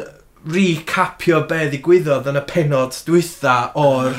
recapio 0.54 1.42
be 1.50 1.66
ddigwyddodd 1.74 2.30
yn 2.32 2.40
y 2.40 2.46
penod 2.54 3.02
dwytha 3.10 3.58
o'r... 3.80 4.16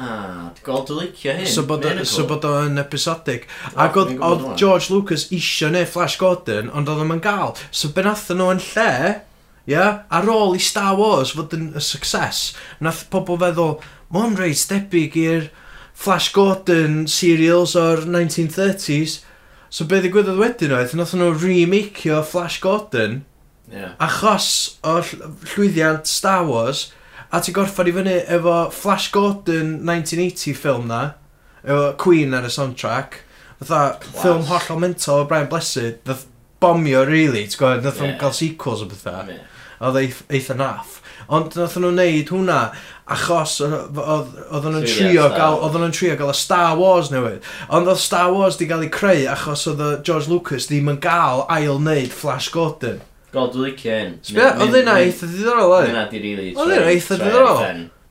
Ah 0.00 0.49
god 0.66 0.90
licio 0.94 1.34
hyn. 1.36 1.48
So 1.48 1.64
bod, 1.68 1.86
o, 1.86 2.04
so 2.08 2.26
bod 2.28 2.44
o'n 2.48 2.80
episodic. 2.82 3.46
Ac 3.74 3.96
oedd 4.00 4.18
George 4.60 4.90
Lucas 4.92 5.28
isio 5.34 5.70
neu 5.72 5.88
Flash 5.88 6.18
Gordon, 6.20 6.70
ond 6.74 6.90
oedd 6.90 7.02
o'n 7.04 7.24
gael. 7.24 7.56
So 7.70 7.92
be 7.94 8.04
nath 8.06 8.28
nhw 8.34 8.50
yn 8.54 8.62
lle, 8.70 8.92
yeah, 9.70 10.02
ar 10.10 10.28
ôl 10.30 10.56
i 10.58 10.62
Star 10.62 10.96
Wars 10.98 11.34
fod 11.36 11.54
yn 11.56 11.70
y 11.78 11.82
success, 11.84 12.52
nath 12.82 13.06
pobl 13.12 13.40
feddwl, 13.40 13.78
mae'n 14.10 14.32
o'n 14.32 14.38
reit 14.40 14.62
debyg 14.70 15.18
i'r 15.20 15.50
Flash 16.00 16.30
Gordon 16.32 17.04
serials 17.10 17.74
o'r 17.76 18.06
1930s. 18.06 19.20
So 19.70 19.86
be 19.86 20.00
ddigwyddodd 20.02 20.40
wedyn 20.40 20.74
oedd, 20.74 20.94
nath 20.98 21.12
nhw 21.14 21.34
remakeio 21.36 22.22
Flash 22.26 22.58
Gordon, 22.64 23.20
yeah. 23.70 23.92
achos 24.02 24.80
o'r 24.86 25.06
llwyddiant 25.52 26.10
Star 26.10 26.46
Wars, 26.48 26.88
A 27.30 27.38
ti 27.38 27.52
gorffan 27.54 27.86
i 27.86 27.92
fyny 27.94 28.16
efo 28.26 28.54
Flash 28.74 29.12
Gordon 29.14 29.76
1980 29.86 30.56
ffilm 30.58 30.88
na, 30.90 31.02
efo 31.62 31.92
Queen 32.00 32.34
ar 32.34 32.48
y 32.48 32.50
soundtrack, 32.50 33.20
fatha 33.60 34.00
ffilm 34.16 34.48
hollol 34.48 34.80
mental 34.82 35.22
o 35.22 35.28
Brian 35.30 35.46
Blessed, 35.52 36.00
ddath 36.02 36.24
bomio 36.60 37.04
really, 37.06 37.44
ti'n 37.46 37.60
gwybod, 37.60 37.84
nath 37.84 38.00
yeah. 38.00 38.08
nhw'n 38.08 38.18
cael 38.20 38.34
sequels 38.36 38.82
o 38.82 38.88
bethau. 38.90 39.30
Yeah. 39.30 39.46
Oedd 39.80 40.00
e 40.00 40.08
eitha 40.36 40.56
naff. 40.58 40.98
Ond 41.30 41.54
nath 41.54 41.76
nhw'n 41.78 42.00
neud 42.00 42.32
hwnna 42.34 42.58
achos 43.14 43.60
oedd 43.62 44.66
nhw'n 44.66 44.88
trio 44.90 45.28
gael, 45.30 45.60
oedd 45.62 45.78
nhw'n 45.78 45.94
trio 45.94 46.16
gael 46.18 46.32
y 46.32 46.36
Star 46.36 46.74
Wars 46.80 47.12
newydd. 47.14 47.46
Ond 47.70 47.88
oedd 47.88 48.02
Star 48.02 48.34
Wars 48.34 48.58
di 48.58 48.66
gael 48.68 48.84
ei 48.88 48.90
creu 48.92 49.28
achos 49.30 49.68
oedd 49.70 50.02
George 50.02 50.28
Lucas 50.32 50.66
ddim 50.66 50.90
yn 50.92 50.98
gael 51.04 51.46
ail 51.46 51.78
wneud 51.78 52.10
Flash 52.10 52.50
Gordon. 52.52 52.98
Gol, 53.30 53.50
dwi'n 53.54 53.66
licio 53.68 53.94
hyn. 53.94 54.14
Sbio, 54.26 54.48
oedd 54.64 54.74
hynna 54.74 54.96
eitha 55.04 55.28
diddorol, 55.30 55.70
oedd? 55.76 55.88
Hynna 55.90 56.04
di 56.10 56.20
rili. 56.22 56.48
Oedd 56.56 56.72
hynna 56.74 56.90
eitha 56.90 57.18
diddorol. 57.20 57.60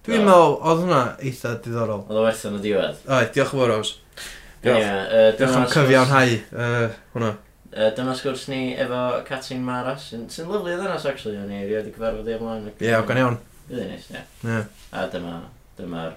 Dwi'n 0.07 0.23
meddwl, 0.23 0.55
oedd 0.63 0.83
hwnna 0.85 1.01
eitha 1.27 1.51
diddorol. 1.65 2.05
Oedd 2.07 2.21
o 2.21 2.23
werth 2.23 2.45
yn 2.47 2.55
y 2.55 2.61
diwedd. 2.63 3.01
Oed, 3.03 3.33
diolch 3.35 3.51
yn 3.51 3.59
fawr, 3.59 3.73
Ows. 3.75 3.91
Diolch 4.63 5.59
am 5.59 5.67
cyfiawnhau 5.75 6.33
hwnna. 7.17 7.33
Dyma 7.99 8.15
sgwrs 8.17 8.47
ni 8.49 8.61
efo 8.79 9.03
Catrin 9.27 9.61
Mara, 9.67 9.93
sy'n 10.01 10.25
lyflu 10.31 10.63
ddynas, 10.65 11.05
actually, 11.11 11.37
o'n 11.37 11.51
i, 11.53 11.61
rioed 11.67 11.91
i 11.91 11.93
gyfarfod 11.93 12.31
i 12.31 12.33
ymlaen. 12.39 12.71
Ie, 12.79 12.95
o 12.97 13.03
gan 13.05 13.19
iawn. 13.21 13.37
Ydyn 13.69 13.91
nes, 13.91 14.07
ie. 14.15 14.23
A 14.95 15.05
dyma, 15.11 15.35
dyma'r 15.77 16.15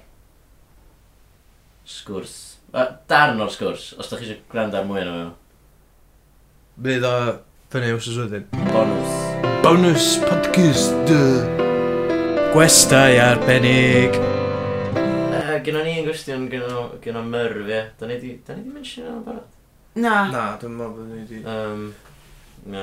sgwrs. 1.99 2.39
Darn 3.11 3.43
o'r 3.43 3.53
sgwrs, 3.53 3.91
os 4.01 4.09
da 4.09 4.17
chi 4.17 4.31
eisiau 4.31 4.47
gwrando 4.49 4.79
ar 4.79 4.87
mwy 4.89 5.03
o'n 5.05 5.33
Bydd 6.83 7.05
o 7.05 7.17
Fyny 7.73 7.95
os 7.97 8.05
oes 8.05 8.19
wedyn. 8.21 8.43
Bonus. 8.69 9.13
Bonus 9.65 10.07
podcast. 10.21 11.13
Gwestai 12.53 13.15
arbennig. 13.17 14.19
Uh, 14.93 15.55
Gynna 15.65 15.81
ni 15.87 15.95
yn 16.03 16.05
gwestiwn 16.05 16.51
gynna 16.53 17.23
myrf, 17.25 17.63
ie. 17.71 17.79
Da 17.97 18.11
ni 18.11 18.19
di, 18.21 18.35
da 18.45 18.59
ni 18.59 18.67
di 18.67 18.75
mention 18.75 19.07
yna'n 19.07 19.23
barod? 19.25 19.47
Na. 19.97 20.13
Na, 20.29 20.43
dwi'n 20.61 20.75
meddwl 20.77 20.99
bod 20.99 21.15
ni 21.15 21.25
di. 21.31 21.39
Um, 21.49 21.87
no. 22.75 22.83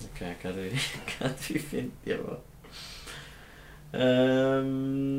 Oce, 0.00 0.30
cadw 0.40 0.64
i, 0.64 0.80
cadw 1.10 1.50
i 1.52 1.60
ffindio 1.66 2.16
fo. 2.22 2.38
Um, 3.92 4.70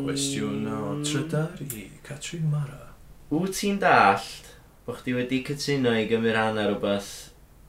Gwestiwn 0.08 0.65
o 0.73 0.95
trydar 1.06 1.62
i 1.62 1.84
Catrin 2.10 2.49
Mara. 2.49 2.82
Wyt 3.30 3.62
ti'n 3.62 3.78
dallt 3.86 4.49
bod 4.88 5.04
chdi 5.04 5.13
wedi 5.19 5.43
cytuno 5.45 5.93
i 5.93 6.10
gymryd 6.10 6.34
rhan 6.34 6.58
ar 6.63 6.73
rhywbeth 6.73 7.13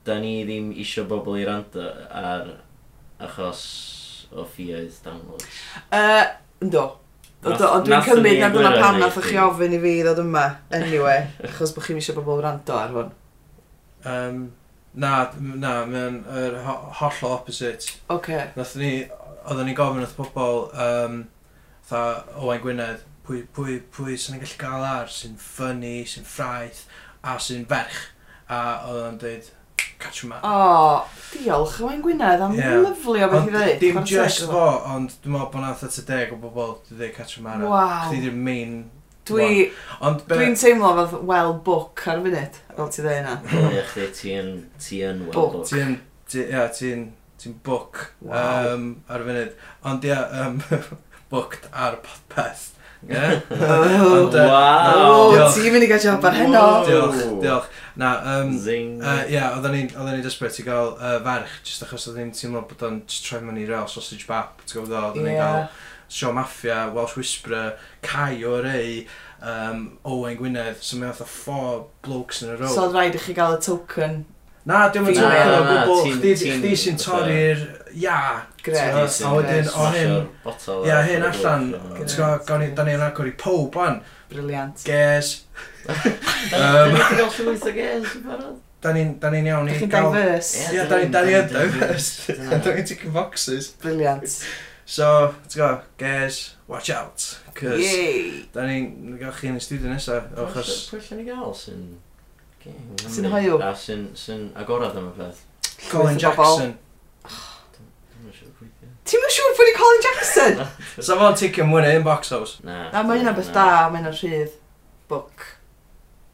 da 0.04 0.18
ni 0.20 0.34
ddim 0.44 0.72
isio 0.84 1.06
bobl 1.08 1.38
i 1.40 1.46
rando 1.48 1.86
ar 2.10 2.50
achos 3.24 3.62
o 4.34 4.44
ffioedd 4.44 4.98
downloads. 5.04 5.62
Uh, 5.88 6.24
ynddo. 6.64 6.84
Dwi'n 7.44 8.04
cymryd 8.06 8.40
na 8.40 8.48
dyna 8.52 8.72
pan 8.78 8.98
nath 9.00 9.20
chi 9.24 9.36
ofyn 9.40 9.76
i 9.76 9.80
fi 9.80 9.94
ddod 10.02 10.22
yma, 10.24 10.44
anyway, 10.78 11.26
achos 11.44 11.74
bod 11.76 11.86
chi'n 11.86 12.00
eisiau 12.00 12.16
bobl 12.18 12.42
rando 12.44 12.76
ar 12.78 12.94
hwn. 12.94 13.10
Um, 14.04 14.44
na, 14.94 15.12
na, 15.40 15.74
mae'n 15.88 16.22
er, 16.30 16.60
hollol 17.00 17.36
opposite. 17.36 17.84
Oce. 17.84 17.98
Okay. 18.16 18.46
Nath 18.56 18.76
ni, 18.80 18.92
oedden 19.44 19.68
ni 19.68 19.76
gofyn 19.76 20.04
wrth 20.04 20.16
pobl, 20.16 20.68
um, 20.86 21.20
tha 21.88 22.04
Owain 22.40 22.62
Gwynedd, 22.64 23.04
pwy, 23.26 23.42
pwy, 23.56 23.78
pwy 23.92 24.16
sy'n 24.20 24.40
gallu 24.40 24.60
gael 24.60 24.86
ar 24.88 25.12
sy'n 25.12 25.36
ffynnu, 25.40 25.98
sy'n 26.08 26.28
ffraith, 26.28 26.84
a 27.24 27.36
sy'n 27.40 27.68
ferch. 27.68 28.08
A 28.52 28.60
oedd 28.88 29.04
o'n 29.08 29.20
dweud, 29.20 29.52
Catch 30.04 30.26
Man. 30.30 30.44
O, 30.44 31.04
diolch 31.32 31.78
Owain 31.82 32.02
Gwynedd 32.04 32.44
am 32.44 32.56
yeah. 32.58 32.76
lyflu 32.84 33.22
o 33.24 33.30
beth 33.32 33.48
i 33.48 33.54
ddweud. 33.54 33.78
Dim 33.80 34.02
just 34.08 34.44
fo, 34.50 34.66
ond 34.92 35.16
dwi'n 35.24 35.36
meddwl 35.36 35.50
bod 35.54 35.64
na 35.64 35.72
30 35.80 36.34
o 36.34 36.38
bobl 36.42 36.74
wedi 36.74 36.98
dweud 36.98 37.16
Catch 37.16 37.40
Man. 37.44 37.64
Wow. 37.70 38.10
Chdi 38.10 38.20
di'r 38.26 38.36
main 38.50 38.76
Dwi, 39.24 39.70
dwi'n 40.28 40.58
teimlo 40.60 40.90
fath 40.98 41.14
well 41.24 41.54
book 41.64 42.02
ar 42.12 42.18
y 42.20 42.26
funud, 42.26 42.58
fel 42.76 42.90
ti 42.92 43.00
ddweud 43.00 43.22
yna. 43.22 43.36
Ie, 43.70 43.84
chdi, 43.88 44.08
ti 44.18 44.34
yn, 44.36 44.50
ti 44.76 45.00
yn 45.08 45.24
well 45.30 45.48
book. 45.54 45.64
Ti 45.70 45.80
yn, 45.80 45.96
ia, 46.42 46.66
ti'n, 46.76 47.06
ti'n 47.40 47.56
book 47.64 48.10
wow. 48.20 48.74
um, 48.74 48.90
ar 49.08 49.24
y 49.24 49.30
funud. 49.30 49.56
Ond 49.88 50.04
ia, 50.10 50.20
um, 50.42 50.60
booked 51.32 51.70
ar 51.72 51.98
podpeth. 52.04 52.73
Yeah. 53.08 53.40
oh, 53.50 54.24
Ond, 54.24 54.34
uh, 54.34 54.46
wow! 54.48 55.32
No, 55.34 55.48
Ti'n 55.52 55.74
mynd 55.74 55.86
i 55.86 55.88
gael 55.90 56.02
job 56.02 56.24
ar 56.24 56.36
heno! 56.38 56.62
Diolch, 56.88 57.22
diolch. 57.42 57.70
Na, 58.00 58.12
um, 58.34 58.52
Zing. 58.58 58.96
Uh, 59.02 59.22
yeah, 59.30 59.54
oedden 59.54 59.76
ni'n 59.76 60.10
ni 60.10 60.24
desbryd 60.24 60.60
i 60.60 60.66
gael 60.66 60.94
uh, 60.96 61.18
ferch, 61.24 61.58
jyst 61.68 61.84
achos 61.86 62.08
oedden 62.10 62.28
ni'n 62.28 62.36
teimlo 62.38 62.64
bod 62.70 62.86
o'n 62.88 63.00
troi 63.12 63.42
mewn 63.44 63.60
i 63.60 63.66
real 63.68 63.88
sausage 63.90 64.28
bap, 64.30 64.64
ti'n 64.64 64.80
gwybod 64.80 64.96
o, 64.96 65.02
oedden 65.10 65.28
ni'n 65.28 65.36
yeah. 65.36 65.58
gael 65.58 65.90
Sio 66.14 66.30
Mafia, 66.36 66.84
Welsh 66.94 67.16
Whisperer, 67.16 67.74
Cai 68.04 68.44
o 68.46 68.58
Rei, 68.62 69.06
um, 69.40 69.86
Owen 70.04 70.36
Gwynedd, 70.38 70.82
so 70.84 71.00
mae 71.00 71.12
fatha 71.12 71.26
four 71.28 71.86
blokes 72.04 72.44
yn 72.44 72.54
y 72.54 72.58
row. 72.60 72.70
So 72.70 72.86
oedd 72.86 72.96
rhaid 72.96 73.18
i 73.18 73.22
chi 73.24 73.36
gael 73.36 73.56
y 73.56 73.62
token 73.64 74.22
Na, 74.64 74.88
dim 74.88 75.04
yn 75.10 75.16
token 75.18 75.50
o 75.52 75.64
gwbl, 75.68 76.14
chdi 76.16 76.76
sy'n 76.80 76.96
torri'r 77.00 77.64
ia 78.00 78.16
Gret. 78.64 79.20
A 79.20 79.30
wedyn, 79.36 79.66
o 79.76 79.86
hyn... 79.92 80.12
Ia, 80.88 81.00
hyn 81.04 81.24
allan, 81.28 81.66
gawn 82.48 82.62
ni, 82.62 82.70
da 82.76 82.86
ni'n 82.86 83.02
agor 83.04 83.28
i 83.28 83.32
pob 83.36 83.76
an. 83.84 83.98
Briliant. 84.30 84.84
Ges. 84.88 85.34
Da 85.84 86.86
ni'n 86.88 86.96
gael 86.96 87.28
llwyth 87.28 87.66
o 87.68 87.72
ges, 87.76 88.14
barod. 88.24 88.60
Da 88.84 88.92
ni'n 88.96 89.48
iawn 89.50 89.68
i 89.68 89.76
gael... 89.76 89.80
Da 89.80 89.80
chi'n 89.80 89.92
diverse. 89.92 90.62
Ia, 90.72 90.86
da 90.88 91.00
ni'n 91.02 91.50
diverse. 91.52 92.36
Da 92.50 92.60
ni'n 92.64 92.88
ticking 92.88 93.12
boxes. 93.12 93.74
Briliant. 93.82 94.38
So, 94.88 95.10
ti'n 95.48 95.60
go, 95.60 95.68
guys, 96.00 96.40
watch 96.68 96.88
out. 96.92 97.26
Cos, 97.56 97.92
da 98.56 98.64
ni'n 98.68 99.18
gael 99.20 99.36
chi 99.36 99.52
yn 99.52 99.60
y 99.60 99.64
studio 99.64 99.92
nesaf. 99.92 100.32
Achos... 100.40 100.86
Pwy 100.88 101.02
allan 101.02 101.20
ni 101.20 101.28
gael 101.28 101.52
sy'n... 101.60 101.84
Sy'n 103.04 103.28
hoiw. 103.28 103.60
A 103.60 103.74
sy'n 103.76 104.48
agorad 104.56 104.96
am 104.96 105.12
y 105.12 105.14
peth. 105.20 105.44
Colin 105.90 106.16
Jackson. 106.16 106.78
Ti'n 109.04 109.20
mynd 109.20 109.34
siŵr 109.36 109.56
bod 109.58 109.68
i 109.68 109.74
Colin 109.76 110.04
Jackson? 110.06 110.62
Sa 111.06 111.16
fo'n 111.20 111.36
ticio 111.36 111.66
mwyn 111.68 111.90
un 111.90 112.06
box 112.06 112.32
house? 112.32 112.62
Na. 112.64 112.86
Na, 112.94 113.02
mae 113.04 113.20
hynna 113.20 113.34
beth 113.36 113.50
da, 113.52 113.66
mae 113.92 114.00
hynna'n 114.00 114.16
rhydd. 114.16 114.54
Book. 115.12 115.44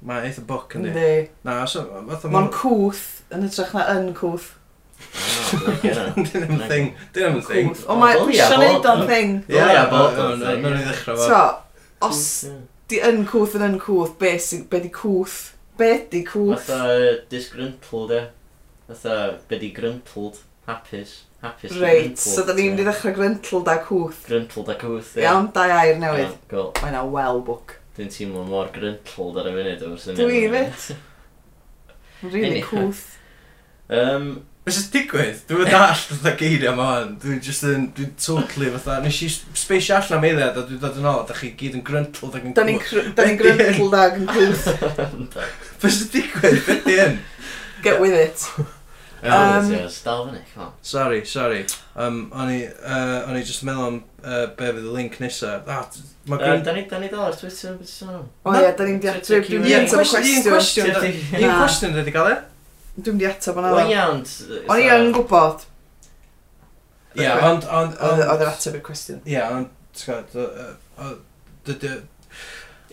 Mae 0.06 0.28
eitha 0.28 0.44
book 0.46 0.76
yn 0.78 0.87
di. 0.87 0.92
Yndi. 0.92 1.30
Na, 1.44 1.64
so... 1.68 1.83
Mae'n 2.06 2.50
cwth 2.54 3.04
yn 3.35 3.48
ytrach 3.48 3.74
na 3.74 3.87
yn 3.96 4.12
cwth. 4.16 4.52
Ah, 5.00 5.80
Dyn 5.83 6.44
nhw'n 6.46 6.62
thing. 6.70 6.92
Dyn 7.16 7.35
nhw'n 7.35 7.44
thing. 7.48 7.72
O 7.90 7.96
mae 7.98 8.20
Sean 8.38 8.62
o'n 8.62 9.06
thing. 9.09 9.33
Ie, 9.50 9.59
ie, 9.59 9.80
bod 9.90 10.20
o'n 10.22 10.44
thing. 10.44 10.62
Nw'n 10.62 10.76
i 10.78 10.85
ddechrau 10.87 11.18
fo. 11.18 11.26
So, 11.26 11.40
os 12.06 12.22
di 12.90 13.00
yn 13.06 13.24
cwth 13.28 13.56
yn 13.59 13.66
yn 13.66 13.80
cwth, 13.83 14.14
be, 14.20 14.37
be 14.70 14.83
di 14.87 14.92
cwth? 14.94 15.40
Be 15.80 15.90
di 16.12 16.22
cwth? 16.28 16.70
Fatha 16.70 17.18
disgruntled, 17.33 18.14
e. 18.14 18.22
Fatha, 18.87 19.18
be 19.50 19.59
di 19.59 19.72
gruntled, 19.74 20.38
hapus. 20.70 21.18
Hapus 21.40 21.76
Reit, 21.81 22.18
so 22.20 22.44
da 22.44 22.53
ni'n 22.53 22.74
mynd 22.74 22.83
i 22.83 22.85
ddechrau 22.85 23.14
Gryntled 23.16 23.68
a 23.72 23.79
Cwth. 23.87 24.26
Gryntled 24.26 24.68
a 24.68 24.76
Cwth, 24.81 25.14
ie. 25.16 25.24
Iawn, 25.24 25.48
da 25.55 25.64
air 25.79 25.96
newydd. 26.00 26.26
Iawn, 26.26 26.42
cool. 26.50 26.68
Mae 26.83 26.92
yna 26.92 27.07
well 27.09 27.40
book. 27.46 27.79
Dwi'n 27.96 28.12
teimlo 28.12 28.44
mor 28.48 28.68
Gryntled 28.74 29.40
ar 29.40 29.48
y 29.48 29.55
funud 29.57 29.87
o'r 29.88 30.03
syniad. 30.03 30.20
Dwi 30.20 30.42
fit. 30.53 30.90
Really 32.26 32.61
Cwth. 32.66 33.07
Um, 33.88 34.31
Mae'n 34.61 34.74
sy'n 34.76 34.90
digwydd, 34.92 35.38
dwi'n 35.48 35.71
dall 35.73 36.02
fatha 36.04 36.35
geiriau 36.37 36.75
ma 36.77 36.88
hwn, 36.90 37.14
dwi'n 37.23 37.38
just 37.42 37.64
yn, 37.64 37.87
dwi'n 37.96 38.10
totally 38.21 38.69
fatha, 38.75 38.98
nes 39.00 39.21
i 39.25 39.29
speisio 39.33 39.96
allan 39.96 40.19
am 40.19 40.27
eiliad 40.29 40.58
a 40.60 40.64
dwi'n 40.69 40.83
dod 40.83 40.98
yn 41.00 41.08
ôl, 41.08 41.23
da 41.25 41.37
chi 41.38 41.54
gyd 41.56 41.79
yn 41.79 41.85
gryntled 41.87 42.37
ac 42.37 42.44
yn 42.44 42.52
cwth. 42.52 43.14
Da 43.17 43.25
ni'n 43.25 43.40
gryntled 43.40 43.96
ag 43.96 44.19
yn 44.21 44.29
cwth. 44.29 44.69
Mae'n 45.81 45.94
sy'n 45.96 46.12
digwydd, 46.12 46.60
beth 46.69 46.85
di 46.85 46.98
hyn? 47.00 47.17
Get 47.81 48.04
with 48.04 48.12
it. 48.12 48.44
Um, 49.23 49.71
Dal 50.04 50.23
fyny, 50.31 50.38
come 50.54 50.62
on. 50.64 50.73
Sorry, 50.81 51.25
sorry. 51.29 51.66
Um, 51.94 52.31
o'n 52.33 52.48
i, 52.54 52.60
uh, 52.66 53.27
o'n 53.29 53.37
i 53.37 53.42
just 53.44 53.64
meddwl 53.68 53.87
am 53.90 53.96
uh, 54.25 54.46
be 54.56 54.71
fydd 54.71 54.87
y 54.88 54.92
link 54.94 55.18
nesa. 55.21 55.58
Ah, 55.68 55.83
t- 55.92 56.00
ma' 56.31 56.38
Uh, 56.38 56.44
gwyn... 56.46 56.62
Da 56.64 56.73
ni 56.77 56.85
da 56.88 57.00
ni 57.02 57.10
dal 57.12 57.27
ar 57.27 57.37
Twitter, 57.37 57.75
beth 57.77 57.90
sy'n 57.92 58.08
hwn? 58.14 58.23
O 58.48 58.54
ie, 58.56 58.71
da 58.79 58.87
ni'n 58.88 59.00
di 59.02 59.10
ateb, 59.12 59.44
dwi'n 59.50 59.66
di 59.66 59.75
Un 59.77 59.90
cwestiwn. 59.90 60.31
Un 60.38 60.46
cwestiwn. 60.46 60.88
cwestiwn. 60.94 61.42
Un 61.42 61.44
Na. 61.50 61.58
cwestiwn 61.60 61.98
cael 62.16 62.31
e? 62.33 62.38
Dwi'n 63.00 63.21
di 63.21 63.29
ateb 63.29 63.60
yna. 63.60 63.75
Wel 63.77 63.92
iawn. 63.98 64.23
O'n 64.64 64.81
i 64.87 64.88
yn 64.96 65.12
gwybod, 65.18 65.66
Ie, 67.18 67.27
ond... 67.42 67.64
ond- 67.66 67.96
ond- 68.00 68.25
oedd 68.25 68.44
yr 68.46 68.52
ateb 68.54 68.77
i'r 68.81 68.85
cwestiwn. 68.87 69.21
Ie, 69.29 69.40
ond... 69.52 69.68
ti'n 70.00 70.14
gwbod, 70.14 70.37
o- 70.40 71.08
o- 71.10 71.16
Dydy... 71.68 71.92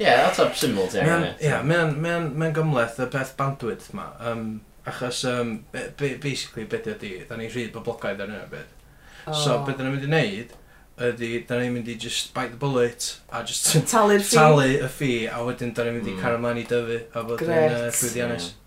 Ie, 0.01 0.11
ateb 0.27 0.51
syml 0.59 0.87
ti 0.91 0.99
angen. 1.01 1.29
Ie, 1.39 1.55
Mae'n 1.71 2.53
gymleth 2.57 2.99
y 3.01 3.07
peth 3.15 3.31
bandwidth 3.39 3.93
ma. 3.97 4.09
Um, 4.27 4.47
Achos, 4.87 5.23
um, 5.27 5.57
basically, 5.97 6.63
beth 6.69 6.87
ydy, 6.93 7.17
da 7.27 7.35
ni'n 7.39 7.51
rhyd 7.51 7.73
boblogaidd 7.75 8.21
ar 8.23 8.31
yna 8.31 8.45
beth. 8.51 8.69
So, 9.25 9.57
beth 9.67 9.75
da 9.75 9.83
ni'n 9.83 9.97
mynd 9.97 10.05
i 10.05 10.11
wneud, 10.11 10.53
ydy, 11.09 11.31
da 11.49 11.57
ni'n 11.59 11.75
mynd 11.75 11.89
i 11.91 11.97
just 11.99 12.31
bite 12.35 12.53
the 12.53 12.61
bullet, 12.61 13.09
a 13.27 13.43
just 13.43 13.67
talu'r 13.91 14.23
ffi. 14.25 14.37
talu 14.37 14.69
y 14.69 14.87
ffi, 14.87 15.11
a 15.27 15.41
wedyn 15.43 15.73
da 15.75 15.83
ni'n 15.87 15.99
mynd 15.99 16.07
i 16.07 16.15
mm. 16.15 16.21
car 16.23 16.39
mlaen 16.39 16.61
i 16.61 16.65
dyfu, 16.69 17.01
a 17.11 17.25
bod 17.27 17.43
yn 17.43 17.51
uh, 17.51 17.83
llwyddiannus. 17.91 18.47
Yeah. 18.53 18.63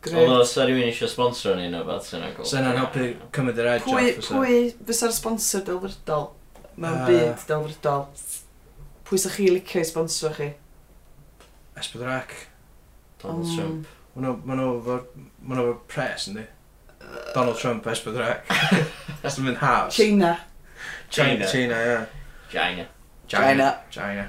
Oedd 0.00 0.30
o, 0.32 0.36
sa 0.48 0.64
rhywun 0.64 0.86
eisiau 0.88 1.10
sponsor 1.12 1.58
ni 1.58 1.66
na 1.68 1.82
beth 1.84 2.06
sy'n 2.08 2.22
agol. 2.30 2.46
Sa'n 2.48 2.70
helpu 2.70 3.10
cymryd 3.36 3.58
yr 3.60 3.74
edge 3.74 3.84
pwy, 3.90 4.14
off. 4.14 4.30
Pwy 4.30 4.60
fysa'r 4.88 5.12
sponsor 5.12 5.66
delfrydol? 5.66 6.30
Mae'n 6.80 6.94
uh, 6.94 7.02
ah. 7.02 7.10
byd 7.10 7.44
delfrydol. 7.50 8.06
Pwy 9.10 9.20
sa'ch 9.20 9.36
chi 9.36 9.50
licio 9.50 9.82
i 9.82 9.88
sponsor 9.90 10.38
chi? 10.38 10.52
Esbydrac. 11.82 12.32
Donald 13.20 13.44
um, 13.44 13.56
Trump. 13.56 13.96
Maen 14.14 14.26
nhw, 14.26 14.36
maen 14.44 14.58
nhw, 14.60 14.96
maen 15.46 15.60
nhw 15.60 15.74
pres, 15.90 16.26
ynddi? 16.30 16.46
Uh. 17.00 17.18
Donald 17.34 17.58
Trump, 17.60 17.86
es 17.90 18.02
bydd 18.04 18.18
rhaeg. 18.18 18.54
Os 19.24 19.38
yn 19.38 19.46
mynd 19.46 19.60
halves. 19.62 19.98
China. 19.98 20.32
China. 21.10 21.46
China, 21.50 21.78
ie. 21.86 22.00
China. 22.50 22.86
China. 23.30 23.68
China. 23.90 24.26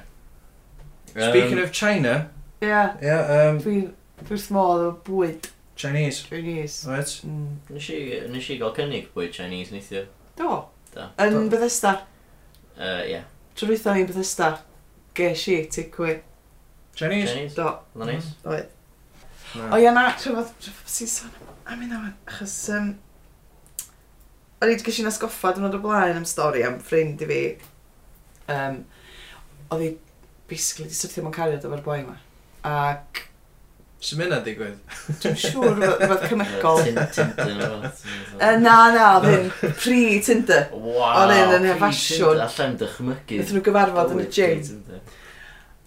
Um. 1.15 1.29
Speaking 1.29 1.59
of 1.59 1.71
China. 1.71 2.29
Yeah. 2.61 2.95
Yeah, 3.01 3.49
um... 3.49 3.59
Dwi'n 3.63 3.89
dwi 4.27 4.37
small 4.39 4.85
o 4.85 4.91
bwyd. 5.05 5.49
Chinese. 5.75 6.23
Chinese. 6.29 6.85
Right. 6.87 7.13
Mm. 7.25 7.55
Nes 7.73 7.87
i, 7.89 8.01
nes 8.29 8.49
i 8.53 8.57
gael 8.61 8.75
cynnig 8.77 9.07
bwyd 9.15 9.33
Chinese 9.33 9.73
neithio. 9.73 10.05
Do. 10.37 10.59
Do. 10.93 11.07
Yn 11.25 11.49
Bethesda. 11.49 11.95
Uh, 12.77 13.01
yeah. 13.09 13.25
Trwy'n 13.57 13.97
ni 13.97 14.05
Bethesda. 14.09 14.59
ges 15.17 15.47
i, 15.47 15.57
ticwy. 15.73 16.19
Chinese? 16.95 17.33
Chinese. 17.33 17.55
Do. 17.55 17.71
Na 17.95 18.05
nice. 18.05 18.35
Mm. 18.43 18.53
Oedd. 18.53 18.69
O 19.59 19.79
ia 19.79 19.91
na, 19.95 20.09
trwy'n 20.19 20.45
Saeson 20.85 21.31
am 21.65 21.81
hynna 21.81 21.97
awan, 21.99 22.13
achos... 22.29 22.55
Um, 22.75 22.93
o'n 24.61 24.69
i 24.69 24.75
wedi 24.75 24.85
gysyn 24.85 25.09
asgoffa 25.09 25.55
dyn 25.55 25.65
nhw'n 25.65 25.79
o 25.79 25.81
blaen 25.81 26.19
am 26.19 26.27
stori 26.29 26.61
am 26.67 26.77
ffrind 26.85 27.23
i 27.25 27.27
fi. 27.29 27.41
Um, 28.51 28.83
oedd 29.73 29.85
i 29.87 29.89
basically 30.51 30.87
di 30.91 30.97
syrthio 30.97 31.25
mewn 31.25 31.35
cariad 31.35 31.65
efo'r 31.65 31.83
boi 31.85 31.99
yma. 32.03 32.17
Ac... 32.67 33.23
Sut 34.01 34.17
mynd 34.17 34.33
na'n 34.33 34.45
digwydd? 34.45 34.77
Dwi'n 35.21 35.35
siŵr 35.37 35.75
roedd 35.81 36.23
cymegol. 36.29 36.79
Na, 38.61 38.77
na, 38.93 39.07
oedd 39.17 39.27
hyn 39.29 39.49
pre-Tinder. 39.83 40.69
Wow. 40.73 41.23
Oedd 41.23 41.35
hyn 41.37 41.57
yn 41.59 41.67
hefasiwn. 41.69 42.41
Allan 42.45 42.77
dychmygu. 42.81 43.41
Ydyn 43.41 43.57
nhw 43.57 43.65
gyfarfod 43.67 44.15
yn 44.15 44.23
y 44.23 44.29
gym. 44.37 44.63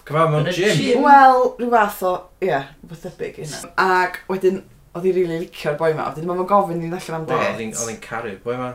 Cyfan 0.05 0.31
mewn 0.31 0.49
gym. 0.53 0.77
gym. 0.77 1.03
Wel, 1.05 1.43
rhyw 1.59 1.71
fath 1.73 2.03
o, 2.05 2.15
ie, 2.43 2.51
yeah, 2.51 2.71
rhywbeth 2.83 3.05
debyg 3.09 3.39
yna. 3.47 3.61
Ac 3.81 4.19
wedyn, 4.29 4.59
oedd 4.93 5.07
hi'n 5.09 5.17
rili 5.17 5.39
licio'r 5.47 5.79
boi 5.81 5.95
ma, 5.97 6.11
wedyn 6.11 6.29
mae'n 6.29 6.49
gofyn 6.51 6.83
i'n 6.85 6.97
allan 6.99 7.23
am 7.23 7.29
det. 7.31 7.39
Wel, 7.41 7.71
oedd 7.71 7.89
hi'n 7.89 8.03
caru, 8.05 8.35
boi 8.45 8.59
ma. 8.61 8.75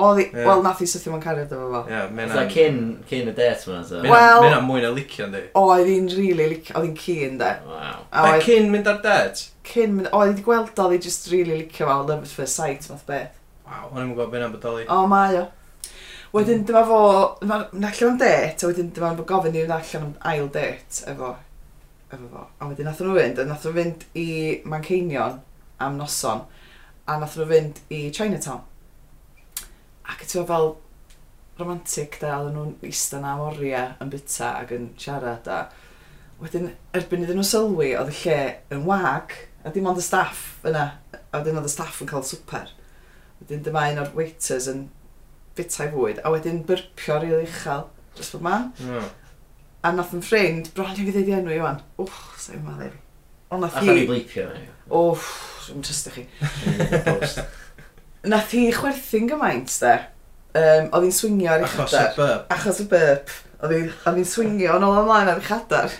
Oedd 0.00 0.20
hi, 0.20 0.26
yeah. 0.28 0.46
wel, 0.46 0.62
nath 0.62 0.78
hi 0.78 0.86
sythu 0.86 1.10
mewn 1.10 1.24
caru 1.24 1.42
efo 1.42 1.58
fo. 1.58 1.82
Ie, 1.82 1.96
yeah, 1.96 2.06
mena... 2.14 2.46
cyn, 2.54 2.80
cyn 3.10 3.32
y 3.32 3.34
det 3.34 3.66
ma, 3.66 3.82
so. 3.88 3.98
Wel... 4.06 4.44
Mena 4.46 4.62
mwy 4.62 4.86
na 4.86 4.94
licio, 4.94 5.26
ynddi. 5.26 5.42
Oedd 5.58 5.90
hi'n 5.90 6.10
rili 6.14 6.50
licio, 6.54 6.78
oedd 6.78 6.86
hi'n 6.86 6.98
cyn, 7.02 7.38
de. 7.42 7.52
Wow. 7.66 8.04
Oedd 8.22 8.46
cyn 8.46 8.70
mynd 8.70 8.94
ar 8.94 9.02
det? 9.04 9.46
Cyn 9.66 9.96
mynd, 9.98 10.12
oedd 10.14 10.28
hi 10.30 10.36
wedi 10.36 10.46
gweld 10.46 10.84
oedd 10.86 10.94
hi 10.94 11.02
just 11.02 11.26
rili 11.34 11.64
licio 11.64 11.90
fo, 11.90 11.98
love 12.04 12.22
it 12.22 12.36
for 12.38 12.46
sight, 12.46 12.86
math 12.92 13.02
beth. 13.10 13.34
Wow, 13.66 13.90
o'n 13.90 14.04
i'n 14.04 14.14
gwybod 14.14 14.30
beth 14.36 14.46
am 14.46 14.54
bodoli. 14.54 14.86
O, 14.86 15.02
mae 15.10 15.42
o. 15.42 15.48
Wedyn 16.30 16.60
hmm. 16.60 16.66
dyma 16.68 16.84
fo, 16.86 16.98
mae'n 17.42 17.86
allan 17.88 18.12
am 18.12 18.18
det, 18.20 18.34
a 18.62 18.68
wedyn 18.68 18.92
dyma 18.94 19.14
fo 19.18 19.24
gofyn 19.26 19.56
i 19.56 19.64
fynd 19.64 19.74
allan 19.74 20.04
am 20.06 20.12
ail 20.30 20.50
det 20.54 20.66
efo, 21.10 21.32
efo 22.06 22.28
fo. 22.30 22.44
A 22.60 22.68
wedyn 22.70 22.86
nath 22.86 23.00
nhw 23.02 23.16
fynd, 23.16 23.40
a 23.42 23.46
nath 23.48 23.66
nhw 23.66 23.72
fynd 23.74 24.04
i 24.14 24.26
Manceinion 24.70 25.40
am 25.82 25.98
noson, 25.98 26.44
a 27.10 27.16
nath 27.18 27.34
nhw 27.34 27.48
fynd 27.50 27.80
i 27.90 28.04
Chinatown. 28.14 28.62
Ac 30.06 30.22
ti'n 30.22 30.46
fel 30.46 30.70
romantic 31.58 32.20
da, 32.22 32.36
oedden 32.38 32.54
nhw'n 32.60 32.76
eista 32.86 33.18
na 33.18 33.34
am 33.34 33.42
oriau 33.48 33.96
yn 34.00 34.14
byta 34.14 34.52
ac 34.60 34.70
yn 34.76 34.86
siarad 35.02 35.50
a 35.50 35.58
wedyn 36.40 36.70
erbyn 36.96 37.26
iddyn 37.26 37.40
nhw 37.40 37.48
sylwi 37.50 37.90
oedd 37.98 38.14
y 38.14 38.16
lle 38.20 38.38
yn 38.76 38.86
wag 38.86 39.34
a 39.66 39.74
dim 39.74 39.90
ond 39.90 39.98
y 39.98 40.06
staff 40.06 40.62
yna 40.62 40.86
a 41.18 41.40
wedyn 41.40 41.58
oedd 41.58 41.68
y 41.68 41.74
staff 41.74 42.00
yn 42.00 42.14
cael 42.14 42.24
swper. 42.24 42.70
Wedyn 43.42 43.66
dyma 43.66 43.88
un 43.90 44.02
o'r 44.04 44.14
waiters 44.14 44.70
yn 44.70 44.86
bitau 45.58 45.90
fwyd, 45.94 46.20
a 46.24 46.32
wedyn 46.34 46.62
byrpio 46.68 47.18
rili 47.22 47.42
uchel, 47.44 47.86
jyst 48.18 48.36
bod 48.36 48.46
man. 48.46 48.68
Mm. 48.82 49.08
A 49.86 49.92
nath 49.96 50.14
yn 50.16 50.24
ffrind, 50.24 50.70
bron 50.76 50.92
i 50.92 50.98
fi 50.98 51.14
ddeud 51.14 51.30
i 51.30 51.36
enw 51.38 51.54
i 51.56 51.60
wan, 51.62 51.80
wch, 52.00 52.20
sef 52.40 52.58
yma 52.58 52.76
ddim. 52.78 52.96
Ond 53.50 53.64
nath 53.64 53.80
hi... 53.80 53.90
A 53.90 53.96
ni 53.96 54.06
bleipio 54.08 54.46
ni. 54.54 54.64
Wff, 54.90 55.28
dwi'n 55.66 55.84
trystio 55.86 56.14
chi. 56.14 56.26
Mm, 56.70 57.44
nath 58.32 58.56
hi 58.56 58.66
chwerthu'n 58.76 59.30
gymaint, 59.30 59.76
de. 59.82 59.94
Um, 60.50 60.90
oedd 60.90 61.06
hi'n 61.06 61.14
swingio 61.14 61.52
ar 61.54 61.64
ei 61.64 61.70
chadar. 61.70 62.10
Achos 62.10 62.10
y 62.10 62.18
burp. 62.18 62.56
Achos 62.56 62.82
y 62.82 62.88
burp. 62.90 63.36
Oedd 63.60 64.16
hi'n 64.18 64.28
swingio 64.28 64.78
yn 64.78 64.86
ôl 64.86 64.98
ymlaen 65.04 65.30
ar 65.32 65.42
ei 65.42 65.46
chadar. 65.46 65.94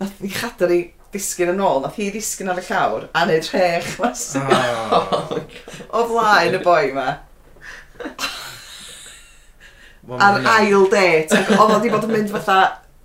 Nath 0.00 0.20
hi 0.22 0.32
chadar 0.34 0.74
i 0.74 0.82
disgyn 1.12 1.52
yn 1.52 1.60
ôl, 1.60 1.82
nath 1.84 1.98
hi 2.00 2.08
disgyn 2.12 2.50
ar 2.52 2.60
y 2.60 2.64
llawr, 2.66 3.08
a 3.12 3.24
neud 3.28 3.48
rhech 3.52 3.98
mas. 4.00 4.24
Oh. 4.40 5.34
o 5.98 6.06
flaen 6.08 6.56
y 6.56 6.62
boi 6.64 6.86
ma. 6.96 7.10
ar 10.18 10.40
ail 10.58 10.88
det. 10.92 11.28
Ac 11.32 11.52
oedd 11.56 11.60
o 11.64 11.68
wedi 11.76 11.92
bod 11.92 12.08
yn 12.08 12.16
mynd 12.16 12.32
fatha 12.32 12.58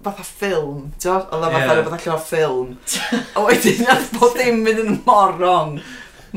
fatha 0.07 0.23
ffilm, 0.23 0.87
ti'n 1.01 1.13
oedd? 1.13 1.27
Oedd 1.33 1.45
o 1.45 1.51
fatha 1.51 1.61
yeah. 1.61 1.73
rhywbeth 1.73 1.95
allan 1.97 2.15
o 2.15 2.23
ffilm. 2.23 2.73
A 3.35 3.45
wedyn, 3.47 3.85
oedd 3.93 4.09
bod 4.17 4.39
dim 4.39 4.63
mynd 4.65 4.83
yn 4.83 4.99
mor 5.07 5.35
wrong. 5.39 5.77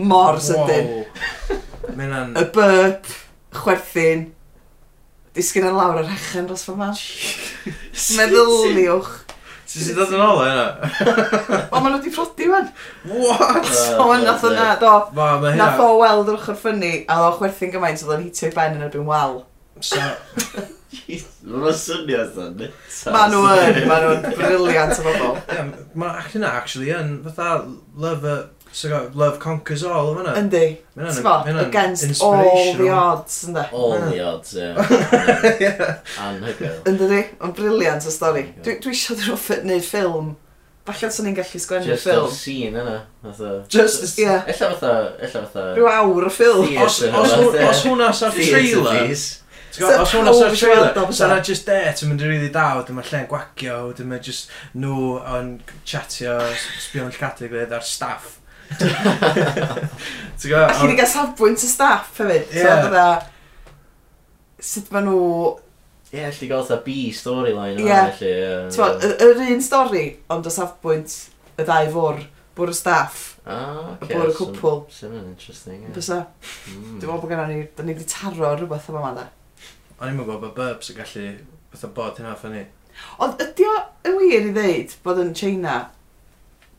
Mor 0.01 0.39
sydyn. 0.43 0.93
Wow. 1.51 2.37
y 2.39 2.45
burp, 2.55 3.09
chwerthin, 3.57 4.29
disgyn 5.37 5.67
yn 5.67 5.75
e 5.75 5.77
lawr 5.77 6.01
yr 6.03 6.15
echen 6.15 6.47
dros 6.49 6.65
fy 6.67 6.77
man. 6.79 6.97
Meddyliwch. 8.19 9.11
Ti'n 9.71 9.85
sy'n 9.87 9.99
dod 10.01 10.15
yn 10.17 10.23
ôl 10.25 10.41
yna? 10.43 10.65
o, 11.71 11.79
maen 11.79 11.93
nhw 11.93 11.99
wedi 12.01 12.11
prodi 12.11 12.49
fan. 12.51 12.73
What? 13.07 13.69
O, 14.03 14.09
nath 14.19 14.47
o 14.47 14.51
na, 14.51 14.73
do. 14.81 14.95
Nath 15.55 15.83
o 15.85 15.93
weld 16.01 16.33
yr 16.33 16.41
ochr 16.41 16.59
ffynnu, 16.59 16.91
a 17.07 17.21
o 17.29 17.31
chwerthin 17.37 17.71
gymaint 17.75 18.03
oedd 18.03 18.17
o'n 18.17 18.25
hitio 18.25 18.51
i 18.51 18.57
ben 18.57 18.75
yn 18.79 18.89
erbyn 18.89 19.07
wal. 19.07 19.45
So... 19.81 20.69
Mae'n 21.01 21.75
swnio 21.77 22.23
sy'n 22.29 22.57
netas. 22.59 23.03
Ma 23.15 23.27
nhw 23.31 23.43
yn, 23.49 23.83
ma 23.89 23.99
nhw'n 24.03 24.25
briliant 24.37 24.99
o 25.01 25.05
bobl. 25.07 25.37
Mae 25.99 26.17
actually 26.21 26.43
na, 26.43 26.51
actually, 26.59 26.91
yn 26.95 27.13
fatha 27.25 27.63
love, 27.97 28.27
uh, 28.29 28.43
so 28.73 29.01
love 29.15 29.39
conquers 29.43 29.85
all, 29.87 30.13
yma 30.13 30.27
na. 30.27 30.35
Yndi. 30.41 30.65
Mae'n 30.99 31.63
against 31.63 32.23
all 32.23 32.77
the 32.77 32.91
odds, 32.93 33.41
ynddo. 33.49 33.65
All 33.73 33.97
the 34.11 34.21
odds, 34.25 34.55
ie. 34.59 34.71
Anhygoel. 36.27 36.79
Ynddo 36.91 37.11
di, 37.15 37.25
briliant 37.57 38.07
o 38.07 38.15
stori. 38.15 38.47
Dwi 38.61 38.79
eisiau 38.93 39.19
ddrwffyd 39.19 39.67
neud 39.71 39.87
ffilm 39.87 40.37
Falle 40.91 41.11
swn 41.13 41.29
i'n 41.29 41.35
gallu 41.37 41.59
sgwennu 41.61 41.97
ffilm. 42.01 42.25
Just 42.27 42.41
scene 42.43 42.81
yna. 42.81 42.97
Just, 43.71 44.19
ie. 44.19 44.25
Ella 44.27 44.71
fatha, 44.73 44.95
ella 45.21 45.43
fatha... 45.45 45.67
Rhyw 45.77 45.91
awr 45.93 46.27
o 46.27 46.33
ffilm. 46.33 46.73
Os 46.83 47.85
hwnna 47.85 48.09
sa'r 48.17 48.35
trailer... 48.35 49.13
Gwybod, 49.71 50.03
os 50.03 50.13
hwnna 50.17 50.33
sa'r 50.35 50.51
oh, 50.51 50.59
trailer, 50.59 51.15
sa'n 51.15 51.45
just 51.47 51.69
det 51.69 52.03
yn 52.03 52.11
mynd 52.11 52.25
i 52.25 52.29
rili 52.29 52.51
da, 52.55 52.67
wedyn 52.81 52.97
mae'r 52.97 53.11
llen 53.13 53.27
gwagio, 53.31 53.77
wedyn 53.91 54.09
mae 54.11 54.23
just 54.25 54.51
nhw 54.75 55.21
yn 55.39 55.53
chatio, 55.87 56.37
sbio 56.83 57.07
yn 57.07 57.15
llgadu 57.15 57.51
gwedd 57.53 57.75
ar 57.77 57.87
staff. 57.87 58.37
Ti'n 58.81 60.51
gwybod? 60.51 60.67
Ac 60.67 60.83
i 60.83 60.91
ni 60.91 60.99
gael 60.99 61.11
safbwynt 61.11 61.63
y 61.67 61.71
staff 61.71 62.19
hefyd. 62.19 62.51
Yeah. 62.55 62.83
So, 62.83 62.91
dda, 62.91 63.07
sut 64.73 64.93
maen 64.95 65.11
nhw... 65.11 65.25
Ie, 66.11 66.19
yeah, 66.19 66.35
lli 66.35 66.51
gael 66.51 66.65
eitha 66.65 66.83
B 66.85 66.99
storyline. 67.15 67.79
yma, 67.79 68.05
felly. 68.19 68.35
Ie. 68.35 68.45
Yeah. 68.75 69.27
Yr 69.27 69.43
un 69.47 69.63
stori, 69.65 70.07
ond 70.35 70.51
o 70.51 70.55
safbwynt 70.55 71.19
y 71.55 71.67
ddau 71.67 71.91
fwr, 71.95 72.25
bwr 72.59 72.73
y 72.75 72.79
staff. 72.79 73.27
Ah, 73.47 73.95
okay. 73.97 74.17
Bwr 74.17 74.33
y 74.33 74.39
cwpl. 74.39 74.81
Sy'n 74.95 75.15
interesting, 75.23 75.85
ie. 75.85 75.87
Yeah. 75.87 75.99
Bysa. 75.99 76.25
Mm. 76.67 76.97
Dwi'n 76.97 76.97
meddwl 76.97 77.21
bod 77.23 77.31
gennym 77.31 77.53
ni, 77.55 77.69
da 77.77 77.87
ni 77.87 77.95
wedi 77.95 78.11
taro 78.11 78.57
rhywbeth 78.57 78.91
yma 78.91 79.05
yma, 79.05 79.13
da. 79.21 79.29
O'n 80.01 80.13
i'n 80.13 80.21
gwybod 80.21 80.43
bod 80.43 80.55
burbs 80.57 80.93
yn 80.93 81.01
gallu 81.01 81.25
fatha 81.73 81.91
bod 81.97 82.21
hynna 82.21 82.37
ffynnu. 82.41 82.67
Ond 83.23 83.43
ydy 83.45 83.67
o 83.69 83.75
yn 84.09 84.17
wir 84.21 84.47
i 84.49 84.55
ddeud 84.57 84.95
bod 85.05 85.21
yn 85.23 85.35
China, 85.37 85.83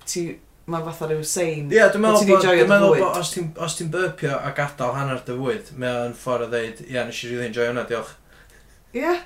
ti, 0.05 0.31
Mae'n 0.71 0.83
fatha 0.85 1.07
rhyw 1.09 1.23
sein, 1.25 1.71
Ie, 1.73 1.79
dwi'n 1.91 2.03
meddwl 2.03 2.27
bod, 2.29 2.43
dwi'n 2.45 2.69
meddwl 2.69 2.99
bod 3.01 3.17
os 3.19 3.31
ti'n 3.33 3.47
ti 3.77 3.85
burpio 3.91 4.35
a 4.37 4.51
gadael 4.55 4.93
hanner 4.93 5.23
dy 5.25 5.33
fwyd, 5.35 5.71
mae 5.81 6.03
o'n 6.03 6.13
ffordd 6.15 6.45
o 6.45 6.49
ddeud, 6.51 6.83
ie, 6.85 6.99
nes 7.07 7.21
i 7.25 7.31
rili 7.31 7.47
enjoy 7.47 7.65
hwnna, 7.71 7.83
diolch. 7.89 8.11
Ie. 8.93 9.01
Yeah. 9.01 9.23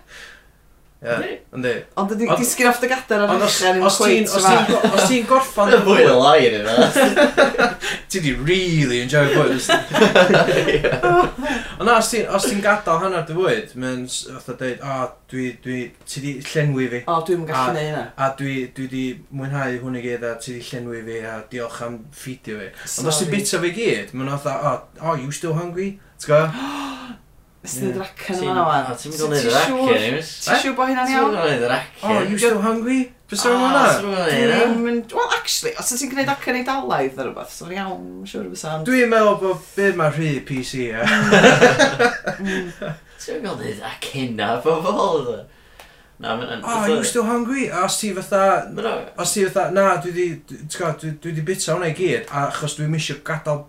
Yndi. 1.05 1.73
Ond 1.99 2.13
ydy 2.15 2.27
disgyn 2.39 2.69
off 2.69 2.79
dy 2.81 2.89
gadar 2.89 3.25
ar 3.25 3.43
ychan 3.45 3.79
yn 3.79 3.85
cweit 3.93 4.31
yma. 4.39 4.53
Os 4.89 5.05
ti'n 5.09 5.27
gorffan... 5.29 5.73
Y 5.75 5.79
fwy 5.85 6.05
o 6.09 6.15
lai 6.19 6.47
yn 6.47 6.55
yna. 6.63 6.75
Ti 8.11 8.21
di 8.23 8.33
really 8.37 9.01
enjoy 9.03 9.29
bwyd. 9.33 9.69
Ond 11.79 11.89
na, 11.89 11.97
os 11.99 12.09
ti'n 12.11 12.63
gadael 12.63 13.03
hanner 13.03 13.25
dy 13.27 13.37
fwyd, 13.37 13.75
mae'n 13.81 14.05
fatha 14.07 14.57
dweud, 14.61 14.81
o, 14.81 15.09
dwi, 15.31 15.49
dwi, 15.63 15.81
ti 16.07 16.23
di 16.23 16.33
llenwi 16.39 16.87
fi. 16.93 17.03
O, 17.11 17.19
dwi'n 17.27 17.45
gallu 17.49 17.75
neud 17.75 17.91
yna. 17.91 18.05
A 18.15 18.31
dwi, 18.39 18.55
dwi 18.75 18.87
di 18.91 19.03
mwynhau 19.35 19.77
hwn 19.83 19.99
i 19.99 20.05
gyd 20.05 20.25
a 20.25 20.35
ti 20.41 20.57
di 20.57 20.63
llenwi 20.71 21.03
fi 21.05 21.19
a 21.27 21.37
diolch 21.51 21.83
am 21.85 21.99
ffidio 22.15 22.61
fi. 22.63 22.71
Ond 23.01 23.13
os 23.13 23.21
ti'n 23.21 23.33
bita 23.33 23.61
fi 23.61 23.75
gyd, 23.75 24.15
mae'n 24.15 24.33
fatha, 24.37 24.79
o, 25.01 25.11
oh, 25.11 25.19
you 25.19 25.35
still 25.35 25.57
hungry? 25.59 25.95
T'w 26.23 26.41
Ti'n 27.65 27.95
dracen 27.95 28.01
racan 28.01 28.43
yma 28.45 28.63
wan. 28.67 28.85
Ti'n 28.99 29.09
mynd 29.13 29.23
o'n 29.25 29.31
neud 29.33 29.45
racan, 29.53 29.75
Ti'n 29.75 29.85
oh, 30.21 30.25
siŵr 30.61 30.75
bod 30.77 30.85
ah, 30.85 30.89
hynna'n 30.91 31.09
iawn? 31.09 31.09
Ti'n 31.09 31.21
mynd 31.33 31.41
o'n 31.41 31.51
neud 31.51 31.65
racan. 31.71 32.09
Oh, 32.11 32.19
you 32.29 32.37
still 32.37 32.61
hungry? 32.61 33.01
Fes 33.25 33.41
o'n 33.49 33.57
hwnna? 33.57 33.85
Well, 35.15 35.31
actually, 35.33 35.73
os 35.81 35.89
ti'n 35.89 36.11
gwneud 36.11 36.29
acen 36.29 36.59
ei 36.59 36.65
dalaeth 36.67 37.17
ar 37.17 37.25
rhywbeth, 37.31 37.53
so'n 37.57 37.73
iawn, 37.73 38.03
mae'n 38.19 38.29
siŵr 38.29 38.45
fes 38.53 38.65
ond. 38.69 38.85
Dwi'n 38.85 39.09
meddwl 39.09 39.41
bod 39.41 39.59
byd 39.73 39.95
mae 39.97 40.13
rhy 40.13 40.45
PC, 40.45 40.93
e. 40.93 41.01
Ti'n 43.25 43.41
meddwl 43.41 43.57
neud 43.63 43.81
acen 43.89 44.37
na, 44.37 44.61
bobl, 44.61 45.25
dda. 45.25 45.41
Na, 46.21 46.37
mae'n... 46.37 46.61
Oh, 46.63 46.87
you 46.87 47.03
still 47.03 47.25
hungry? 47.25 47.69
A 47.73 47.89
os 47.89 47.97
ti 47.99 48.13
fatha... 48.13 48.69
Os 49.17 49.33
ti 49.33 49.49
fatha, 49.49 49.73
na, 49.73 49.97
dwi 50.03 50.11
di... 50.15 50.27
Dwi 50.45 51.33
di 51.33 51.41
bita 51.41 51.73
hwnna 51.73 51.89
i 51.89 51.97
gyd, 51.97 52.29
achos 52.29 52.77
dwi'n 52.77 52.93
misio 52.93 53.17
gadael 53.25 53.65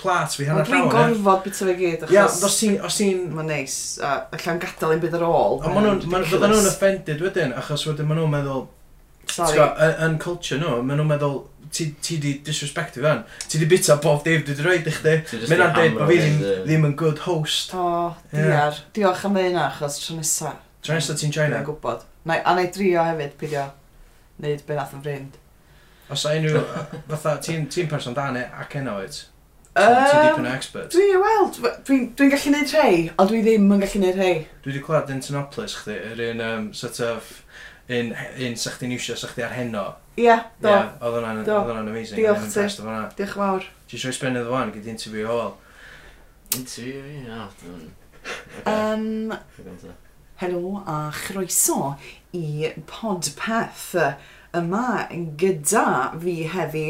plat 0.00 0.34
fi 0.34 0.48
hanner 0.48 0.66
llawn. 0.66 0.88
Dwi'n 0.88 1.14
gorfod 1.20 1.44
bita 1.46 1.68
fe 1.68 1.76
gyd, 1.78 2.04
achos... 2.08 2.16
Ia, 2.16 2.26
os 2.48 2.58
ti'n... 2.58 2.76
Os 2.88 2.98
ti'n... 2.98 3.22
Mae'n 3.36 3.50
neis, 3.52 3.78
a 4.02 4.16
allan 4.36 4.60
gadael 4.64 4.96
ein 4.96 5.04
byd 5.04 5.16
ar 5.20 5.24
ôl. 5.28 5.60
Ond 5.60 5.76
maen 5.76 5.88
nhw'n... 6.00 6.26
Fydden 6.32 6.54
nhw'n 6.54 6.68
offended 6.72 7.24
wedyn, 7.26 7.54
achos 7.60 7.86
wedyn 7.88 8.08
maen 8.10 8.22
nhw'n 8.22 8.34
meddwl... 8.34 8.68
Sorry. 9.30 9.62
Yn 10.06 10.16
culture 10.22 10.58
nhw, 10.58 10.80
maen 10.82 10.98
nhw'n 10.98 11.10
meddwl, 11.12 11.36
ti, 11.70 11.90
ti 12.02 12.16
di 12.18 12.32
disrespect 12.46 12.98
i 12.98 13.04
fan. 13.04 13.22
Ti 13.46 13.60
di 13.60 13.68
bita 13.70 13.98
bob 14.02 14.24
Dave 14.26 14.42
di 14.42 14.56
roed 14.64 14.88
i 14.90 14.94
chdi. 14.96 15.16
Mae'n 15.46 15.66
am 15.68 15.76
dweud 15.76 15.98
bod 15.98 16.10
fi 16.10 16.16
ddim, 16.24 16.40
ddim 16.64 16.88
yn 16.88 16.96
good 16.98 17.22
host. 17.26 17.74
O, 17.78 18.10
diar. 18.32 18.80
Diolch 18.96 19.26
am 19.28 19.38
hynna, 19.38 19.68
achos 19.68 20.00
tro 20.02 20.16
nesa. 20.18 20.56
Tro 20.82 20.96
nesa 20.98 21.14
ti'n 21.14 21.34
China? 21.36 21.60
Dwi'n 21.60 21.68
gwybod. 21.68 22.02
Na, 22.26 22.40
a 22.42 22.56
na 22.56 22.66
i 22.66 22.72
drio 22.74 23.04
hefyd, 23.06 23.36
pidio. 23.40 23.68
Neud 24.42 24.66
be 24.66 24.76
nath 24.80 24.96
yn 24.96 25.04
ffrind. 25.04 25.38
Os 26.10 26.26
a 26.26 26.34
unrhyw, 26.34 26.64
fatha, 27.12 27.36
ti'n 27.44 27.68
ti 27.70 27.84
person 27.86 28.16
da 28.18 28.30
ne 28.34 28.48
ac 28.58 28.74
enno 28.80 28.96
wyt? 28.98 29.20
Um, 29.78 29.94
Ti 30.10 30.16
dipyn 30.26 30.46
o 30.48 30.50
expert. 30.50 30.90
Dwi, 30.90 31.12
wel, 31.22 31.44
dwi'n 31.86 32.08
dwi 32.18 32.26
gallu 32.32 32.50
neud 32.56 32.72
rhai, 32.74 32.94
ond 33.14 33.30
dwi 33.30 33.42
ddim 33.46 33.68
yn 33.70 33.84
gallu 33.84 34.00
neud 34.02 34.16
rhai. 34.18 34.32
Dwi 34.64 34.72
wedi 34.72 34.82
clywed 34.82 35.12
yn 35.14 35.22
Tynoplis, 35.22 35.76
chdi, 35.78 35.94
yr 36.10 36.22
un 36.32 36.42
um, 36.42 36.64
sort 36.74 36.98
of, 37.06 37.28
un, 37.86 38.10
un 38.18 38.58
sa 38.58 38.72
chdi'n 38.74 38.96
iwsio 38.96 39.14
sa 39.20 39.30
chdi 39.30 39.46
ar 39.46 39.54
heno. 39.54 39.84
Ie, 40.16 40.24
yeah, 40.26 40.42
do. 40.58 40.72
Yeah, 40.74 40.90
oedd 40.98 41.20
hwnna'n 41.20 41.92
amazing. 41.92 42.18
Diolch 42.18 42.50
ti. 42.50 42.66
Diolch 43.20 43.36
fawr. 43.38 43.70
Ti 43.86 43.98
eisiau 43.98 44.16
spennu 44.18 44.42
ddo 44.42 44.56
fan 44.56 44.74
gyda 44.74 44.90
interview 44.96 45.30
all? 45.30 45.54
Interview, 46.58 47.06
ie. 47.14 47.86
Um, 48.66 49.32
helo 50.42 50.82
a 50.82 50.98
chroeso 51.14 51.94
i 52.34 52.72
podpeth 52.90 53.94
yma 54.58 55.06
gyda 55.38 55.86
fi 56.18 56.36
heddi 56.50 56.86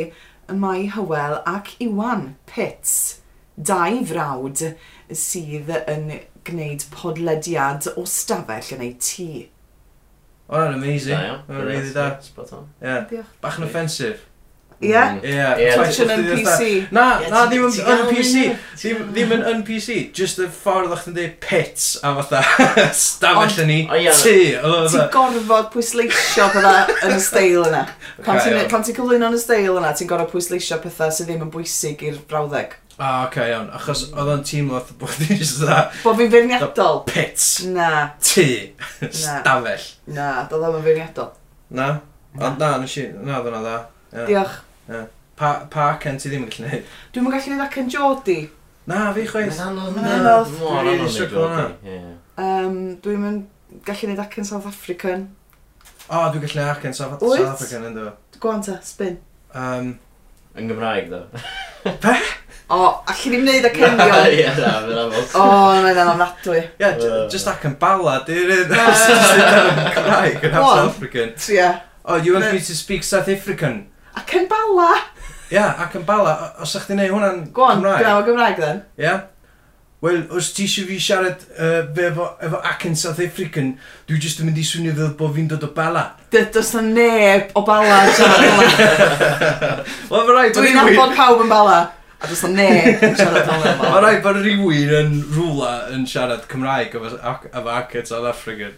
Mai 0.53 0.89
Hywel 0.91 1.41
ac 1.47 1.75
Iwan 1.81 2.35
Pits, 2.47 3.21
dau 3.57 4.01
frawd 4.09 4.63
sydd 5.13 5.71
yn 5.85 6.11
gwneud 6.47 6.87
podlediad 6.95 7.91
o 7.97 8.07
stafell 8.09 8.75
yn 8.77 8.85
ei 8.87 8.95
tŷ. 8.99 9.29
O, 10.51 10.57
oh, 10.59 10.73
amazing. 10.75 11.15
Da, 11.15 11.23
iawn. 11.29 11.67
Really 11.67 11.93
da. 11.95 12.19
Spot 12.21 12.53
on. 12.57 12.67
Yeah. 12.83 13.27
Bach 13.41 13.61
yn 13.61 13.69
offensif. 13.69 14.25
Mm. 14.81 15.21
Ie? 15.23 15.61
Ie. 15.61 15.73
Twitch 15.77 15.99
yn 16.01 16.11
NPC. 16.15 16.69
Na, 16.95 17.05
na, 17.29 17.43
ddim 17.51 17.67
yn 17.69 17.75
NPC. 18.07 18.45
Ddim 19.13 19.35
yn 19.37 19.43
NPC. 19.59 19.97
Just 20.17 20.41
y 20.41 20.47
ffordd 20.49 20.95
o'ch 20.95 21.05
ti'n 21.05 21.17
dweud 21.19 21.35
pits 21.45 21.99
a 22.01 22.15
fatha 22.17 22.41
stafell 22.97 23.61
yn 23.67 23.69
ni. 23.69 23.81
Ti. 24.23 24.37
Ti'n 24.57 25.11
gorfod 25.13 25.69
pwysleisio 25.75 26.47
pethau 26.55 26.95
yn 26.97 27.13
y 27.13 27.21
steil 27.25 27.67
yna. 27.67 27.83
Pan 28.25 28.41
ti'n 28.41 28.97
cyflwyno 28.97 29.29
yn 29.29 29.37
y 29.37 29.43
steil 29.43 29.77
yna, 29.77 29.93
ti'n 29.97 30.09
gorfod 30.09 30.33
pwysleisio 30.33 30.81
pethau 30.81 31.13
sydd 31.13 31.29
ddim 31.29 31.45
yn 31.45 31.53
bwysig 31.53 32.07
i'r 32.09 32.17
brawddeg. 32.31 32.79
Ah, 33.01 33.27
oce, 33.27 33.29
okay, 33.29 33.53
iawn. 33.53 33.69
Achos 33.77 34.07
oedd 34.13 34.29
o'n 34.29 34.43
teimlo 34.45 34.81
bod 35.01 35.13
fi'n 35.13 35.39
just 35.41 35.61
dda... 35.63 35.87
Bod 36.03 36.19
fi'n 36.19 36.33
feirniadol? 36.33 36.99
Pits. 37.09 37.47
Na. 37.73 37.91
Tŷ. 38.21 38.49
Stafell. 39.23 39.87
Na, 40.17 40.33
doedd 40.49 40.67
o'n 40.69 40.83
feirniadol. 40.85 41.31
Na. 41.77 41.93
Ond 42.37 42.61
na, 42.61 42.75
nes 42.81 42.99
i... 43.01 43.07
Na, 43.25 43.41
ddona 43.45 43.63
dda. 43.65 43.79
Diolch. 44.29 44.59
Na. 44.91 45.07
Pa, 45.39 45.53
pa 45.71 45.93
acen 45.95 46.19
ti 46.19 46.29
ddim 46.29 46.43
yn 46.45 46.51
gallu 46.51 46.67
gwneud? 46.67 46.89
Dwi'n 47.15 47.25
mynd 47.25 47.35
gallu 47.37 47.47
gwneud 47.47 47.65
acen 47.65 47.91
Jody. 47.95 48.41
Na, 48.91 49.05
fi 49.15 49.23
chweith. 49.29 49.55
Mae'n 49.55 49.69
anodd. 49.71 49.93
Mae'n 49.97 50.15
anodd. 50.17 50.55
Mae'n 50.59 50.89
anodd. 50.93 51.77
Mae'n 51.85 52.01
anodd. 52.43 52.97
Dwi'n 53.05 53.23
mynd 53.23 53.85
gallu 53.87 54.09
gwneud 54.09 54.23
acen 54.25 54.49
South 54.49 54.67
African. 54.69 55.29
O, 56.09 56.19
oh, 56.19 56.27
dwi'n 56.35 56.43
gallu 56.43 56.57
gwneud 56.57 56.73
acen 56.73 56.97
South, 56.99 57.23
South 57.23 57.47
African 57.53 57.87
yn 57.87 57.95
dod. 57.97 58.39
Gwan 58.43 58.65
ta, 58.67 58.81
spin. 58.85 59.21
Um, 59.55 59.93
yn 60.59 60.73
Gymraeg, 60.73 61.13
ddo. 61.13 61.23
Be? 62.03 62.17
O, 62.71 62.81
allu 63.11 63.33
ni'n 63.37 63.47
neud 63.47 63.69
acen 63.71 63.95
Gymraeg? 63.95 64.35
Ie, 64.41 64.49
na, 64.59 64.73
fy'n 64.89 64.99
anodd. 65.05 65.37
O, 65.39 65.47
mae'n 65.87 66.03
anodd 66.03 66.51
Ie, 66.83 66.91
just 67.31 67.49
acen 67.53 67.79
bala, 67.79 68.19
i'r 68.27 68.53
un. 68.59 68.75
Gymraeg 68.75 70.51
yn 70.51 70.59
South 70.59 70.83
African. 70.89 71.33
Ie. 71.55 71.71
Oh, 72.11 72.17
you 72.17 72.35
want 72.35 72.51
me 72.51 72.59
to 72.59 72.75
speak 72.75 73.07
South 73.07 73.29
African? 73.31 73.85
Ac 74.19 74.39
yn 74.39 74.49
bala! 74.51 74.93
Ia, 75.51 75.57
yeah, 75.57 75.83
ac 75.83 75.99
yn 75.99 76.07
bala. 76.07 76.37
Os 76.63 76.75
ydych 76.75 76.89
chi'n 76.91 77.01
neud 77.03 77.13
hwnna'n 77.15 77.45
Gwan, 77.55 77.79
Cymraeg. 77.79 78.07
Gwan, 78.07 78.25
Gymraeg 78.29 78.65
then. 78.65 78.83
Ia. 78.99 79.05
Yeah? 79.05 79.21
Wel, 80.01 80.23
os 80.33 80.47
ti 80.57 80.65
eisiau 80.65 80.87
fi 80.89 80.97
siarad 80.97 81.43
uh, 81.61 81.83
fe 81.93 82.07
efo, 82.09 82.27
efo 82.41 82.59
acen 82.65 82.95
South 82.97 83.19
African, 83.21 83.75
dwi 84.09 84.21
jyst 84.23 84.39
yn 84.41 84.49
mynd 84.49 84.61
i 84.63 84.65
swnio 84.65 84.95
fel 84.97 85.11
bod 85.19 85.35
fi'n 85.37 85.51
dod 85.51 85.67
o 85.67 85.69
bala. 85.77 86.07
Does 86.33 86.71
na 86.73 86.81
neb 86.87 87.51
o 87.53 87.63
bala 87.67 87.99
yn 88.07 88.15
siarad 88.17 88.47
bala. 88.47 88.71
Wel, 90.11 90.23
mae 90.25 90.37
rhaid... 90.39 90.55
Dwi'n 90.57 90.79
nabod 90.79 91.13
pawb 91.19 91.43
yn 91.45 91.53
bala. 91.53 91.77
A 92.17 92.31
does 92.31 92.47
na 92.47 92.53
neb 92.55 93.05
yn 93.11 93.19
siarad 93.19 93.45
bala. 93.51 93.75
Mae 93.83 94.01
rhaid 94.07 94.25
bod 94.25 94.41
rhywun 94.41 94.95
yn 95.03 95.13
rwla 95.37 95.75
yn 95.93 96.09
siarad 96.09 96.49
Cymraeg 96.49 96.97
efo, 96.97 97.13
efo 97.53 97.75
acen 97.77 98.09
South 98.09 98.31
African. 98.33 98.73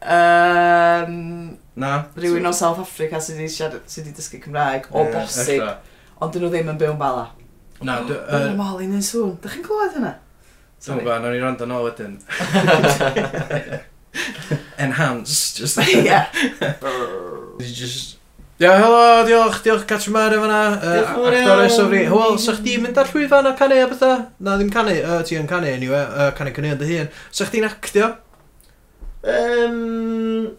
Um, 0.00 1.58
Na. 1.80 1.92
Rhywun 2.16 2.48
o 2.50 2.52
South 2.56 2.80
Africa 2.82 3.16
sydd 3.24 3.38
wedi 3.40 3.52
siarad, 3.54 3.84
sydd 3.88 4.04
wedi 4.04 4.16
dysgu 4.18 4.36
Cymraeg 4.44 4.82
o 4.92 4.94
yeah, 5.04 5.12
bosib, 5.14 5.62
ond 6.20 6.30
dyn 6.34 6.42
nhw 6.44 6.50
ddim 6.52 6.72
yn 6.74 6.80
byw'n 6.80 7.00
bala. 7.00 7.26
Na, 7.80 7.92
dy... 8.04 8.14
Mae'n 8.28 8.58
mol 8.58 8.82
i'n 8.84 8.96
un 8.98 9.04
sŵn. 9.04 9.38
Dych 9.40 9.54
chi'n 9.56 9.64
clywed 9.64 9.94
hynna? 9.96 10.12
Dwi'n 10.84 10.96
gwybod, 11.00 11.18
nawr 11.24 11.32
ni'n 11.36 11.44
rand 11.46 11.64
yn 11.64 11.74
ôl 11.76 11.86
wedyn. 11.88 12.14
Enhance, 14.84 15.36
just... 15.56 15.76
Ie. 15.80 16.20
just... 17.64 18.20
Ia, 18.60 18.74
helo, 18.76 19.24
diolch, 19.24 19.62
diolch 19.64 19.86
Catrin 19.88 20.12
Mare 20.12 20.36
fyna. 20.42 20.60
Diolch 20.84 21.00
yn 21.00 21.16
fawr 21.16 21.32
iawn. 21.96 22.12
Wel, 22.12 22.36
sa 22.44 22.52
chdi 22.58 22.76
mynd 22.82 23.00
ar 23.00 23.08
llwyfan 23.08 23.48
a 23.48 23.54
canu 23.56 23.78
a 23.80 23.86
bethau? 23.88 24.28
Na, 24.44 24.60
ddim 24.60 24.68
canu, 24.74 24.92
uh, 25.00 25.22
ti 25.24 25.40
yn 25.40 25.48
canu, 25.48 25.72
anyway, 25.72 26.04
uh, 26.04 26.28
canu 26.36 26.52
canu 26.52 26.68
yn 26.74 26.82
dy 26.82 26.88
hun. 26.90 27.08
Sa 27.32 27.48
chdi'n 27.48 27.64
actio? 27.70 28.10
Um, 29.24 30.52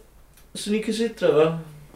Swn 0.52 0.76
i'n 0.76 0.84
cysidro 0.84 1.32
fo. 1.32 1.44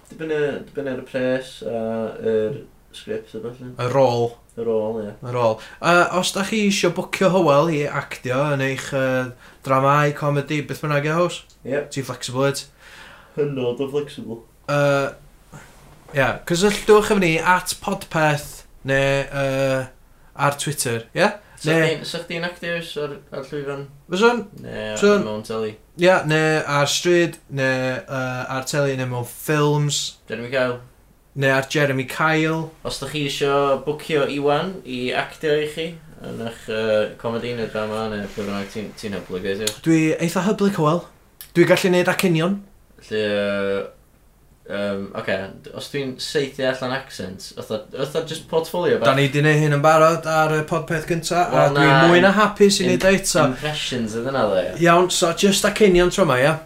Dibynnu 0.09 0.93
ar 0.93 1.01
y 1.03 1.05
pres 1.05 1.59
a 1.67 1.79
yr 2.25 2.55
sgript 2.97 3.35
a 3.37 3.43
falle. 3.43 3.69
Y 3.69 3.89
rôl. 3.93 4.31
Y 4.57 4.65
rôl, 4.65 5.01
ie. 5.03 5.13
Y 5.21 5.35
rôl. 5.35 5.59
Uh, 5.83 6.07
os 6.17 6.33
da 6.33 6.45
chi 6.47 6.63
eisiau 6.65 6.95
bwcio 6.97 7.29
hywel 7.35 7.69
i 7.75 7.83
actio 7.85 8.39
yn 8.55 8.65
eich 8.65 8.89
uh, 8.97 9.29
dramau, 9.67 10.15
comedi, 10.17 10.63
beth 10.65 10.81
bynnag 10.85 11.11
e 11.11 11.17
hws? 11.19 11.43
Ie. 11.67 11.75
Yep. 11.75 11.91
Ti'n 11.93 12.09
flexible 12.09 12.49
it? 12.49 12.65
Hynod 13.37 13.83
o 13.85 13.91
flexible. 13.93 14.41
Uh, 14.73 15.13
yeah, 16.17 16.39
cysylltwch 16.49 17.13
efo 17.13 17.21
ni 17.21 17.35
at 17.37 17.77
podpeth 17.83 18.63
neu 18.89 19.27
uh, 19.29 19.91
ar 20.33 20.57
Twitter, 20.57 21.05
ie? 21.13 21.27
Yeah? 21.27 21.43
Ne. 21.65 22.05
Sa 22.05 22.21
chdi'n 22.21 22.45
actius 22.47 22.93
ar, 23.01 23.17
ar 23.33 23.47
llwyfan? 23.49 23.87
Fyswn? 24.13 24.43
Ne, 24.61 24.93
Fyson? 24.97 25.25
mewn 25.25 25.45
teli. 25.47 25.73
Ia, 25.97 26.05
yeah, 26.05 26.27
ne 26.29 26.43
ar 26.61 26.91
stryd, 26.91 27.39
ne 27.49 27.71
uh, 28.03 28.45
ar 28.53 28.69
teli, 28.69 28.97
ne 28.99 29.07
mewn 29.09 29.25
ffilms. 29.25 30.19
Jeremy 30.29 30.51
Kyle. 30.53 30.81
Ne 31.37 31.53
ar 31.53 31.69
Jeremy 31.73 32.05
Kyle. 32.11 32.71
Os 32.85 33.01
da 33.01 33.09
chi 33.09 33.27
isio 33.31 33.81
bwcio 33.87 34.27
Iwan 34.37 34.77
i 34.85 35.07
actio 35.17 35.57
i 35.57 35.71
chi 35.73 35.89
yn 36.27 36.41
eich 36.47 36.63
uh, 36.73 37.11
comedi 37.21 37.53
neu 37.57 37.69
drama 37.73 38.07
neu 38.13 38.25
pwy 38.33 38.47
bynnag 38.47 38.71
ti'n 38.73 38.93
ti 38.97 39.11
hyblyg 39.13 39.51
eithaf? 39.53 39.81
Dwi 39.85 40.01
eitha 40.17 40.45
hyblyg, 40.47 40.79
wel. 40.81 41.03
Dwi 41.57 41.67
gallu 41.69 41.93
neud 41.93 42.11
acenion. 42.13 42.57
Felly, 43.01 43.25
uh, 43.25 43.83
Um, 44.69 45.13
Oce, 45.15 45.21
okay. 45.21 45.75
os 45.79 45.87
dwi'n 45.93 46.17
seithi 46.19 46.65
allan 46.67 46.91
accent, 46.97 47.53
oedd 47.63 48.17
just 48.27 48.49
portfolio 48.51 48.97
beth? 48.99 49.07
Da 49.07 49.13
ni 49.15 49.29
di 49.31 49.43
neud 49.45 49.61
hyn 49.63 49.77
yn 49.77 49.83
barod 49.85 50.27
ar 50.27 50.57
y 50.57 50.65
podpeth 50.67 51.07
gynta, 51.07 51.45
well, 51.53 51.71
a 51.71 51.75
na, 51.77 51.85
dwi'n 51.85 52.11
mwy 52.11 52.23
na 52.25 52.33
hapus 52.35 52.81
i 52.83 52.89
wneud 52.89 53.07
eto. 53.13 53.45
Impressions 53.53 54.17
ydyn 54.19 54.35
nhw, 54.35 54.57
ia. 54.59 54.73
Iawn, 54.89 55.07
so 55.15 55.31
just 55.39 55.69
a 55.69 55.71
cynion 55.71 56.11
tro 56.11 56.27
ma, 56.27 56.41
ia? 56.43 56.57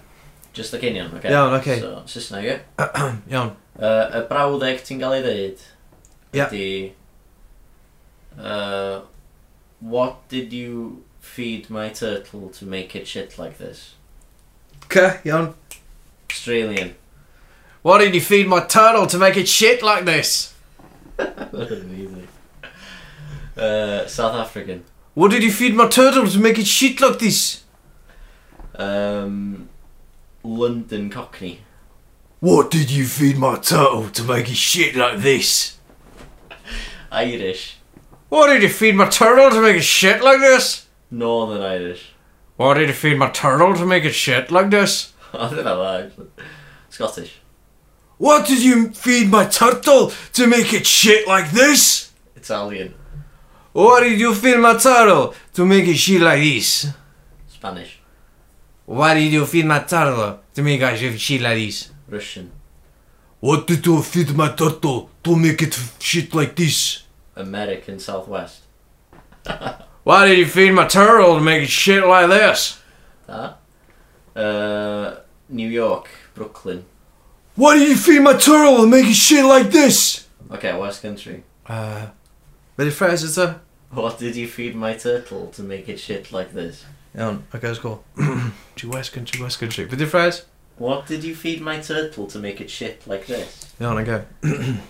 Just 0.56 0.72
a 0.72 0.80
cynion, 0.80 1.10
oce. 1.12 1.18
Okay. 1.20 1.34
Iawn, 1.34 1.58
oce. 1.58 1.60
Okay. 1.60 1.82
So, 1.84 2.00
Saesneg, 2.08 2.48
ia? 2.48 2.88
Iawn. 3.34 3.52
Uh, 3.76 4.06
y 4.16 4.24
brawddeg 4.32 4.80
ti'n 4.86 5.02
gael 5.04 5.18
ei 5.18 5.26
ddeud, 5.26 5.68
yeah. 6.32 6.48
ydy... 6.48 6.72
Uh, 8.40 9.02
what 9.80 10.26
did 10.32 10.54
you 10.54 11.04
feed 11.20 11.68
my 11.68 11.90
turtle 11.90 12.48
to 12.48 12.64
make 12.64 12.96
it 12.96 13.06
shit 13.06 13.38
like 13.38 13.58
this? 13.58 13.94
C, 14.90 15.00
iawn. 15.24 15.52
Australian. 16.30 16.94
What 17.82 17.98
did 17.98 18.14
you 18.14 18.20
feed 18.20 18.46
my 18.46 18.60
turtle 18.60 19.06
to 19.06 19.18
make 19.18 19.36
it 19.36 19.48
shit 19.48 19.82
like 19.82 20.04
this? 20.04 20.54
Amazing. 21.18 22.28
uh, 23.56 24.06
South 24.06 24.34
African. 24.34 24.84
What 25.14 25.30
did 25.30 25.42
you 25.42 25.50
feed 25.50 25.74
my 25.74 25.88
turtle 25.88 26.28
to 26.28 26.38
make 26.38 26.58
it 26.58 26.66
shit 26.66 27.00
like 27.00 27.18
this? 27.18 27.64
Um, 28.74 29.70
London 30.42 31.08
Cockney. 31.08 31.60
What 32.40 32.70
did 32.70 32.90
you 32.90 33.06
feed 33.06 33.38
my 33.38 33.56
turtle 33.56 34.10
to 34.10 34.24
make 34.24 34.50
it 34.50 34.56
shit 34.56 34.94
like 34.94 35.18
this? 35.18 35.78
Irish. 37.12 37.78
What 38.28 38.48
did 38.48 38.62
you 38.62 38.68
feed 38.68 38.94
my 38.94 39.08
turtle 39.08 39.50
to 39.50 39.60
make 39.60 39.76
it 39.76 39.82
shit 39.82 40.22
like 40.22 40.38
this? 40.38 40.86
Northern 41.10 41.62
Irish. 41.62 42.12
What 42.56 42.74
did 42.74 42.88
you 42.88 42.94
feed 42.94 43.18
my 43.18 43.30
turtle 43.30 43.74
to 43.74 43.86
make 43.86 44.04
it 44.04 44.12
shit 44.12 44.50
like 44.50 44.70
this? 44.70 45.12
I 45.32 45.48
don't 45.48 45.64
know 45.64 45.82
that 45.82 46.04
actually. 46.06 46.28
Scottish. 46.90 47.40
What 48.20 48.46
did 48.46 48.62
you 48.62 48.90
feed 48.90 49.30
my 49.30 49.46
turtle 49.46 50.12
to 50.34 50.46
make 50.46 50.74
it 50.74 50.86
shit 50.86 51.26
like 51.26 51.52
this? 51.52 52.12
Italian. 52.36 52.94
What 53.72 54.00
did 54.00 54.20
you 54.20 54.34
feed 54.34 54.58
my 54.58 54.76
turtle 54.76 55.34
to 55.54 55.64
make 55.64 55.88
it 55.88 55.96
shit 55.96 56.20
like 56.20 56.40
this? 56.40 56.92
Spanish. 57.48 57.98
Why 58.84 59.14
did 59.14 59.32
you 59.32 59.46
feed 59.46 59.64
my 59.64 59.78
turtle 59.78 60.40
to 60.52 60.62
make 60.62 60.82
it 60.82 61.18
shit 61.18 61.40
like 61.40 61.56
this? 61.56 61.92
Russian. 62.10 62.52
What 63.40 63.66
did 63.66 63.86
you 63.86 64.02
feed 64.02 64.36
my 64.36 64.52
turtle 64.52 65.08
to 65.22 65.36
make 65.36 65.62
it 65.62 65.78
shit 65.98 66.34
like 66.34 66.54
this? 66.54 67.04
American 67.36 67.98
Southwest. 67.98 68.64
Why 70.04 70.28
did 70.28 70.36
you 70.36 70.46
feed 70.46 70.72
my 70.72 70.86
turtle 70.86 71.38
to 71.38 71.40
make 71.40 71.62
it 71.62 71.70
shit 71.70 72.04
like 72.06 72.28
this? 72.28 72.82
Da. 73.26 73.54
Uh, 74.36 75.20
New 75.48 75.68
York. 75.70 76.10
Brooklyn. 76.34 76.84
Why 77.56 77.78
did 77.78 77.88
you 77.88 77.96
feed 77.96 78.20
my 78.20 78.34
turtle 78.34 78.78
to 78.78 78.86
make 78.86 79.06
it 79.06 79.14
shit 79.14 79.44
like 79.44 79.70
this? 79.70 80.28
Okay, 80.50 80.76
West 80.78 81.02
Country. 81.02 81.42
Uh, 81.66 82.06
Ready 82.76 82.90
phrase 82.90 83.22
is 83.22 83.38
What 83.90 84.18
did 84.18 84.36
you 84.36 84.46
feed 84.48 84.74
my 84.74 84.94
turtle 84.94 85.48
to 85.48 85.62
make 85.62 85.88
it 85.88 85.98
shit 86.00 86.32
like 86.32 86.52
this? 86.52 86.84
Iawn, 87.14 87.42
oce, 87.52 87.62
let's 87.62 87.78
go. 87.78 88.02
Ti 88.76 88.86
West 88.86 89.12
Country, 89.12 89.42
West 89.42 89.58
Country. 89.58 89.84
Di 89.84 90.04
phrase? 90.06 90.44
What 90.78 91.06
did 91.06 91.24
you 91.24 91.34
feed 91.34 91.60
my 91.60 91.80
turtle 91.80 92.26
to 92.28 92.38
make 92.38 92.60
it 92.60 92.70
shit 92.70 93.06
like 93.06 93.26
this? 93.26 93.74
Iawn, 93.80 94.04
oce. 94.04 94.24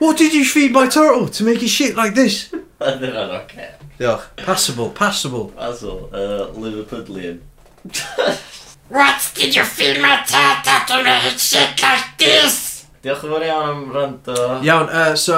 What 0.00 0.16
did 0.16 0.32
you 0.32 0.46
feed 0.46 0.72
my 0.72 0.88
turtle 0.88 1.28
to 1.28 1.44
make 1.44 1.62
it 1.62 1.68
shit 1.68 1.94
like 1.94 2.14
this? 2.14 2.52
I 2.80 2.90
don't 2.92 3.02
know, 3.02 3.32
okay. 3.42 3.74
Diolch. 3.98 4.34
Passable, 4.36 4.90
passable. 4.90 5.52
All. 5.58 6.08
Uh, 6.10 6.48
Liverpudlian. 6.54 7.40
What 8.90 9.30
did 9.36 9.54
you 9.54 9.62
feel 9.62 10.02
my 10.02 10.24
tat 10.26 10.66
at 10.66 10.90
on 10.90 11.06
a 11.06 11.38
shit 11.38 11.80
like 11.80 12.18
this? 12.18 12.56
Diolch 13.04 13.22
yn 13.22 13.30
fawr 13.30 13.44
iawn 13.46 13.68
am 13.70 13.82
rando. 13.94 14.34
Iawn, 14.66 14.88
uh, 14.90 15.12
so, 15.14 15.36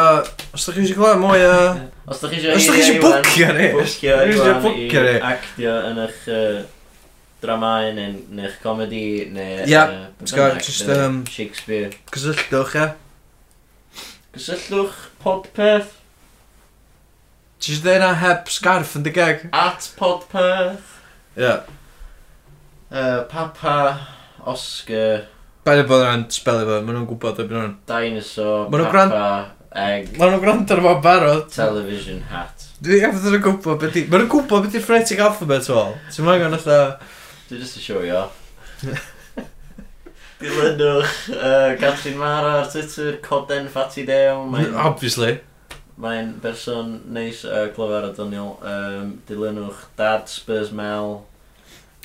os 0.56 0.64
da 0.64 0.72
chi 0.72 0.80
eisiau 0.80 0.96
gweld 0.96 1.20
mwy 1.20 1.42
o... 1.44 1.58
Os 2.08 2.22
da 2.22 2.30
chi 2.32 2.38
eisiau... 2.40 2.56
Os 2.56 2.64
da 2.64 2.72
chi 2.72 2.80
eisiau 2.80 3.02
bwcio 3.04 3.50
ni! 3.58 3.66
Bwcio 3.76 4.14
Iwan 4.32 4.70
i 4.72 4.86
actio 5.28 5.74
yn 5.90 6.00
eich 6.06 6.24
uh, 6.32 6.62
dramau 7.44 7.90
neu'n 7.98 8.40
eich 8.46 8.56
comedi 8.64 9.02
neu... 9.36 9.60
Ia, 9.68 9.84
just... 10.24 10.88
Um, 10.96 11.20
Shakespeare. 11.28 11.92
Cysylltwch, 12.16 12.78
ia. 12.80 12.88
Cysylltwch 14.32 14.96
podpeth. 15.20 15.92
Ti 17.60 17.76
eisiau 17.76 17.84
dweud 17.84 18.02
na 18.02 18.10
heb 18.24 18.50
scarf 18.56 18.96
yn 18.96 19.04
dy 19.04 19.12
geg? 19.20 19.46
At 19.52 19.92
podpeth. 20.00 20.98
Ia. 21.36 21.44
Yeah. 21.44 21.78
Uh, 22.92 23.22
papa, 23.24 23.96
Oscar... 24.44 25.22
Ba'n 25.64 25.86
bod 25.88 26.02
yn 26.04 26.26
spelio 26.34 26.66
fo, 26.68 26.74
maen 26.84 26.98
nhw'n 26.98 27.06
gwybod 27.08 27.38
y 27.40 27.46
byd 27.46 27.56
nhw'n. 27.56 27.70
Dinosaur, 27.88 28.66
ma 28.68 28.82
papa, 28.82 28.90
gran... 28.92 29.54
egg... 29.80 30.10
Maen 30.18 30.34
nhw'n 30.34 30.42
gwrando 30.42 30.76
ar 30.76 30.82
fo'n 30.84 31.00
barod. 31.06 31.46
Television 31.54 32.20
hat. 32.28 32.66
Dwi 32.84 32.98
efo 33.08 33.32
yn 33.32 33.40
gwybod 33.46 33.80
beth 33.80 33.96
i... 33.96 34.02
Maen 34.12 34.26
nhw'n 34.26 34.32
gwybod 34.34 34.66
beth 34.66 34.76
i 34.76 34.84
phonetic 34.84 35.24
alphabet 35.24 35.70
fo. 35.72 35.86
Ti'n 36.12 36.28
mwyn 36.28 36.44
nhw'n 36.44 36.58
atho... 36.58 36.78
Dwi 37.48 37.62
just 37.62 37.80
yn 37.80 37.86
show 37.86 38.04
you 38.04 38.20
off. 38.20 38.36
Dilynwch 40.42 41.16
uh, 41.38 41.72
Catrin 41.80 42.20
Mara 42.20 42.54
ar 42.60 42.70
Twitter, 42.76 43.16
Coden 43.24 43.72
Fatty 43.72 44.04
Dew. 44.04 44.44
Obviously. 44.76 45.38
Mae'n 45.96 46.34
berson 46.44 46.98
neis 47.14 47.46
a 47.48 47.62
uh, 47.62 47.66
clyfar 47.72 48.10
a 48.10 48.14
doniol. 48.20 48.56
Um, 48.60 49.20
dilynwch 49.24 49.86
Dad 49.96 50.28
Spurs 50.28 50.76
Mel. 50.76 51.22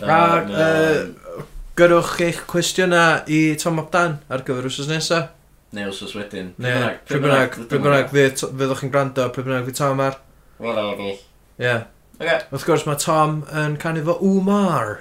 A 0.06 0.18
uh, 0.46 1.44
gyrwch 1.78 2.20
eich 2.22 2.44
cwestiynau 2.50 3.24
i 3.34 3.56
Tom 3.58 3.82
Abdan 3.82 4.20
ar 4.30 4.44
gyfer 4.46 4.68
wrsos 4.68 4.90
nesaf. 4.92 5.32
Neu 5.74 5.90
os 5.90 6.00
oes 6.06 6.14
wedyn. 6.16 6.54
Neu, 6.62 6.92
pryd 7.10 7.24
bynnag, 7.26 7.58
pryd 7.68 7.84
bynnag 7.84 8.12
fyddwch 8.14 8.84
chi'n 8.84 8.92
gwrando, 8.94 9.26
pryd 9.34 9.48
bynnag 9.50 9.66
fydd 9.68 9.80
Tom 9.82 10.04
ar. 10.06 10.20
Wel 10.62 10.78
eraill. 10.80 11.18
Ie. 11.58 11.74
Okay. 12.18 12.38
Wrth 12.54 12.66
gwrs 12.70 12.86
mae 12.88 13.02
Tom 13.02 13.42
yn 13.54 13.80
canu 13.82 14.06
fo 14.06 14.16
Umar. 14.26 15.00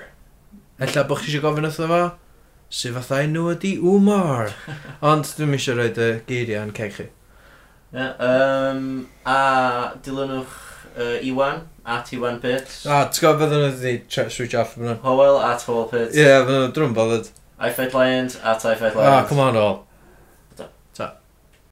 Ella 0.82 1.04
bod 1.08 1.20
chi 1.20 1.30
eisiau 1.30 1.44
gofyn 1.44 1.68
wrtho 1.68 1.86
fo, 1.92 2.00
sydd 2.80 2.96
fatha 2.96 3.20
enw 3.24 3.46
ydi 3.52 3.76
Umar. 3.92 4.56
Ond 5.12 5.28
dwi'n 5.36 5.54
eisiau 5.56 5.78
rhoi 5.78 5.92
y 5.92 6.10
geiriau 6.28 6.66
yn 6.66 6.74
ceg 6.76 6.96
chi. 6.96 7.08
Yeah, 7.94 8.16
um, 8.20 9.06
a 9.24 9.94
dilynwch 10.04 10.56
uh, 10.96 11.16
Iwan, 11.24 11.62
at 11.86 12.12
Iwan 12.12 12.40
Pits. 12.42 12.84
A, 12.84 13.06
ti'n 13.06 13.22
gwybod 13.22 13.42
beth 13.44 13.52
nhw 13.54 13.66
wedi 13.70 14.30
switch 14.34 14.56
off 14.58 14.76
yn 14.76 14.84
hwnna? 14.84 14.98
Howell 15.06 15.40
at 15.46 15.62
Howell 15.62 15.86
Pits. 15.92 16.16
Ie, 16.16 16.24
yeah, 16.24 16.40
fydden 16.42 16.64
nhw 16.66 16.72
drwm 16.74 16.96
bothered. 16.96 17.30
I 17.58 17.70
Fight 17.72 17.94
Lions 17.94 18.36
at 18.42 18.64
I 18.66 18.74
Fight 18.74 18.96
ah, 18.96 18.98
Lions. 18.98 19.14
Ah, 19.14 19.28
come 19.28 19.40
on 19.40 19.56
all. 19.56 19.85